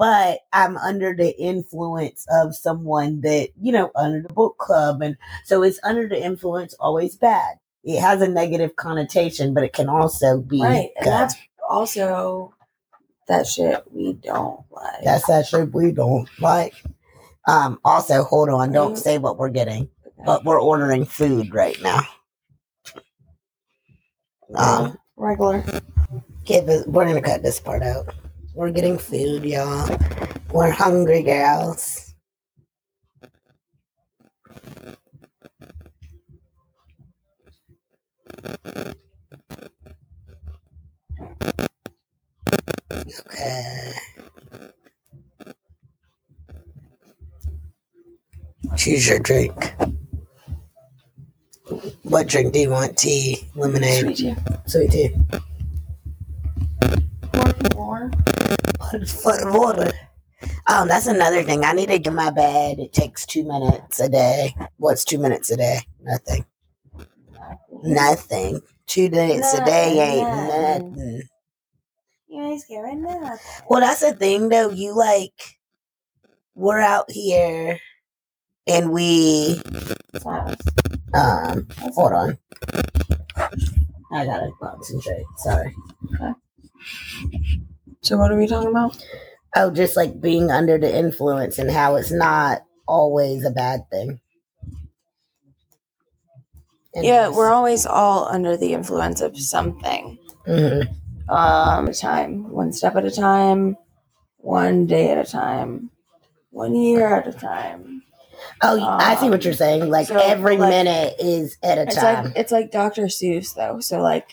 But 0.00 0.40
I'm 0.54 0.78
under 0.78 1.14
the 1.14 1.38
influence 1.38 2.26
of 2.32 2.56
someone 2.56 3.20
that, 3.20 3.50
you 3.60 3.70
know, 3.70 3.90
under 3.94 4.22
the 4.22 4.32
book 4.32 4.56
club. 4.56 5.02
And 5.02 5.18
so 5.44 5.62
it's 5.62 5.78
under 5.84 6.08
the 6.08 6.24
influence 6.24 6.74
always 6.80 7.16
bad. 7.16 7.56
It 7.84 8.00
has 8.00 8.22
a 8.22 8.28
negative 8.28 8.76
connotation, 8.76 9.52
but 9.52 9.62
it 9.62 9.74
can 9.74 9.90
also 9.90 10.40
be 10.40 10.62
Right. 10.62 10.88
And 10.96 11.06
that's 11.06 11.36
also 11.68 12.54
that 13.28 13.46
shit 13.46 13.84
we 13.92 14.14
don't 14.14 14.62
like. 14.70 15.04
That's 15.04 15.26
that 15.26 15.46
shit 15.46 15.74
we 15.74 15.92
don't 15.92 16.30
like. 16.40 16.74
Um, 17.46 17.78
also, 17.84 18.22
hold 18.24 18.48
on, 18.48 18.72
don't 18.72 18.96
say 18.96 19.18
what 19.18 19.36
we're 19.36 19.50
getting, 19.50 19.90
but 20.24 20.46
we're 20.46 20.62
ordering 20.62 21.04
food 21.04 21.52
right 21.54 21.76
now. 21.82 22.00
Um, 24.56 24.98
regular. 25.16 25.62
give 26.46 26.70
it, 26.70 26.88
we're 26.88 27.06
gonna 27.06 27.22
cut 27.22 27.42
this 27.42 27.60
part 27.60 27.82
out. 27.82 28.14
We're 28.54 28.70
getting 28.70 28.98
food, 28.98 29.44
y'all. 29.44 29.88
We're 30.52 30.70
hungry 30.70 31.22
gals. 31.22 32.14
Okay. 42.92 43.92
Choose 48.76 49.08
your 49.08 49.18
drink. 49.18 49.72
What 52.02 52.26
drink 52.28 52.52
do 52.52 52.60
you 52.60 52.70
want? 52.70 52.96
Tea, 52.98 53.48
lemonade, 53.54 54.16
Sweet 54.16 54.16
tea. 54.16 54.34
sweet 54.66 54.90
tea. 54.90 55.14
More. 57.74 58.10
for 59.22 59.52
water. 59.52 59.92
Um, 60.66 60.88
that's 60.88 61.06
another 61.06 61.42
thing. 61.42 61.64
I 61.64 61.72
need 61.72 61.88
to 61.88 61.98
get 61.98 62.12
my 62.12 62.30
bed. 62.30 62.78
It 62.78 62.92
takes 62.92 63.26
two 63.26 63.44
minutes 63.44 64.00
a 64.00 64.08
day. 64.08 64.54
What's 64.78 65.04
two 65.04 65.18
minutes 65.18 65.50
a 65.50 65.56
day? 65.56 65.80
Nothing. 66.02 66.44
Nothing. 67.82 68.60
Two 68.86 69.10
minutes 69.10 69.52
a 69.54 69.64
day 69.64 69.98
ain't 69.98 70.30
Nothing. 70.30 70.92
nothing. 70.96 71.22
You 72.28 72.42
ain't 72.44 72.62
scared 72.62 72.98
now. 72.98 73.36
Well, 73.68 73.80
that's 73.80 74.00
the 74.00 74.12
thing 74.12 74.48
though. 74.48 74.70
You 74.70 74.96
like, 74.96 75.58
we're 76.54 76.80
out 76.80 77.10
here 77.10 77.78
and 78.66 78.92
we, 78.92 79.60
um, 81.14 81.66
hold 81.94 82.12
on. 82.12 82.38
I 84.12 84.24
gotta 84.24 84.50
concentrate. 84.60 85.26
Sorry. 85.38 85.74
So 88.02 88.16
what 88.16 88.30
are 88.32 88.36
we 88.38 88.46
talking 88.46 88.70
about? 88.70 88.96
Oh, 89.56 89.70
just 89.70 89.96
like 89.96 90.20
being 90.20 90.50
under 90.50 90.78
the 90.78 90.94
influence 90.96 91.58
and 91.58 91.70
how 91.70 91.96
it's 91.96 92.12
not 92.12 92.62
always 92.86 93.44
a 93.44 93.50
bad 93.50 93.80
thing. 93.90 94.20
And 96.94 97.04
Yeah, 97.04 97.26
just- 97.26 97.36
we're 97.36 97.52
always 97.52 97.86
all 97.86 98.26
under 98.26 98.56
the 98.56 98.72
influence 98.72 99.20
of 99.20 99.38
something. 99.38 100.18
Mhm. 100.46 100.88
Um, 101.28 101.88
at 101.88 101.94
a 101.96 101.98
time, 101.98 102.50
one 102.50 102.72
step 102.72 102.96
at 102.96 103.04
a 103.04 103.10
time, 103.10 103.76
one 104.38 104.86
day 104.86 105.10
at 105.10 105.18
a 105.18 105.30
time, 105.30 105.90
one 106.50 106.74
year 106.74 107.14
at 107.14 107.28
a 107.28 107.32
time. 107.32 108.02
Oh, 108.62 108.80
I 108.82 109.14
see 109.16 109.30
what 109.30 109.44
you're 109.44 109.54
saying. 109.54 109.88
Like 109.90 110.08
so, 110.08 110.16
every 110.18 110.56
like- 110.56 110.70
minute 110.70 111.14
is 111.20 111.56
at 111.62 111.78
a 111.78 111.82
It's 111.82 111.94
time. 111.94 112.24
like 112.26 112.32
it's 112.36 112.50
like 112.50 112.70
Dr. 112.72 113.02
Seuss 113.04 113.54
though. 113.54 113.78
So 113.80 114.00
like 114.00 114.32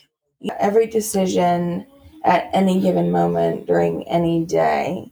every 0.60 0.88
decision 0.88 1.86
at 2.28 2.50
any 2.54 2.80
given 2.82 3.12
moment 3.12 3.66
during 3.68 4.08
any 4.08 4.46
day 4.46 5.12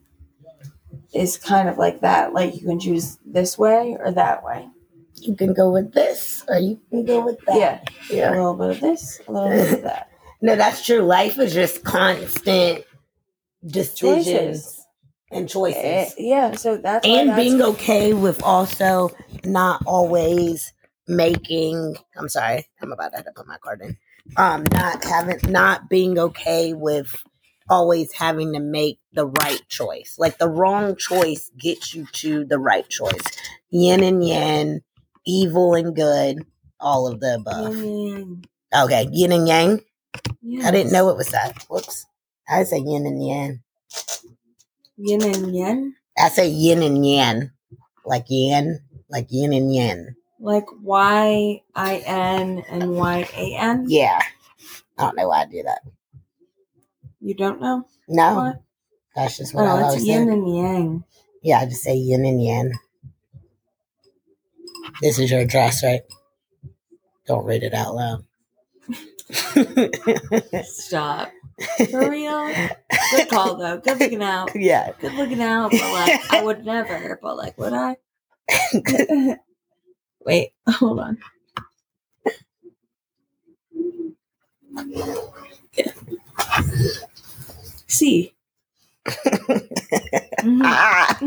is 1.13 1.37
kind 1.37 1.69
of 1.69 1.77
like 1.77 2.01
that. 2.01 2.33
Like 2.33 2.55
you 2.55 2.61
can 2.67 2.79
choose 2.79 3.17
this 3.25 3.57
way 3.57 3.95
or 3.99 4.11
that 4.11 4.43
way. 4.43 4.67
You 5.15 5.35
can 5.35 5.53
go 5.53 5.71
with 5.71 5.93
this 5.93 6.43
or 6.49 6.57
you 6.59 6.79
can 6.89 7.05
go 7.05 7.23
with 7.25 7.39
that. 7.45 7.57
Yeah. 7.57 7.81
Yeah. 8.15 8.29
A 8.29 8.31
little 8.31 8.53
bit 8.53 8.69
of 8.71 8.79
this, 8.81 9.21
a 9.27 9.31
little 9.31 9.49
bit 9.49 9.73
of 9.73 9.81
that. 9.83 10.09
No, 10.41 10.55
that's 10.57 10.85
true. 10.85 10.99
Life 10.99 11.39
is 11.39 11.53
just 11.53 11.83
constant 11.83 12.83
decisions 13.65 14.25
Choices. 14.25 14.85
and 15.31 15.49
choices. 15.49 15.81
Eh, 15.81 16.09
yeah. 16.19 16.51
So 16.51 16.77
that's 16.77 17.07
and 17.07 17.29
that's- 17.29 17.43
being 17.43 17.61
okay 17.61 18.13
with 18.13 18.43
also 18.43 19.09
not 19.45 19.81
always 19.87 20.73
making 21.07 21.95
I'm 22.17 22.29
sorry, 22.29 22.67
I'm 22.81 22.91
about 22.91 23.13
to 23.13 23.23
to 23.23 23.31
put 23.31 23.47
my 23.47 23.57
card 23.63 23.81
in. 23.81 23.97
Um 24.37 24.65
not 24.71 25.03
having 25.03 25.39
not 25.51 25.89
being 25.89 26.17
okay 26.19 26.73
with 26.73 27.15
always 27.69 28.11
having 28.13 28.53
to 28.53 28.59
make 28.59 28.99
the 29.13 29.25
right 29.27 29.61
choice. 29.69 30.15
Like 30.19 30.37
the 30.37 30.49
wrong 30.49 30.95
choice 30.95 31.49
gets 31.57 31.93
you 31.93 32.05
to 32.13 32.45
the 32.45 32.59
right 32.59 32.87
choice. 32.89 33.23
Yin 33.69 34.03
and 34.03 34.25
yang, 34.25 34.81
evil 35.25 35.73
and 35.75 35.95
good, 35.95 36.45
all 36.79 37.07
of 37.07 37.19
the 37.19 37.35
above. 37.35 37.75
Yin 37.75 38.43
Okay, 38.73 39.07
yin 39.11 39.31
and 39.31 39.47
yang. 39.47 39.81
yang. 40.41 40.65
I 40.65 40.71
didn't 40.71 40.91
know 40.91 41.09
it 41.09 41.17
was 41.17 41.29
that. 41.29 41.63
Whoops. 41.69 42.05
I 42.49 42.63
say 42.63 42.79
yin 42.79 43.05
and 43.07 43.25
yang. 43.25 43.61
Yin 44.97 45.23
and 45.23 45.55
yang. 45.55 45.93
I 46.17 46.29
say 46.29 46.49
yin 46.49 46.83
and 46.83 47.05
yang. 47.05 47.51
Like 48.05 48.25
yin, 48.29 48.79
like 49.09 49.27
yin 49.29 49.53
and 49.53 49.73
yang. 49.73 50.15
Like 50.39 50.65
Y 50.81 51.61
I 51.75 51.95
N 52.05 52.63
and 52.69 52.91
Y 52.95 53.29
A 53.35 53.55
N. 53.57 53.85
Yeah. 53.87 54.19
I 54.97 55.03
don't 55.03 55.15
know 55.17 55.27
why 55.29 55.41
I 55.41 55.45
do 55.45 55.63
that. 55.63 55.81
You 57.19 57.33
don't 57.33 57.59
know 57.61 57.85
No, 58.07 58.35
what? 58.35 58.61
that's 59.15 59.37
just 59.37 59.53
what 59.53 59.63
oh, 59.63 59.67
I 59.67 59.71
Oh, 59.71 59.75
it's 59.77 59.85
always 59.87 60.05
yin 60.05 60.27
say. 60.27 60.33
and 60.33 60.55
yang. 60.57 61.03
Yeah, 61.41 61.59
I 61.59 61.65
just 61.65 61.83
say 61.83 61.95
yin 61.95 62.25
and 62.25 62.43
yang. 62.43 62.71
This 65.01 65.19
is 65.19 65.31
your 65.31 65.41
address, 65.41 65.83
right? 65.83 66.01
Don't 67.27 67.45
read 67.45 67.63
it 67.63 67.73
out 67.73 67.95
loud. 67.95 68.25
Stop. 70.65 71.31
For 71.89 72.09
real? 72.09 72.53
Good 73.11 73.29
call 73.29 73.55
though. 73.55 73.77
Good 73.79 73.99
looking 73.99 74.21
out. 74.23 74.51
yeah. 74.55 74.91
Good 74.99 75.13
looking 75.13 75.41
out. 75.41 75.71
But 75.71 75.81
like, 75.81 76.33
I 76.33 76.43
would 76.43 76.65
never. 76.65 77.19
But 77.21 77.37
like, 77.37 77.57
would 77.57 77.73
I? 77.73 77.97
Wait. 80.25 80.51
Hold 80.69 80.99
on. 80.99 81.17
C. 87.87 88.33
Mhm. 89.07 90.61
Ah, 90.63 91.17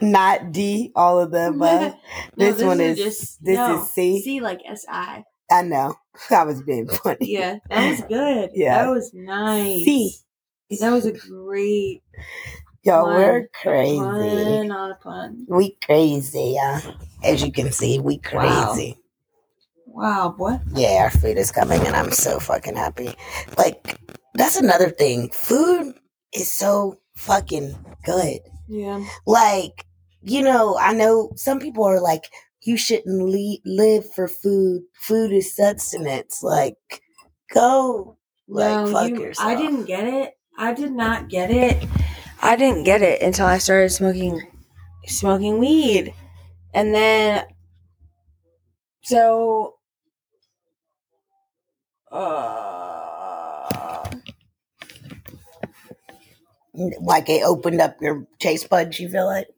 not 0.00 0.52
D, 0.52 0.92
all 0.94 1.18
of 1.20 1.30
them, 1.32 1.58
but 1.58 1.96
No, 2.36 2.52
This 2.52 2.62
one 2.62 2.80
is- 2.80 2.96
just 2.98 3.44
this 3.44 3.56
no, 3.56 3.82
is 3.82 3.90
C? 3.90 4.20
C 4.22 4.40
like 4.40 4.60
S 4.66 4.84
I. 4.88 5.24
I 5.50 5.62
know. 5.62 5.94
I 6.30 6.44
was 6.44 6.62
being 6.62 6.86
funny. 6.88 7.18
Yeah, 7.32 7.58
that 7.70 7.90
was 7.90 8.00
good. 8.02 8.50
Yeah. 8.54 8.84
that 8.84 8.90
was 8.90 9.12
nice. 9.14 9.84
C. 9.84 10.14
That 10.80 10.90
was 10.90 11.06
a 11.06 11.12
great 11.12 12.02
Yo, 12.88 13.04
we're 13.04 13.48
crazy. 13.48 14.00
a 14.00 14.98
pun. 15.02 15.44
We 15.46 15.76
crazy, 15.84 16.52
yeah. 16.54 16.80
As 17.22 17.42
you 17.42 17.52
can 17.52 17.70
see, 17.70 17.98
we 17.98 18.18
Wow. 18.32 18.72
crazy. 18.72 18.96
Wow, 19.86 20.34
boy. 20.38 20.58
Yeah, 20.74 21.02
our 21.02 21.10
food 21.10 21.36
is 21.36 21.50
coming 21.52 21.86
and 21.86 21.94
I'm 21.94 22.12
so 22.12 22.40
fucking 22.40 22.76
happy. 22.76 23.14
Like, 23.58 23.98
that's 24.34 24.56
another 24.56 24.88
thing. 24.88 25.28
Food 25.34 25.96
is 26.32 26.50
so 26.50 26.96
fucking 27.16 27.76
good. 28.04 28.38
Yeah. 28.68 29.04
Like, 29.26 29.84
you 30.22 30.40
know, 30.40 30.78
I 30.78 30.94
know 30.94 31.32
some 31.36 31.58
people 31.58 31.84
are 31.84 32.00
like, 32.00 32.24
you 32.62 32.78
shouldn't 32.78 33.20
le- 33.28 33.58
live 33.66 34.10
for 34.14 34.28
food. 34.28 34.84
Food 34.94 35.30
is 35.32 35.54
sustenance. 35.54 36.42
Like, 36.42 36.76
go, 37.52 38.16
like, 38.48 38.86
No, 38.86 38.92
fuck 38.92 39.10
you- 39.10 39.20
yourself. 39.20 39.46
I 39.46 39.56
didn't 39.56 39.84
get 39.84 40.06
it. 40.06 40.38
I 40.56 40.72
did 40.72 40.92
not 40.92 41.28
get 41.28 41.50
it. 41.50 41.84
I 42.42 42.56
didn't 42.56 42.84
get 42.84 43.02
it 43.02 43.22
until 43.22 43.46
I 43.46 43.58
started 43.58 43.90
smoking 43.90 44.42
smoking 45.06 45.58
weed. 45.58 46.14
And 46.74 46.94
then 46.94 47.46
so 49.02 49.78
uh 52.10 54.08
Like, 57.02 57.28
it 57.28 57.42
opened 57.44 57.80
up 57.80 58.00
your 58.00 58.26
taste 58.38 58.68
buds, 58.70 58.98
you 59.00 59.08
feel 59.10 59.30
it? 59.30 59.54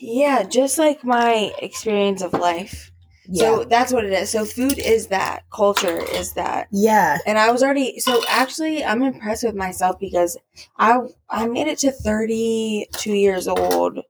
yeah, 0.00 0.42
just 0.42 0.78
like 0.78 1.04
my 1.04 1.52
experience 1.60 2.22
of 2.22 2.32
life. 2.32 2.90
Yeah. 3.30 3.42
So 3.56 3.64
that's 3.64 3.92
what 3.92 4.04
it 4.06 4.12
is. 4.12 4.30
So 4.30 4.44
food 4.46 4.78
is 4.78 5.08
that, 5.08 5.44
culture 5.52 5.98
is 6.14 6.32
that. 6.32 6.68
yeah. 6.72 7.18
and 7.26 7.38
I 7.38 7.50
was 7.52 7.62
already 7.62 8.00
so 8.00 8.22
actually 8.28 8.82
I'm 8.84 9.02
impressed 9.02 9.44
with 9.44 9.54
myself 9.54 9.98
because 10.00 10.38
I 10.78 10.98
I 11.28 11.46
made 11.46 11.66
it 11.66 11.78
to 11.80 11.92
32 11.92 13.12
years 13.12 13.46
old 13.46 14.00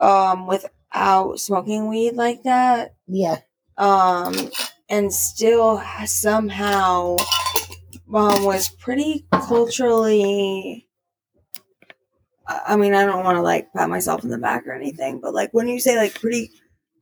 um 0.00 0.46
without 0.46 1.38
smoking 1.40 1.88
weed 1.88 2.14
like 2.14 2.42
that 2.44 2.94
Yeah. 3.06 3.38
um 3.76 4.34
and 4.88 5.12
still 5.12 5.82
somehow 6.06 7.16
um 8.14 8.44
was 8.44 8.70
pretty 8.70 9.26
culturally 9.30 10.86
I 12.46 12.60
I 12.68 12.76
mean 12.76 12.94
I 12.94 13.04
don't 13.04 13.24
want 13.24 13.36
to 13.36 13.42
like 13.42 13.72
pat 13.72 13.90
myself 13.90 14.24
in 14.24 14.30
the 14.30 14.38
back 14.38 14.66
or 14.66 14.72
anything 14.72 15.20
but 15.20 15.34
like 15.34 15.50
when 15.52 15.68
you 15.68 15.80
say 15.80 15.96
like 15.96 16.14
pretty 16.20 16.50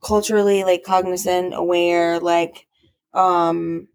culturally 0.03 0.63
like 0.63 0.83
cognizant 0.83 1.53
aware 1.53 2.19
like 2.19 2.67
um 3.13 3.87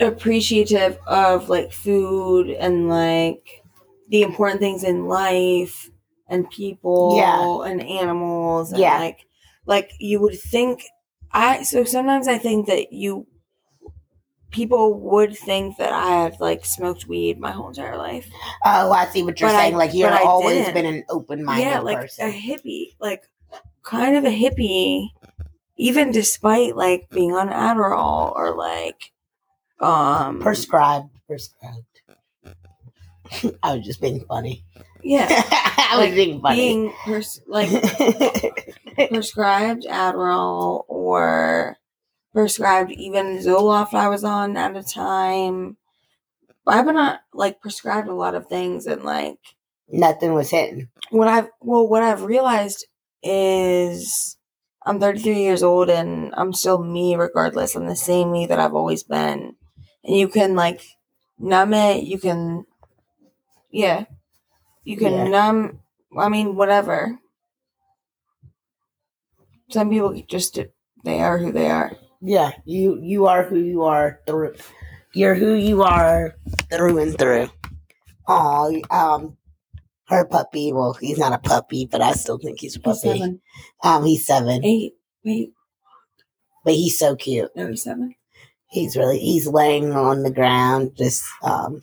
appreciative 0.00 0.98
of 1.06 1.48
like 1.48 1.72
food 1.72 2.50
and 2.50 2.88
like 2.88 3.62
the 4.08 4.22
important 4.22 4.60
things 4.60 4.84
in 4.84 5.06
life 5.06 5.90
and 6.28 6.48
people 6.50 7.14
Yeah. 7.16 7.70
and 7.70 7.82
animals 7.82 8.72
and 8.72 8.80
Yeah. 8.80 8.98
like 8.98 9.26
like 9.64 9.92
you 9.98 10.20
would 10.20 10.38
think 10.38 10.82
I 11.32 11.62
so 11.62 11.84
sometimes 11.84 12.28
I 12.28 12.38
think 12.38 12.66
that 12.66 12.92
you 12.92 13.26
people 14.50 14.94
would 15.00 15.36
think 15.36 15.76
that 15.76 15.92
I 15.92 16.22
have 16.22 16.40
like 16.40 16.64
smoked 16.64 17.06
weed 17.08 17.38
my 17.38 17.50
whole 17.50 17.68
entire 17.68 17.96
life. 17.98 18.28
Oh, 18.64 18.92
I 18.92 19.06
see 19.06 19.22
what 19.22 19.38
you're 19.40 19.50
But 19.50 19.56
I- 19.56 19.62
saying. 19.64 19.76
like, 19.76 19.92
you've 19.92 20.12
always 20.12 20.68
been 20.70 20.86
an 20.86 21.04
open 21.10 21.44
minded 21.44 21.64
yeah, 21.66 21.80
like 21.80 22.00
person. 22.00 22.28
a 22.28 22.32
hippie, 22.32 22.94
like 23.00 23.28
kind 23.86 24.16
of 24.16 24.24
a 24.24 24.28
hippie, 24.36 25.08
even 25.78 26.10
despite 26.10 26.76
like 26.76 27.08
being 27.10 27.32
on 27.32 27.48
Adderall 27.48 28.34
or 28.36 28.54
like 28.56 29.12
um 29.80 30.40
prescribed. 30.40 31.10
Prescribed. 31.26 31.84
I 33.62 33.74
was 33.76 33.84
just 33.84 34.00
being 34.00 34.24
funny. 34.28 34.64
yeah 35.02 35.26
I 35.30 35.96
was 35.98 36.06
Like, 36.06 36.14
being 36.14 36.40
funny. 36.40 36.56
being 36.56 36.92
pers- 37.04 37.40
like 37.46 37.70
prescribed 39.08 39.84
Adderall 39.84 40.84
or 40.88 41.76
prescribed 42.32 42.92
even 42.92 43.38
Zoloft 43.38 43.94
I 43.94 44.08
was 44.08 44.24
on 44.24 44.56
at 44.56 44.76
a 44.76 44.82
time. 44.82 45.76
I've 46.66 46.84
been 46.86 46.96
on 46.96 47.18
like 47.32 47.60
prescribed 47.60 48.08
a 48.08 48.14
lot 48.14 48.34
of 48.34 48.46
things 48.48 48.86
and 48.86 49.02
like 49.04 49.38
Nothing 49.88 50.34
was 50.34 50.50
hitting. 50.50 50.88
what 51.10 51.28
I've 51.28 51.48
well 51.60 51.86
what 51.88 52.02
I've 52.02 52.22
realized 52.22 52.86
is 53.26 54.36
I'm 54.84 55.00
33 55.00 55.42
years 55.42 55.62
old 55.62 55.90
and 55.90 56.32
I'm 56.36 56.52
still 56.52 56.82
me 56.82 57.16
regardless. 57.16 57.74
I'm 57.74 57.86
the 57.86 57.96
same 57.96 58.30
me 58.32 58.46
that 58.46 58.60
I've 58.60 58.74
always 58.74 59.02
been. 59.02 59.56
And 60.04 60.16
you 60.16 60.28
can 60.28 60.54
like 60.54 60.82
numb 61.38 61.74
it, 61.74 62.04
you 62.04 62.18
can 62.18 62.64
yeah. 63.70 64.04
You 64.84 64.96
can 64.96 65.12
Yeah. 65.12 65.28
numb 65.28 65.80
I 66.16 66.28
mean 66.28 66.54
whatever. 66.56 67.18
Some 69.70 69.90
people 69.90 70.14
just 70.28 70.58
they 71.04 71.20
are 71.20 71.38
who 71.38 71.52
they 71.52 71.70
are. 71.70 71.92
Yeah, 72.20 72.52
you 72.64 72.98
you 73.02 73.26
are 73.26 73.42
who 73.44 73.58
you 73.58 73.82
are 73.84 74.20
through. 74.26 74.54
You're 75.12 75.34
who 75.34 75.54
you 75.54 75.82
are 75.82 76.36
through 76.70 76.98
and 76.98 77.18
through. 77.18 77.48
Oh, 78.28 78.80
um, 78.90 79.36
her 80.08 80.24
puppy. 80.24 80.72
Well, 80.72 80.92
he's 80.94 81.18
not 81.18 81.32
a 81.32 81.38
puppy, 81.38 81.86
but 81.90 82.00
I 82.02 82.12
still 82.12 82.38
think 82.38 82.60
he's 82.60 82.76
a 82.76 82.78
He's 82.78 82.84
puppy. 83.00 83.18
seven. 83.18 83.40
Um, 83.82 84.04
he's 84.04 84.26
seven, 84.26 84.64
Eight. 84.64 84.94
Wait, 85.24 85.52
but 86.64 86.74
he's 86.74 86.98
so 86.98 87.16
cute. 87.16 87.50
no, 87.56 87.68
he's 87.68 87.82
seven. 87.82 88.14
He's 88.68 88.96
really 88.96 89.18
he's 89.18 89.46
laying 89.46 89.92
on 89.92 90.22
the 90.22 90.30
ground, 90.30 90.92
just 90.96 91.24
um, 91.42 91.80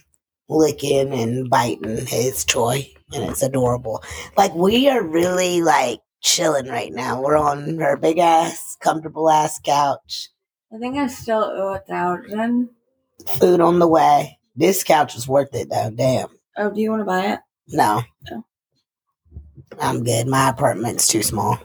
licking 0.49 1.13
and 1.13 1.49
biting 1.49 2.05
his 2.05 2.43
toy, 2.45 2.88
and 3.13 3.24
it's 3.24 3.41
adorable. 3.41 4.03
Like 4.38 4.53
we 4.53 4.89
are 4.89 5.03
really 5.03 5.61
like 5.61 5.99
chilling 6.21 6.67
right 6.67 6.91
now. 6.93 7.21
We're 7.21 7.38
on 7.38 7.78
her 7.80 7.97
big 7.97 8.17
ass, 8.17 8.78
comfortable 8.82 9.30
ass 9.30 9.59
couch. 9.59 10.30
I 10.74 10.78
think 10.78 10.97
I 10.97 11.07
still 11.07 11.43
owe 11.43 11.74
a 11.74 11.80
thousand. 11.80 12.69
Food 13.39 13.61
on 13.61 13.80
the 13.80 13.88
way. 13.88 14.38
This 14.55 14.84
couch 14.84 15.15
is 15.15 15.28
worth 15.28 15.53
it 15.55 15.69
though. 15.69 15.91
Damn. 15.91 16.28
Oh, 16.57 16.69
do 16.69 16.82
you 16.82 16.89
want 16.91 17.01
to 17.01 17.05
buy 17.05 17.26
it? 17.34 17.39
No. 17.70 18.01
No. 18.30 18.45
I'm 19.80 20.03
good. 20.03 20.28
My 20.28 20.49
apartment's 20.49 21.07
too 21.07 21.24
small. 21.24 21.57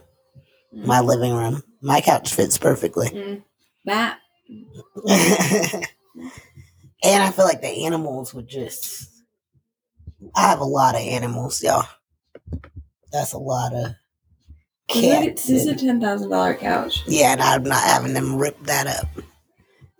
My 0.72 1.01
living 1.01 1.34
room. 1.34 1.62
My 1.82 2.01
couch 2.01 2.32
fits 2.32 2.59
perfectly. 2.59 3.09
Mm. 3.09 3.42
That. 3.84 4.18
and 7.03 7.22
I 7.22 7.30
feel 7.30 7.44
like 7.44 7.61
the 7.61 7.84
animals 7.86 8.34
would 8.34 8.49
just. 8.49 9.09
I 10.34 10.49
have 10.49 10.61
a 10.61 10.64
lot 10.64 10.94
of 10.94 11.01
animals, 11.01 11.62
y'all. 11.62 11.84
That's 13.12 13.32
a 13.32 13.38
lot 13.38 13.72
of 13.74 13.92
cats. 14.88 15.46
This 15.46 15.64
is 15.64 15.66
a 15.66 15.74
ten 15.76 16.01
thousand 16.01 16.30
dollar 16.30 16.55
couch. 16.55 17.03
yeah, 17.07 17.32
and 17.32 17.40
I'm 17.40 17.62
not 17.62 17.82
having 17.82 18.14
them 18.14 18.36
rip 18.36 18.59
that 18.64 18.86
up 18.86 19.09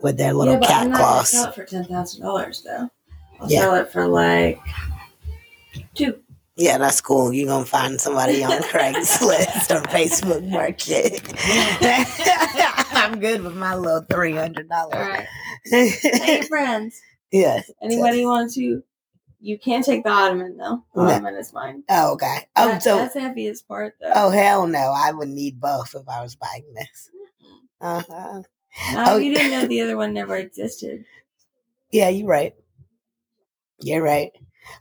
with 0.01 0.17
their 0.19 0.33
little 0.35 0.55
yeah, 0.55 0.61
but 0.61 0.69
cat 0.69 0.83
I'm 0.85 0.91
not 0.91 0.99
claws. 0.99 1.29
sell 1.31 1.47
it 1.49 1.55
for 1.55 1.65
ten 1.65 1.85
thousand 1.85 2.23
dollars 2.23 2.63
though. 2.65 2.89
I'll 3.41 3.51
Yeah. 3.51 3.61
sell 3.61 3.75
it 3.77 3.93
for 3.93 4.07
like 4.09 4.61
two. 5.99 6.21
Yeah, 6.57 6.79
that's 6.79 7.01
cool. 7.01 7.33
You're 7.33 7.47
gonna 7.49 7.65
find 7.65 8.01
somebody 8.01 8.43
on 8.43 8.51
Craigslist 8.63 9.71
or 9.75 9.81
Facebook 9.89 10.49
Market. 10.49 11.23
I'm 12.95 13.21
good 13.21 13.43
with 13.43 13.55
my 13.57 13.75
little 13.77 14.03
three 14.11 14.35
hundred 14.35 14.69
All 14.73 14.91
dollars. 14.91 15.09
right. 15.09 15.27
Hey 15.71 16.43
friends. 16.49 17.01
yeah. 17.31 17.61
Anybody 17.83 18.25
want 18.27 18.53
to? 18.55 18.83
You 19.41 19.57
can't 19.57 19.85
take 19.85 20.03
the 20.03 20.11
ottoman 20.11 20.57
though. 20.57 20.83
The 20.97 21.03
No. 21.05 21.09
ottoman 21.11 21.35
is 21.37 21.53
mine. 21.53 21.85
Oh, 21.89 22.15
okay. 22.15 22.49
Oh, 22.57 22.69
That- 22.71 22.83
so 22.83 22.97
that's 22.97 23.15
the 23.15 23.21
heaviest 23.21 23.69
part 23.69 23.95
though. 24.01 24.13
oh 24.15 24.31
hell 24.31 24.67
no, 24.67 24.93
I 24.97 25.13
would 25.13 25.29
need 25.29 25.61
both 25.61 25.95
if 25.95 26.09
I 26.09 26.23
was 26.23 26.35
buying 26.35 26.65
this. 26.75 27.11
Uh 27.81 28.03
huh. 28.11 28.43
Now 28.95 29.13
oh. 29.15 29.17
you 29.19 29.33
didn't 29.35 29.53
know 29.53 29.67
the 29.67 29.81
other 29.83 29.97
one 29.97 30.13
never 30.13 30.35
existed. 30.37 31.05
Yeah, 31.93 32.09
you're 32.09 32.27
right. 32.27 32.55
You're 33.81 34.03
right. 34.03 34.33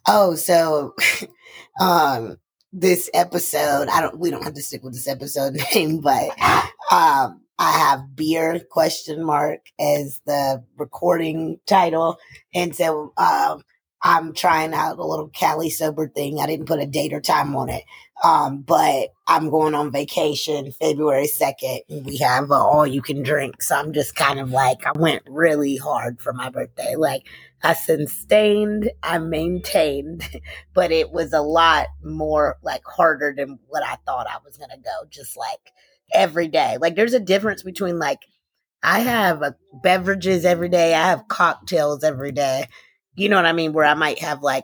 Oh, 0.07 0.35
so 0.35 0.95
um 1.81 2.37
this 2.73 3.09
episode, 3.13 3.87
I 3.89 4.01
don't 4.01 4.19
we 4.19 4.29
don't 4.31 4.43
have 4.43 4.53
to 4.55 4.61
stick 4.61 4.83
with 4.83 4.93
this 4.93 5.07
episode 5.07 5.57
name, 5.75 5.99
but 6.01 6.29
um 6.91 7.41
I 7.59 7.71
have 7.71 8.15
beer 8.15 8.59
question 8.71 9.23
mark 9.23 9.59
as 9.79 10.21
the 10.25 10.63
recording 10.77 11.59
title. 11.65 12.17
And 12.53 12.75
so 12.75 13.13
um 13.17 13.63
I'm 14.03 14.33
trying 14.33 14.73
out 14.73 14.99
a 14.99 15.05
little 15.05 15.29
Cali 15.29 15.69
sober 15.69 16.07
thing. 16.07 16.39
I 16.39 16.45
didn't 16.45 16.67
put 16.67 16.79
a 16.79 16.85
date 16.85 17.13
or 17.13 17.21
time 17.21 17.55
on 17.55 17.69
it. 17.69 17.83
Um, 18.23 18.61
but 18.61 19.09
I'm 19.27 19.49
going 19.49 19.75
on 19.75 19.91
vacation 19.91 20.71
February 20.71 21.27
2nd. 21.27 21.79
And 21.89 22.05
we 22.05 22.17
have 22.17 22.51
all 22.51 22.85
you 22.85 23.01
can 23.01 23.23
drink. 23.23 23.61
So 23.61 23.75
I'm 23.75 23.93
just 23.93 24.15
kind 24.15 24.39
of 24.39 24.51
like, 24.51 24.85
I 24.85 24.91
went 24.97 25.23
really 25.27 25.77
hard 25.77 26.21
for 26.21 26.33
my 26.33 26.49
birthday. 26.49 26.95
Like, 26.95 27.23
I 27.63 27.73
sustained, 27.73 28.91
I 29.01 29.17
maintained, 29.17 30.29
but 30.73 30.91
it 30.91 31.11
was 31.11 31.33
a 31.33 31.41
lot 31.41 31.87
more 32.03 32.57
like 32.63 32.83
harder 32.85 33.33
than 33.35 33.59
what 33.67 33.83
I 33.83 33.97
thought 34.05 34.27
I 34.27 34.37
was 34.45 34.57
going 34.57 34.69
to 34.69 34.77
go. 34.77 35.07
Just 35.09 35.35
like 35.35 35.73
every 36.13 36.47
day. 36.47 36.77
Like, 36.79 36.95
there's 36.95 37.13
a 37.13 37.19
difference 37.19 37.63
between 37.63 37.97
like, 37.99 38.19
I 38.83 38.99
have 38.99 39.41
uh, 39.41 39.51
beverages 39.83 40.45
every 40.45 40.69
day, 40.69 40.93
I 40.93 41.07
have 41.07 41.27
cocktails 41.27 42.03
every 42.03 42.31
day. 42.31 42.67
You 43.17 43.27
know 43.29 43.35
what 43.35 43.45
I 43.45 43.51
mean? 43.53 43.73
Where 43.73 43.85
I 43.85 43.95
might 43.95 44.19
have 44.19 44.41
like 44.43 44.63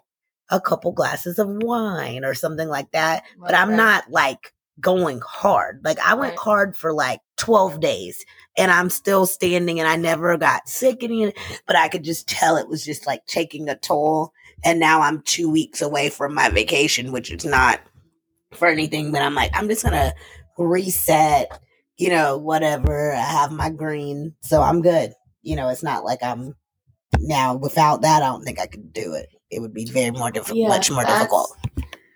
a 0.49 0.61
couple 0.61 0.91
glasses 0.93 1.39
of 1.39 1.47
wine 1.49 2.23
or 2.23 2.33
something 2.33 2.67
like 2.69 2.91
that 2.91 3.23
but 3.39 3.55
I'm 3.55 3.69
Right. 3.69 3.77
not 3.77 4.11
like 4.11 4.53
going 4.79 5.19
hard. 5.25 5.81
Like 5.83 5.99
I 5.99 6.13
went 6.13 6.31
Right. 6.31 6.39
hard 6.39 6.75
for 6.77 6.93
like 6.93 7.21
12 7.37 7.79
days 7.79 8.23
and 8.57 8.71
I'm 8.71 8.89
still 8.89 9.25
standing 9.25 9.79
and 9.79 9.87
I 9.87 9.95
never 9.95 10.37
got 10.37 10.67
sick 10.69 11.03
any 11.03 11.33
but 11.65 11.75
I 11.75 11.87
could 11.87 12.03
just 12.03 12.27
tell 12.27 12.57
it 12.57 12.67
was 12.67 12.83
just 12.85 13.07
like 13.07 13.25
taking 13.25 13.69
a 13.69 13.75
toll. 13.75 14.31
And 14.65 14.79
now 14.79 15.01
I'm 15.01 15.21
two 15.23 15.49
weeks 15.51 15.81
away 15.81 16.09
from 16.09 16.33
my 16.33 16.49
vacation, 16.49 17.11
which 17.11 17.31
is 17.31 17.45
not 17.45 17.79
for 18.53 18.67
anything, 18.67 19.11
but 19.11 19.21
I'm 19.21 19.35
like, 19.35 19.51
I'm 19.53 19.67
just 19.67 19.83
gonna 19.83 20.13
reset, 20.57 21.59
you 21.97 22.09
know, 22.09 22.37
whatever. 22.37 23.13
I 23.13 23.17
have 23.21 23.51
my 23.51 23.69
green, 23.69 24.35
so 24.41 24.61
I'm 24.61 24.81
good. 24.81 25.13
You 25.41 25.55
know, 25.55 25.69
it's 25.69 25.83
not 25.83 26.03
like 26.05 26.21
I'm 26.23 26.55
now 27.19 27.55
without 27.55 28.01
that, 28.01 28.21
I 28.23 28.27
don't 28.27 28.43
think 28.43 28.59
I 28.59 28.67
could 28.67 28.93
do 28.93 29.13
it. 29.13 29.29
It 29.49 29.61
would 29.61 29.73
be 29.73 29.85
very 29.85 30.11
more 30.11 30.31
difficult, 30.31 30.59
Yeah, 30.59 30.67
much 30.67 30.89
more 30.91 31.03
that's- 31.03 31.19
difficult. 31.19 31.57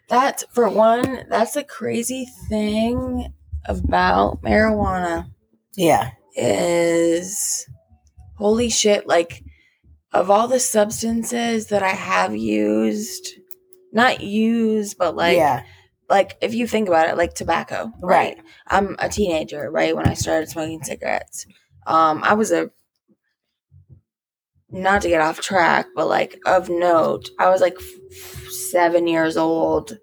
That's 0.10 0.46
for 0.54 0.70
one. 0.70 1.26
That's 1.30 1.52
the 1.54 1.64
crazy 1.66 2.26
thing 2.48 3.34
about 3.66 4.42
marijuana 4.42 5.30
Yeah. 5.76 6.12
is 6.36 7.68
holy 8.38 8.70
shit. 8.70 9.06
Like 9.08 9.44
of 10.14 10.32
all 10.32 10.48
the 10.48 10.60
substances 10.62 11.68
that 11.68 11.84
I 11.84 11.90
have 11.90 12.36
used, 12.36 13.28
not 13.92 14.22
used, 14.22 14.98
but 14.98 15.16
like 15.18 15.36
yeah. 15.36 15.64
like 16.10 16.38
if 16.42 16.54
you 16.54 16.68
think 16.68 16.88
about 16.88 17.10
it, 17.10 17.18
like 17.18 17.34
tobacco, 17.34 17.92
Right. 18.02 18.38
right? 18.38 18.46
I'm 18.68 18.96
a 19.00 19.10
teenager, 19.10 19.70
right? 19.70 19.94
When 19.96 20.08
I 20.08 20.14
started 20.14 20.50
smoking 20.50 20.82
cigarettes, 20.84 21.46
um, 21.86 22.22
I 22.24 22.34
was 22.34 22.52
a 22.54 22.72
not 24.70 25.02
to 25.02 25.10
get 25.10 25.22
off 25.22 25.40
track, 25.42 25.88
but 25.96 26.08
like 26.08 26.40
of 26.46 26.70
note, 26.70 27.30
I 27.40 27.50
was 27.50 27.62
like 27.62 27.76
f- 27.80 28.50
seven 28.50 29.08
years 29.08 29.38
old 29.38 29.98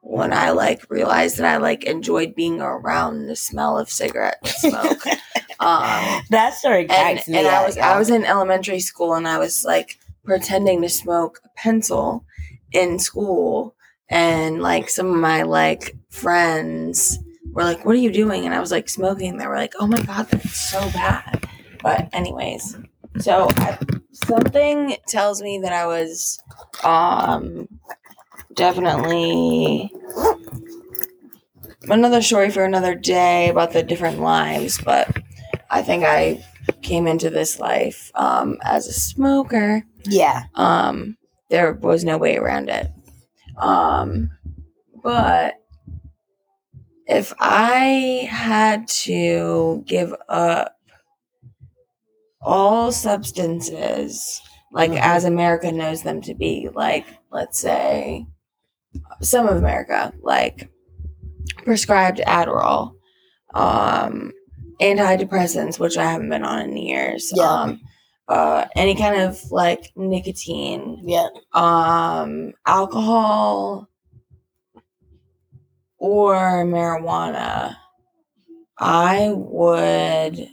when 0.00 0.32
I 0.32 0.50
like 0.50 0.90
realized 0.90 1.38
that 1.38 1.46
I 1.46 1.58
like 1.58 1.84
enjoyed 1.84 2.34
being 2.34 2.60
around 2.60 3.26
the 3.26 3.36
smell 3.36 3.78
of 3.78 3.90
cigarette 3.90 4.44
smoke. 4.46 5.06
um, 5.60 6.22
that 6.30 6.54
story 6.54 6.88
and, 6.88 7.20
me 7.28 7.38
and 7.38 7.46
I 7.46 7.64
was. 7.64 7.76
I 7.76 7.98
was 7.98 8.10
in 8.10 8.24
elementary 8.24 8.80
school 8.80 9.14
and 9.14 9.28
I 9.28 9.38
was 9.38 9.64
like 9.64 9.98
pretending 10.24 10.82
to 10.82 10.88
smoke 10.88 11.40
a 11.44 11.48
pencil 11.56 12.24
in 12.72 12.98
school 12.98 13.74
and 14.08 14.60
like 14.60 14.88
some 14.88 15.10
of 15.10 15.16
my 15.16 15.42
like 15.42 15.96
friends 16.08 17.18
were 17.52 17.64
like 17.64 17.84
what 17.84 17.94
are 17.94 17.98
you 17.98 18.12
doing 18.12 18.44
and 18.44 18.54
I 18.54 18.60
was 18.60 18.70
like 18.70 18.88
smoking 18.88 19.38
they 19.38 19.46
were 19.46 19.56
like 19.56 19.74
oh 19.80 19.86
my 19.86 20.00
god 20.02 20.28
that's 20.28 20.56
so 20.56 20.80
bad 20.92 21.48
but 21.82 22.08
anyways 22.12 22.76
so 23.18 23.48
I, 23.56 23.78
something 24.12 24.96
tells 25.06 25.42
me 25.42 25.58
that 25.62 25.72
I 25.72 25.86
was 25.86 26.42
um 26.84 27.68
definitely 28.54 29.92
another 31.88 32.22
story 32.22 32.50
for 32.50 32.64
another 32.64 32.94
day 32.94 33.48
about 33.48 33.72
the 33.72 33.82
different 33.82 34.20
lives 34.20 34.80
but 34.84 35.16
I 35.70 35.82
think 35.82 36.04
I 36.04 36.44
came 36.82 37.06
into 37.06 37.30
this 37.30 37.58
life 37.60 38.10
um, 38.14 38.58
as 38.62 38.86
a 38.86 38.92
smoker. 38.92 39.84
yeah, 40.04 40.44
Um, 40.54 41.16
there 41.48 41.72
was 41.72 42.04
no 42.04 42.18
way 42.18 42.36
around 42.36 42.68
it. 42.68 42.90
Um, 43.56 44.30
but 45.02 45.54
if 47.06 47.32
I 47.38 48.28
had 48.30 48.88
to 48.88 49.82
give 49.86 50.14
up 50.28 50.76
all 52.40 52.90
substances, 52.92 54.40
like 54.72 54.90
Mhm. 54.92 55.00
as 55.00 55.24
America 55.24 55.70
knows 55.72 56.02
them 56.02 56.20
to 56.22 56.34
be, 56.34 56.68
like 56.74 57.06
let's 57.30 57.58
say 57.58 58.26
some 59.20 59.46
of 59.46 59.56
America, 59.56 60.12
like 60.22 60.68
prescribed 61.64 62.20
Adderall, 62.26 62.92
um, 63.54 64.32
antidepressants, 64.80 65.78
which 65.78 65.98
I 65.98 66.10
haven't 66.10 66.30
been 66.30 66.44
on 66.44 66.60
in 66.70 66.76
years, 66.76 67.32
Yeah. 67.34 67.44
um, 67.50 67.80
uh, 68.28 68.66
any 68.76 68.94
kind 68.94 69.20
of 69.20 69.38
like 69.50 69.90
nicotine, 69.96 71.02
yeah, 71.04 71.28
um, 71.52 72.52
alcohol, 72.66 73.88
or 75.98 76.64
marijuana, 76.64 77.76
I 78.78 79.32
would 79.34 80.48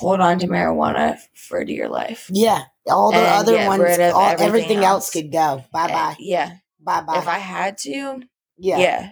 else 0.00 0.20
on 0.20 0.38
to 0.40 0.46
marijuana 0.48 1.18
for 1.34 1.64
dear 1.64 1.88
life. 1.88 2.28
yeah. 2.32 2.62
All 2.86 3.10
the 3.12 3.16
And 3.18 3.26
other 3.26 3.66
ones, 3.66 3.98
all, 4.14 4.20
everything 4.22 4.46
everything 4.46 4.78
else 4.78 4.86
else. 5.06 5.10
could 5.10 5.32
go. 5.32 5.64
Bye 5.72 5.84
Uh, 5.84 5.88
bye. 5.88 6.16
Yeah. 6.18 6.56
Bye 6.80 7.00
bye. 7.00 7.16
If 7.18 7.26
I 7.28 7.38
had 7.38 7.78
to, 7.78 8.20
Yeah. 8.58 8.78
yeah. 8.78 9.10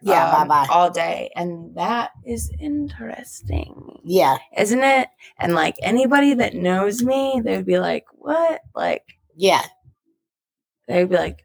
Yeah. 0.00 0.30
Um, 0.30 0.46
bye 0.48 0.66
bye. 0.66 0.72
All 0.72 0.90
day. 0.90 1.30
And 1.34 1.74
that 1.76 2.10
is 2.24 2.52
interesting. 2.60 3.98
Yeah. 4.04 4.38
Isn't 4.56 4.84
it? 4.84 5.08
And 5.38 5.54
like 5.54 5.74
anybody 5.82 6.34
that 6.34 6.54
knows 6.54 7.02
me, 7.02 7.40
they 7.44 7.56
would 7.56 7.66
be 7.66 7.80
like, 7.80 8.04
What? 8.12 8.60
Like 8.76 9.02
Yeah. 9.34 9.62
they 10.86 11.00
would 11.02 11.10
be 11.10 11.16
like, 11.16 11.44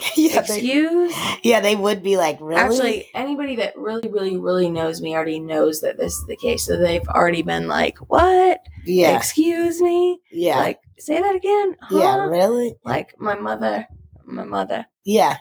yeah. 0.16 0.40
They, 0.42 0.54
Excuse? 0.56 1.14
yeah. 1.42 1.60
They 1.60 1.76
would 1.76 2.02
be 2.02 2.16
like, 2.16 2.38
really? 2.40 2.60
Actually, 2.60 3.08
anybody 3.14 3.56
that 3.56 3.76
really, 3.76 4.08
really, 4.08 4.36
really 4.36 4.70
knows 4.70 5.00
me 5.00 5.14
already 5.14 5.40
knows 5.40 5.80
that 5.80 5.96
this 5.98 6.14
is 6.14 6.24
the 6.26 6.36
case. 6.36 6.64
So 6.66 6.76
they've 6.76 7.06
already 7.08 7.42
been 7.42 7.68
like, 7.68 7.98
What? 7.98 8.60
yeah. 8.84 9.16
Excuse 9.16 9.80
me? 9.80 10.20
yeah. 10.32 10.58
Like, 10.58 10.80
say 10.98 11.20
that 11.20 11.34
again? 11.34 11.76
yeah. 11.90 12.24
Really? 12.26 12.74
Like 12.84 13.14
my 13.18 13.34
mother, 13.34 13.86
my 14.24 14.44
mother, 14.44 14.86
Yeah. 15.04 15.36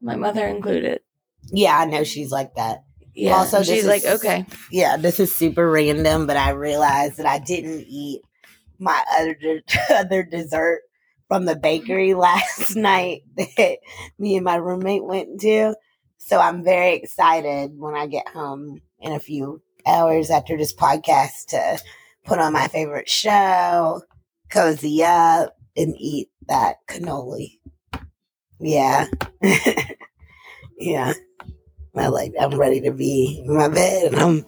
my 0.00 0.16
mother 0.16 0.46
included. 0.46 1.00
Yeah. 1.52 1.78
I 1.78 1.84
know 1.86 2.04
she's 2.04 2.30
like 2.30 2.54
that. 2.56 2.84
Yeah. 3.14 3.32
Also, 3.34 3.62
she's 3.62 3.86
like, 3.86 4.04
okay. 4.04 4.46
Yeah. 4.70 4.96
This 4.96 5.20
is 5.20 5.34
super 5.34 5.68
random, 5.70 6.26
but 6.26 6.36
I 6.36 6.50
realized 6.50 7.16
that 7.18 7.26
I 7.26 7.38
didn't 7.38 7.84
eat 7.88 8.22
my 8.78 9.02
other 9.18 9.36
other 9.90 10.22
dessert 10.22 10.80
from 11.30 11.44
the 11.44 11.54
bakery 11.54 12.12
last 12.28 12.74
night 12.74 13.22
that 13.36 13.78
me 14.18 14.34
and 14.36 14.44
my 14.44 14.56
roommate 14.56 15.04
went 15.04 15.40
to. 15.40 15.74
So 16.18 16.40
I'm 16.40 16.64
very 16.64 16.96
excited 16.96 17.78
when 17.78 17.94
I 17.94 18.06
get 18.06 18.28
home 18.28 18.82
in 18.98 19.12
a 19.12 19.20
few 19.20 19.62
hours 19.86 20.28
after 20.28 20.56
this 20.56 20.74
podcast 20.74 21.46
to 21.48 21.78
put 22.24 22.40
on 22.40 22.52
my 22.52 22.66
favorite 22.66 23.08
show, 23.08 24.02
cozy 24.50 25.04
up, 25.04 25.56
and 25.76 25.94
eat 25.96 26.28
that 26.48 26.78
cannoli. 26.88 27.60
Yeah. 28.58 29.06
yeah. 30.78 31.14
I 31.96 32.08
like 32.08 32.32
I'm 32.40 32.58
ready 32.58 32.80
to 32.82 32.92
be 32.92 33.42
in 33.46 33.56
my 33.56 33.68
bed 33.68 34.12
and 34.12 34.20
I'm 34.20 34.44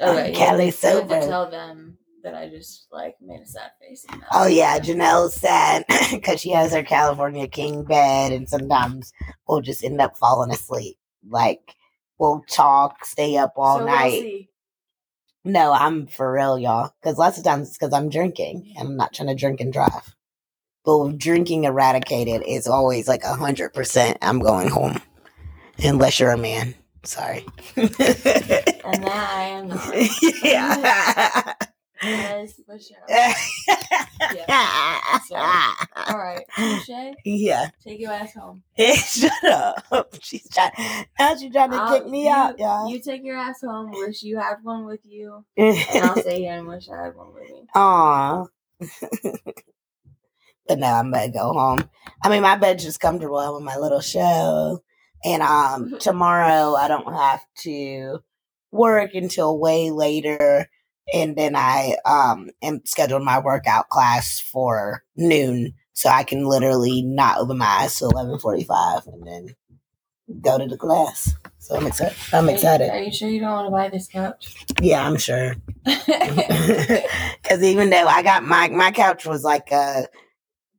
Okay, 0.00 0.32
Kelly 0.32 0.66
you 0.66 0.72
have. 0.72 1.08
Tell 1.08 1.50
them 1.50 1.85
that 2.26 2.34
I 2.34 2.48
just 2.48 2.88
like 2.90 3.14
made 3.22 3.40
a 3.40 3.46
sad 3.46 3.70
face. 3.80 4.04
Oh 4.32 4.48
yeah, 4.48 4.80
Janelle's 4.80 5.34
sad 5.34 5.84
because 6.10 6.40
she 6.42 6.50
has 6.50 6.72
her 6.74 6.82
California 6.82 7.46
King 7.46 7.84
bed, 7.84 8.32
and 8.32 8.48
sometimes 8.48 9.12
we'll 9.46 9.60
just 9.60 9.84
end 9.84 10.00
up 10.00 10.18
falling 10.18 10.50
asleep. 10.50 10.98
Like 11.28 11.76
we'll 12.18 12.42
talk, 12.50 13.04
stay 13.04 13.36
up 13.36 13.52
all 13.56 13.78
So 13.78 13.84
we'll 13.86 13.94
night. 13.94 14.20
see. 14.22 14.48
No, 15.44 15.72
I'm 15.72 16.08
for 16.08 16.32
real, 16.32 16.58
y'all. 16.58 16.92
Because 17.00 17.16
lots 17.16 17.38
of 17.38 17.44
times 17.44 17.68
it's 17.68 17.78
because 17.78 17.92
I'm 17.92 18.08
drinking, 18.10 18.74
and 18.76 18.88
I'm 18.88 18.96
not 18.96 19.14
trying 19.14 19.28
to 19.28 19.34
drink 19.36 19.60
and 19.60 19.72
drive. 19.72 20.16
But 20.84 20.98
with 20.98 21.18
drinking 21.18 21.62
eradicated, 21.64 22.42
it's 22.44 22.66
always 22.66 23.06
like 23.06 23.22
a 23.22 23.34
hundred 23.34 23.72
percent. 23.72 24.18
I'm 24.20 24.40
going 24.40 24.68
home, 24.68 25.00
unless 25.78 26.18
you're 26.18 26.32
a 26.32 26.36
man. 26.38 26.74
Sorry. 27.04 27.46
And 28.84 29.04
that 29.04 29.16
I 29.16 29.42
am 29.44 29.68
not. 29.68 29.94
yeah. 30.42 31.54
Is 32.02 32.60
for 32.66 32.78
sure. 32.78 32.96
Yeah. 34.34 34.98
All 36.08 36.18
right, 36.18 36.42
Shay, 36.84 37.14
Yeah. 37.24 37.68
take 37.84 38.00
your 38.00 38.12
ass 38.12 38.34
home. 38.34 38.62
Hey, 38.74 38.94
Shut 38.96 39.32
up. 39.44 40.14
She's 40.20 40.48
trying. 40.48 40.72
Now 41.18 41.36
she's 41.36 41.52
trying 41.52 41.70
to 41.70 41.76
I'll- 41.76 41.92
kick 42.00 42.08
me 42.08 42.24
you- 42.24 42.30
out, 42.32 42.58
y'all. 42.58 42.88
You 42.90 43.00
take 43.00 43.22
your 43.24 43.36
ass 43.36 43.60
home. 43.62 43.90
Wish 43.92 44.22
you 44.22 44.38
had 44.38 44.56
one 44.62 44.84
with 44.84 45.00
you, 45.04 45.44
and 45.56 45.76
I'll 46.02 46.16
stay 46.20 46.40
here 46.40 46.54
and 46.54 46.66
wish 46.66 46.88
I 46.88 47.04
had 47.04 47.16
one 47.16 47.32
with 47.34 47.44
me. 47.50 47.66
Aw. 47.74 48.44
but 50.68 50.78
no, 50.78 50.86
I'm 50.86 51.10
gonna 51.12 51.30
go 51.30 51.52
home. 51.52 51.78
I 52.22 52.28
mean, 52.28 52.42
my 52.42 52.56
bed's 52.56 52.84
just 52.84 53.00
comfortable 53.00 53.54
with 53.54 53.62
my 53.62 53.76
little 53.76 54.00
show, 54.00 54.82
and 55.24 55.42
um, 55.42 55.98
tomorrow 56.00 56.74
I 56.74 56.88
don't 56.88 57.12
have 57.12 57.40
to 57.62 58.20
work 58.72 59.14
until 59.14 59.58
way 59.58 59.90
later, 59.90 60.68
and 61.12 61.36
then 61.36 61.54
I 61.56 61.96
um 62.04 62.50
am 62.62 62.80
scheduled 62.84 63.22
my 63.22 63.38
workout 63.38 63.88
class 63.88 64.40
for 64.40 65.02
noon, 65.16 65.74
so 65.92 66.08
I 66.08 66.24
can 66.24 66.44
literally 66.46 67.02
not 67.02 67.38
open 67.38 67.58
my 67.58 67.66
eyes 67.66 67.96
till 67.96 68.10
eleven 68.10 68.38
forty 68.38 68.64
five, 68.64 69.06
and 69.06 69.26
then 69.26 69.54
go 70.40 70.58
to 70.58 70.66
the 70.66 70.76
class. 70.76 71.34
So 71.58 71.76
I'm 71.76 71.86
excited. 71.86 72.16
I'm 72.32 72.44
Are 72.44 72.48
you- 72.50 72.54
excited. 72.54 72.90
Are 72.90 73.02
you 73.02 73.12
sure 73.12 73.28
you 73.28 73.40
don't 73.40 73.50
want 73.52 73.66
to 73.66 73.70
buy 73.72 73.88
this 73.88 74.08
couch? 74.08 74.54
Yeah, 74.80 75.06
I'm 75.06 75.16
sure. 75.18 75.56
Because 75.86 77.62
even 77.62 77.90
though 77.90 78.06
I 78.06 78.22
got 78.22 78.42
my 78.44 78.68
my 78.68 78.90
couch 78.90 79.24
was 79.26 79.44
like 79.44 79.70
a 79.70 80.08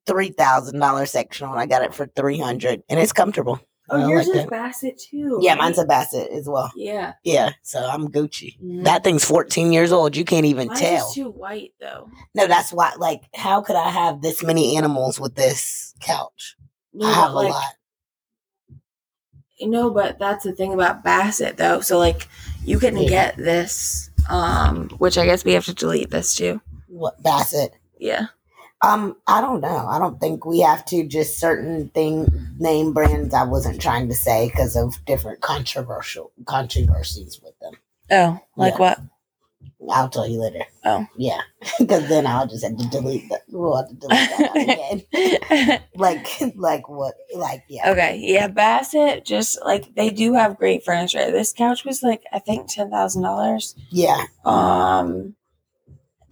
three 0.06 0.30
thousand 0.30 0.80
dollar 0.80 1.06
sectional, 1.06 1.52
and 1.54 1.62
I 1.62 1.66
got 1.66 1.82
it 1.84 1.94
for 1.94 2.08
three 2.08 2.40
hundred, 2.40 2.84
and 2.90 3.00
it's 3.00 3.14
comfortable. 3.14 3.60
I 3.90 4.04
oh, 4.04 4.08
yours 4.10 4.28
like 4.28 4.36
is 4.38 4.42
that. 4.44 4.50
Bassett 4.50 5.00
too. 5.00 5.40
Yeah, 5.42 5.52
right? 5.52 5.60
mine's 5.60 5.80
a 5.80 5.86
Bassett 5.86 6.30
as 6.32 6.48
well. 6.48 6.72
Yeah. 6.76 7.14
Yeah, 7.24 7.52
so 7.64 7.80
I'm 7.88 8.10
Gucci. 8.10 8.60
Mhm. 8.62 8.84
That 8.84 9.04
thing's 9.04 9.24
fourteen 9.24 9.72
years 9.72 9.92
old. 9.92 10.16
You 10.18 10.26
can't 10.26 10.46
even 10.46 10.68
Mine's 10.68 10.80
tell. 10.80 11.12
too 11.12 11.30
white 11.30 11.74
though. 11.80 12.10
no, 12.36 12.48
that's 12.48 12.74
why. 12.74 12.94
Like, 12.98 13.24
how 13.34 13.62
could 13.62 13.76
I 13.78 13.90
have 13.90 14.22
this 14.22 14.44
many 14.44 14.76
animals 14.78 15.20
with 15.20 15.36
this 15.36 15.94
couch? 16.02 16.56
No, 16.94 17.08
I 17.08 17.14
have 17.14 17.34
but, 17.34 17.46
a 17.46 17.50
lot. 17.50 17.74
You 19.60 19.70
know, 19.70 19.90
but 19.90 20.20
that's 20.20 20.44
the 20.44 20.52
thing 20.54 20.74
about 20.74 21.04
Bassett 21.04 21.58
though. 21.58 21.80
So 21.82 21.98
like, 21.98 22.28
you 22.66 22.80
can 22.80 22.98
Yeah. 22.98 23.10
get 23.10 23.38
this, 23.38 24.10
um, 24.30 24.90
which 24.98 25.18
I 25.18 25.26
guess 25.26 25.46
we 25.46 25.54
have 25.54 25.66
to 25.66 25.74
delete 25.74 26.12
this 26.12 26.36
too. 26.36 26.62
What 26.88 27.22
Bassett? 27.24 27.72
Yeah. 28.00 28.28
Um, 28.82 29.16
I 29.28 29.42
don't 29.42 29.62
know. 29.62 29.88
I 29.88 29.98
don't 29.98 30.20
think 30.22 30.46
we 30.46 30.60
have 30.60 30.86
to 30.86 31.06
just 31.08 31.40
certain 31.40 31.90
thing 31.90 32.28
name 32.60 32.94
brands. 32.94 33.34
I 33.34 33.44
wasn't 33.44 33.82
trying 33.82 34.08
to 34.10 34.14
say 34.16 34.50
because 34.50 34.76
of 34.76 35.04
different 35.06 35.42
controversial 35.42 36.32
controversies 36.46 37.42
with 37.44 37.58
them. 37.60 37.74
Oh, 38.12 38.40
like 38.56 38.74
Yeah. 38.74 38.80
what? 38.80 39.00
I'll 39.92 40.10
tell 40.10 40.28
you 40.28 40.42
later. 40.42 40.66
Oh. 40.86 41.06
yeah, 41.18 41.40
because 41.80 42.08
then 42.10 42.26
I'll 42.28 42.48
just 42.48 42.64
have 42.64 42.78
to 42.78 42.88
delete 42.90 43.30
that. 43.30 43.42
We'll 43.50 43.76
have 43.78 43.90
to 43.90 43.96
delete 43.96 44.30
that 44.30 45.02
again. 45.54 45.82
Like, 45.96 46.28
like 46.56 46.88
what? 46.90 47.16
Like, 47.36 47.64
yeah, 47.68 47.90
okay, 47.92 48.18
yeah, 48.22 48.48
Bassett 48.48 49.26
just 49.26 49.58
like 49.66 49.96
they 49.96 50.10
do 50.12 50.34
have 50.34 50.58
great 50.58 50.86
furniture. 50.86 51.32
This 51.32 51.54
couch 51.54 51.84
was 51.86 52.04
like 52.04 52.24
I 52.32 52.38
think 52.40 52.68
ten 52.70 52.92
thousand 52.92 53.24
dollars. 53.24 53.76
yeah, 53.90 54.24
Um, 54.46 55.36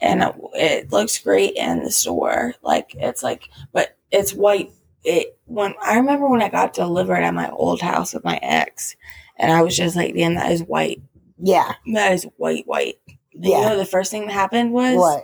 and 0.01 0.21
it, 0.23 0.35
it 0.53 0.91
looks 0.91 1.17
great 1.17 1.55
in 1.55 1.83
the 1.83 1.91
store. 1.91 2.53
Like 2.61 2.95
it's 2.97 3.23
like, 3.23 3.49
but 3.73 3.97
it's 4.11 4.33
white. 4.33 4.71
It 5.03 5.37
when 5.45 5.73
I 5.81 5.95
remember 5.97 6.27
when 6.27 6.41
I 6.41 6.49
got 6.49 6.73
delivered 6.73 7.21
at 7.23 7.33
my 7.33 7.49
old 7.49 7.81
house 7.81 8.13
with 8.13 8.23
my 8.23 8.37
ex, 8.41 8.95
and 9.37 9.51
I 9.51 9.61
was 9.61 9.75
just 9.77 9.95
like, 9.95 10.15
"Damn, 10.15 10.35
that 10.35 10.51
is 10.51 10.61
white. 10.63 11.01
yeah, 11.37 11.73
That 11.93 12.13
is 12.13 12.23
white, 12.37 12.65
white." 12.67 12.95
And 13.33 13.45
You 13.45 13.51
yeah. 13.51 13.69
know, 13.69 13.77
the 13.77 13.85
first 13.85 14.11
thing 14.11 14.25
that 14.27 14.33
happened 14.33 14.71
was 14.73 14.97
What 14.97 15.23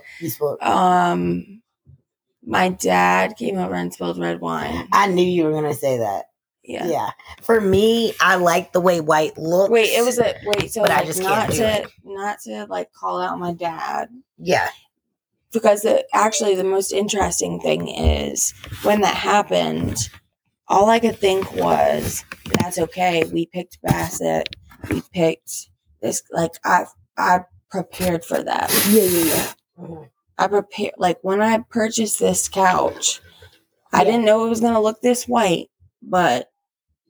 um, 0.62 1.62
my 2.44 2.68
dad 2.70 3.36
came 3.36 3.56
over 3.58 3.74
and 3.74 3.92
spilled 3.92 4.18
red 4.18 4.40
wine. 4.40 4.88
I 4.92 5.06
knew 5.08 5.24
you 5.26 5.44
were 5.44 5.52
gonna 5.52 5.74
say 5.74 5.98
that. 5.98 6.26
Yeah. 6.64 6.86
Yeah. 6.86 7.10
For 7.42 7.60
me, 7.60 8.14
I 8.20 8.36
like 8.36 8.72
the 8.72 8.80
way 8.80 9.00
white 9.00 9.36
looks. 9.36 9.70
Wait, 9.70 9.90
it 9.98 10.04
was 10.04 10.18
a 10.18 10.34
wait. 10.44 10.70
So 10.72 10.82
But 10.82 10.90
I 10.92 11.04
just 11.04 11.20
not 11.20 11.50
can't 11.50 11.54
to 11.54 11.82
it. 11.82 11.90
not 12.04 12.38
to 12.44 12.66
like 12.70 12.92
call 12.92 13.20
out 13.20 13.38
my 13.38 13.52
dad 13.52 14.08
yeah, 14.38 14.68
because 15.52 15.82
the, 15.82 16.04
actually 16.14 16.54
the 16.54 16.64
most 16.64 16.92
interesting 16.92 17.60
thing 17.60 17.88
is 17.88 18.54
when 18.82 19.00
that 19.02 19.16
happened. 19.16 19.96
All 20.68 20.88
I 20.88 21.00
could 21.00 21.18
think 21.18 21.52
was 21.54 22.24
that's 22.60 22.78
okay. 22.78 23.24
We 23.32 23.46
picked 23.46 23.82
Bassett. 23.82 24.54
We 24.88 25.02
picked 25.12 25.68
this. 26.00 26.22
Like 26.30 26.52
I 26.64 26.84
I 27.18 27.40
prepared 27.70 28.24
for 28.24 28.42
that. 28.42 28.70
yeah, 28.90 29.02
yeah, 29.02 29.24
yeah. 29.24 29.52
Mhm. 29.80 30.08
I 30.38 30.46
prepared 30.46 30.94
like 30.96 31.18
when 31.22 31.42
I 31.42 31.58
purchased 31.68 32.20
this 32.20 32.48
couch. 32.48 33.20
I 33.92 34.04
didn't 34.04 34.24
know 34.24 34.46
it 34.46 34.48
was 34.48 34.60
gonna 34.60 34.80
look 34.80 35.02
this 35.02 35.26
white, 35.28 35.68
but 36.00 36.50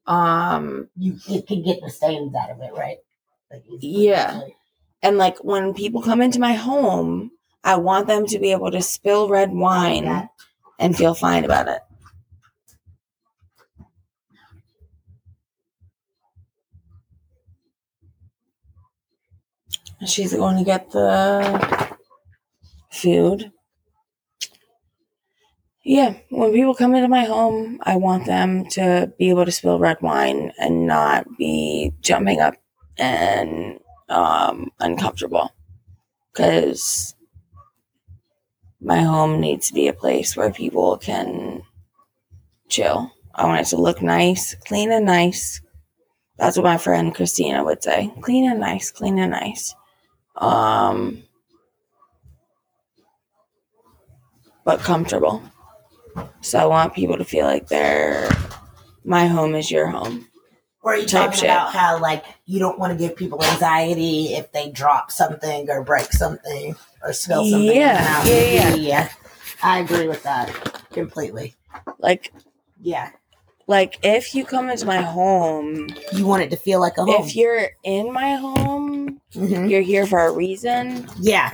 um 0.07 0.89
You, 0.97 1.19
you 1.27 1.43
can 1.43 1.63
get 1.63 1.81
the 1.81 1.91
stains 1.91 2.35
out 2.35 2.51
of 2.51 2.61
it, 2.61 2.73
right? 2.75 2.99
Like, 3.51 3.65
Yeah. 3.81 4.43
and 5.03 5.19
like 5.19 5.39
when 5.45 5.75
people 5.75 6.03
come 6.03 6.23
into 6.23 6.41
my 6.41 6.55
home, 6.55 7.33
I 7.65 7.77
want 7.77 8.07
them 8.09 8.27
to 8.27 8.39
be 8.39 8.53
able 8.53 8.71
to 8.73 8.83
spill 8.83 9.29
red 9.29 9.53
wine 9.53 10.29
and 10.79 10.97
feel 10.97 11.15
fine 11.15 11.45
about 11.45 11.69
it. 11.69 11.81
She's 20.07 20.35
going 20.35 20.59
to 20.59 20.65
get 20.65 20.91
the 20.91 21.89
food. 22.91 23.53
Yeah, 25.85 26.15
when 26.31 26.53
people 26.53 26.75
come 26.75 26.95
into 26.95 27.09
my 27.09 27.25
home, 27.25 27.81
I 27.83 27.97
want 27.97 28.27
them 28.27 28.67
to 28.71 29.13
be 29.19 29.31
able 29.31 29.45
to 29.45 29.51
spill 29.53 29.81
red 29.81 30.01
wine 30.01 30.53
and 30.59 30.87
not 30.87 31.27
be 31.37 31.93
jumping 32.01 32.41
up 32.41 32.55
and 32.99 33.81
um, 34.09 34.71
uncomfortable. 34.79 35.51
Because 36.33 37.15
my 38.81 39.01
home 39.01 39.41
needs 39.41 39.69
to 39.69 39.75
be 39.75 39.89
a 39.89 39.93
place 39.93 40.37
where 40.37 40.53
people 40.53 40.99
can 40.99 41.63
chill. 42.69 43.13
I 43.35 43.47
want 43.47 43.61
it 43.61 43.71
to 43.71 43.77
look 43.77 44.03
nice, 44.03 44.55
clean 44.67 44.93
and 44.93 45.07
nice. 45.07 45.61
That's 46.39 46.57
what 46.57 46.65
my 46.65 46.79
friend 46.79 47.15
Christina 47.15 47.65
would 47.65 47.83
say. 47.83 48.13
Clean 48.23 48.51
and 48.51 48.61
nice, 48.61 48.91
clean 48.91 49.19
and 49.19 49.33
nice. 49.33 49.75
Um, 50.37 51.23
but 54.65 54.81
comfortable. 54.81 55.43
So 56.41 56.59
I 56.59 56.65
want 56.67 56.95
people 56.95 57.17
to 57.17 57.25
feel 57.25 57.47
like 57.47 57.69
they're 57.69 58.29
my 59.05 59.27
home 59.27 59.55
is 59.55 59.71
your 59.71 59.89
home. 59.89 60.29
Or 60.83 60.95
are 60.95 60.97
you 60.97 61.07
type 61.07 61.27
talking 61.31 61.41
shit. 61.41 61.45
about 61.51 61.73
how 61.73 62.01
like 62.01 62.25
you 62.45 62.59
don't 62.59 62.79
want 62.79 62.93
to 62.93 62.99
give 62.99 63.17
people 63.17 63.43
anxiety 63.45 64.35
if 64.35 64.51
they 64.53 64.71
drop 64.71 65.11
something 65.13 65.71
or 65.71 65.83
break 65.85 66.13
something 66.13 66.75
or 67.03 67.13
spill 67.13 67.45
something? 67.45 67.69
in 67.71 67.77
Yeah, 67.77 68.25
yeah, 68.25 68.43
yeah. 68.43 68.75
yeah. 68.75 69.09
I 69.63 69.79
agree 69.79 70.09
with 70.09 70.23
that 70.25 70.49
completely. 70.91 71.55
Like 71.99 72.33
Yeah, 72.81 73.11
like 73.69 73.99
if 74.03 74.35
you 74.35 74.45
come 74.45 74.69
into 74.71 74.87
my 74.87 75.01
home, 75.01 75.89
you 76.13 76.27
want 76.27 76.43
it 76.43 76.51
to 76.51 76.57
feel 76.57 76.81
like 76.81 76.99
a 76.99 77.05
home. 77.05 77.25
if 77.25 77.37
you're 77.37 77.69
in 77.85 78.13
my 78.13 78.35
home, 78.35 79.21
Mhm. 79.35 79.71
you're 79.71 79.83
here 79.83 80.05
for 80.07 80.27
a 80.27 80.33
reason 80.33 81.09
Yeah, 81.21 81.53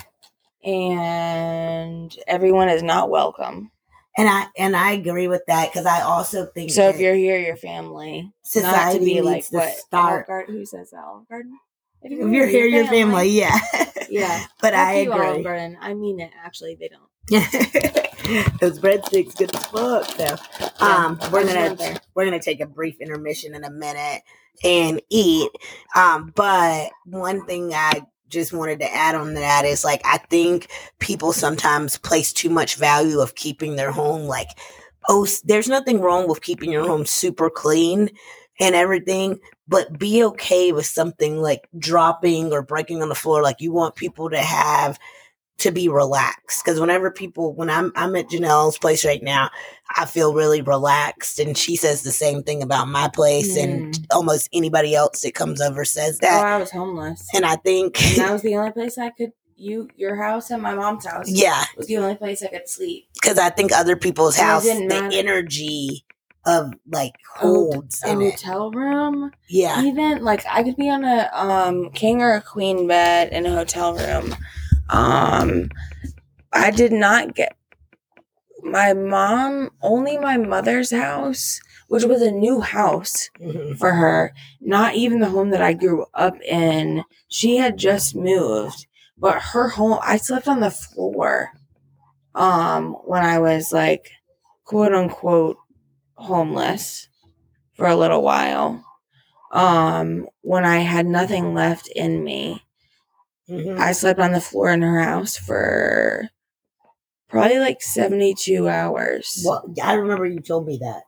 and 0.64 2.16
everyone 2.26 2.70
is 2.70 2.82
not 2.82 3.10
welcome. 3.10 3.70
And 4.18 4.28
I 4.28 4.46
and 4.58 4.76
I 4.76 4.92
agree 4.92 5.28
with 5.28 5.42
that 5.46 5.70
because 5.72 5.86
I 5.86 6.02
also 6.02 6.46
think 6.46 6.72
So 6.72 6.88
if 6.88 6.98
you're 7.00 7.14
here, 7.14 7.38
your 7.38 7.56
family, 7.56 8.22
not 8.22 8.32
to 8.44 8.50
society 8.60 9.04
be 9.04 9.14
needs 9.14 9.26
like 9.26 9.48
to 9.48 9.56
what 9.56 9.70
start. 9.76 10.26
Garden? 10.26 10.56
Who 10.56 10.66
says 10.66 10.90
that? 10.90 11.04
Olive 11.04 11.28
Garden. 11.28 11.58
If 12.02 12.12
you're 12.32 12.46
here, 12.46 12.66
your 12.66 12.86
family, 12.86 13.28
yeah, 13.30 13.58
Yeah, 14.10 14.46
but 14.60 14.74
I 14.74 15.00
you, 15.02 15.12
Olive 15.12 15.30
agree. 15.30 15.44
Garden. 15.44 15.78
I 15.80 15.94
mean 15.94 16.20
it. 16.20 16.32
Actually, 16.44 16.76
they 16.80 16.88
don't. 16.88 17.08
Those 18.60 18.80
breadsticks 18.80 19.36
good 19.36 19.54
as 19.54 19.64
fuck. 19.66 20.04
So, 20.16 20.36
um, 20.80 21.18
Yeah, 21.20 21.30
we're 21.30 21.44
gonna 21.46 21.98
we're 22.14 22.24
gonna 22.24 22.40
take 22.42 22.60
a 22.60 22.66
brief 22.66 23.00
intermission 23.00 23.54
in 23.54 23.64
a 23.64 23.70
minute 23.70 24.22
and 24.64 25.00
eat. 25.10 25.50
Um, 25.96 26.32
but 26.34 26.90
one 27.06 27.46
thing 27.46 27.72
I 27.74 28.02
just 28.28 28.52
wanted 28.52 28.80
to 28.80 28.94
add 28.94 29.14
on 29.14 29.34
that 29.34 29.64
is 29.64 29.84
like 29.84 30.00
I 30.04 30.18
think 30.18 30.68
people 30.98 31.32
sometimes 31.32 31.98
place 31.98 32.32
too 32.32 32.50
much 32.50 32.76
value 32.76 33.20
of 33.20 33.34
keeping 33.34 33.76
their 33.76 33.90
home 33.90 34.22
like 34.22 34.48
oh 35.08 35.26
there's 35.44 35.68
nothing 35.68 36.00
wrong 36.00 36.28
with 36.28 36.42
keeping 36.42 36.70
your 36.70 36.86
home 36.86 37.06
super 37.06 37.50
clean 37.50 38.10
and 38.60 38.74
everything 38.74 39.38
but 39.66 39.98
be 39.98 40.24
okay 40.24 40.72
with 40.72 40.86
something 40.86 41.40
like 41.40 41.68
dropping 41.78 42.52
or 42.52 42.62
breaking 42.62 43.02
on 43.02 43.08
the 43.08 43.14
floor 43.14 43.42
like 43.42 43.60
you 43.60 43.72
want 43.72 43.96
people 43.96 44.30
to 44.30 44.38
have 44.38 44.98
to 45.58 45.72
be 45.72 45.88
relaxed 45.88 46.64
because 46.64 46.78
whenever 46.80 47.10
people 47.10 47.52
when 47.54 47.68
I'm 47.68 47.92
I'm 47.96 48.14
at 48.16 48.28
Janelle's 48.28 48.78
place 48.78 49.04
right 49.04 49.22
now 49.22 49.50
I 49.96 50.04
feel 50.04 50.32
really 50.34 50.62
relaxed 50.62 51.38
and 51.40 51.56
she 51.58 51.74
says 51.76 52.02
the 52.02 52.12
same 52.12 52.42
thing 52.44 52.62
about 52.62 52.86
my 52.88 53.08
place 53.08 53.56
and 53.56 53.98
almost 54.12 54.48
anybody 54.52 54.94
else 54.94 55.22
that 55.22 55.34
comes 55.34 55.60
over 55.60 55.84
says 55.84 56.18
that. 56.20 56.30
Oh, 56.32 56.36
that 56.44 56.46
I 56.46 56.56
was 56.58 56.70
homeless. 56.70 57.26
and 57.34 57.44
I 57.44 57.56
think 57.56 58.00
And 58.04 58.16
that 58.18 58.32
was 58.32 58.42
the 58.48 58.56
only 58.56 58.70
place 58.72 58.98
I 58.98 59.10
could. 59.10 59.32
You, 59.60 59.88
your 59.96 60.14
house, 60.14 60.50
and 60.50 60.62
my 60.62 60.72
mom's 60.76 61.04
house. 61.04 61.28
yeah 61.28 61.64
was 61.76 61.88
the 61.88 61.96
only 61.98 62.14
place 62.14 62.44
I 62.44 62.46
could 62.46 62.68
sleep. 62.68 63.08
because 63.14 63.38
I 63.38 63.50
think 63.50 63.72
other 63.72 63.96
people's 63.96 64.36
house, 64.36 64.62
the 64.62 64.86
matter. 64.86 65.08
energy 65.16 66.04
of 66.46 66.72
like 66.86 67.14
A 67.40 67.40
holds 67.40 68.00
A 68.04 68.10
in 68.12 68.22
it. 68.22 68.30
hotel 68.34 68.70
room, 68.70 69.32
Yeah, 69.48 69.82
even 69.82 70.22
like 70.22 70.46
I 70.48 70.62
could 70.62 70.76
be 70.76 70.88
on 70.88 71.04
a 71.04 71.28
um 71.32 71.90
king 71.90 72.22
or 72.22 72.34
a 72.34 72.40
queen 72.40 72.86
bed 72.86 73.32
in 73.32 73.46
a 73.46 73.50
hotel 73.50 73.94
room. 73.96 74.36
Um, 74.90 75.70
I 76.52 76.70
did 76.70 76.92
not 76.92 77.34
get 77.34 77.56
my 78.62 78.92
mom. 78.92 79.70
Only 79.82 80.18
my 80.18 80.36
mother's 80.36 80.90
house, 80.90 81.60
which 81.88 82.04
was 82.04 82.22
a 82.22 82.30
new 82.30 82.60
house, 82.60 83.30
Mhm. 83.40 83.78
for 83.78 83.92
her, 83.92 84.32
not 84.60 84.94
even 84.94 85.20
the 85.20 85.30
home 85.30 85.50
that 85.50 85.62
I 85.62 85.72
grew 85.72 86.06
up 86.14 86.40
in. 86.42 87.04
She 87.28 87.56
had 87.58 87.76
just 87.76 88.14
moved, 88.16 88.86
but 89.16 89.40
her 89.52 89.68
home, 89.70 89.98
I 90.02 90.16
slept 90.16 90.48
on 90.48 90.60
the 90.60 90.70
floor 90.70 91.52
um 92.34 92.92
when 93.04 93.24
I 93.24 93.38
was 93.40 93.72
like 93.72 94.10
quote 94.64 94.92
unquote 94.94 95.56
homeless 96.16 97.08
for 97.74 97.86
a 97.86 97.96
little 97.96 98.22
while. 98.22 98.84
Um 99.50 100.28
when 100.42 100.64
I 100.64 100.78
had 100.80 101.06
nothing 101.06 101.54
left 101.54 101.88
in 101.88 102.22
me. 102.22 102.62
Mhm. 103.48 103.78
I 103.78 103.92
slept 103.92 104.20
on 104.20 104.32
the 104.32 104.40
floor 104.40 104.70
in 104.70 104.82
her 104.82 105.00
house 105.00 105.36
for 105.36 106.28
probably 107.28 107.58
like 107.58 107.82
72 107.82 108.68
hours. 108.68 109.42
well, 109.44 109.64
I 109.82 109.94
remember 109.94 110.26
you 110.26 110.40
told 110.40 110.66
me 110.66 110.78
that. 110.82 111.02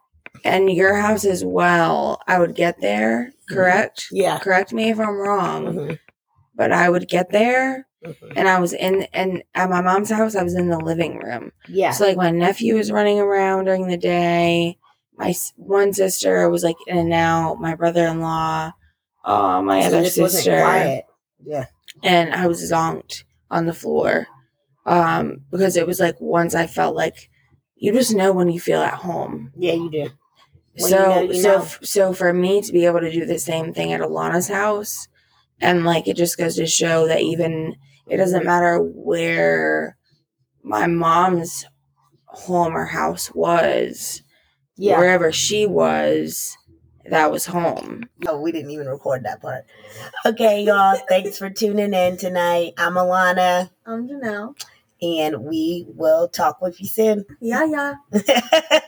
And 0.44 0.70
your 0.70 0.94
house 0.96 1.24
as 1.24 1.44
well. 1.44 2.20
I 2.26 2.38
would 2.38 2.54
get 2.54 2.80
there, 2.80 3.32
correct? 3.50 4.06
Yeah. 4.12 4.38
correct 4.38 4.72
me 4.72 4.90
if 4.90 4.98
I'm 5.00 5.16
wrong, 5.18 5.64
Mhm. 5.66 5.98
but 6.54 6.72
I 6.72 6.88
would 6.88 7.08
get 7.08 7.30
there 7.30 7.86
Mhm. 8.04 8.32
and 8.36 8.48
I 8.48 8.58
was 8.60 8.72
in 8.72 9.02
and 9.12 9.42
at 9.54 9.68
my 9.68 9.80
mom's 9.82 10.10
house 10.10 10.34
I 10.36 10.42
was 10.42 10.54
in 10.54 10.68
the 10.70 10.78
living 10.78 11.18
room. 11.18 11.52
Yeah. 11.68 11.90
So 11.90 12.06
like 12.06 12.16
my 12.16 12.30
nephew 12.30 12.76
was 12.76 12.90
running 12.92 13.18
around 13.18 13.64
during 13.66 13.88
the 13.88 13.96
day. 13.98 14.78
My 15.18 15.34
one 15.56 15.92
sister 15.92 16.48
was 16.48 16.62
like 16.64 16.76
in 16.86 16.96
and 16.96 17.12
out. 17.12 17.60
My 17.60 17.74
brother-in-law, 17.74 18.72
uh, 19.24 19.62
my 19.62 19.82
So 19.82 19.86
other 19.88 20.04
sister. 20.08 21.02
Yeah. 21.44 21.66
And 22.02 22.34
I 22.34 22.46
was 22.46 22.70
zonked 22.70 23.24
on 23.50 23.66
the 23.66 23.74
floor 23.74 24.26
um, 24.86 25.42
because 25.50 25.76
it 25.76 25.86
was 25.86 26.00
like 26.00 26.16
once 26.20 26.54
I 26.54 26.66
felt 26.66 26.96
like 26.96 27.28
you 27.76 27.92
just 27.92 28.14
know 28.14 28.32
when 28.32 28.50
you 28.50 28.60
feel 28.60 28.80
at 28.80 28.94
home. 28.94 29.52
Yeah, 29.56 29.72
you 29.74 29.90
do. 29.90 29.98
When 30.00 30.10
you 30.78 30.88
so 30.88 30.98
know, 30.98 31.20
you 31.22 31.34
so 31.42 31.58
know. 31.58 31.64
so 31.82 32.12
for 32.12 32.32
me 32.32 32.62
to 32.62 32.72
be 32.72 32.86
able 32.86 33.00
to 33.00 33.10
do 33.10 33.24
the 33.26 33.38
same 33.38 33.72
thing 33.74 33.92
at 33.92 34.00
Alanna's 34.00 34.48
house, 34.48 35.08
and 35.60 35.84
like 35.84 36.06
it 36.08 36.16
just 36.16 36.38
goes 36.38 36.56
to 36.56 36.66
show 36.66 37.06
that 37.08 37.20
even 37.22 37.76
it 38.08 38.16
doesn't 38.16 38.44
matter 38.44 38.78
where 38.78 39.96
my 40.62 40.86
mom's 40.86 41.64
home 42.26 42.74
or 42.76 42.86
house 42.86 43.32
was, 43.34 44.22
Yeah. 44.76 44.98
wherever 44.98 45.32
she 45.32 45.66
was, 45.66 46.56
that 47.06 47.30
was 47.30 47.46
home. 47.46 48.08
No, 48.18 48.40
we 48.40 48.52
didn't 48.52 48.70
even 48.70 48.88
record 48.88 49.24
that 49.24 49.40
part. 49.40 49.64
Okay, 50.26 50.62
y'all. 50.64 50.98
thanks 51.08 51.38
for 51.38 51.50
tuning 51.50 51.94
in 51.94 52.16
tonight. 52.16 52.74
I'm 52.78 52.94
Alanna, 52.94 53.70
I'm 53.86 54.08
Janelle. 54.08 54.54
and 55.02 55.44
we 55.44 55.86
will 55.88 56.28
talk 56.28 56.60
with 56.60 56.80
you 56.80 56.86
soon. 56.86 57.24
Yeah, 57.40 57.64
yeah. 57.64 57.94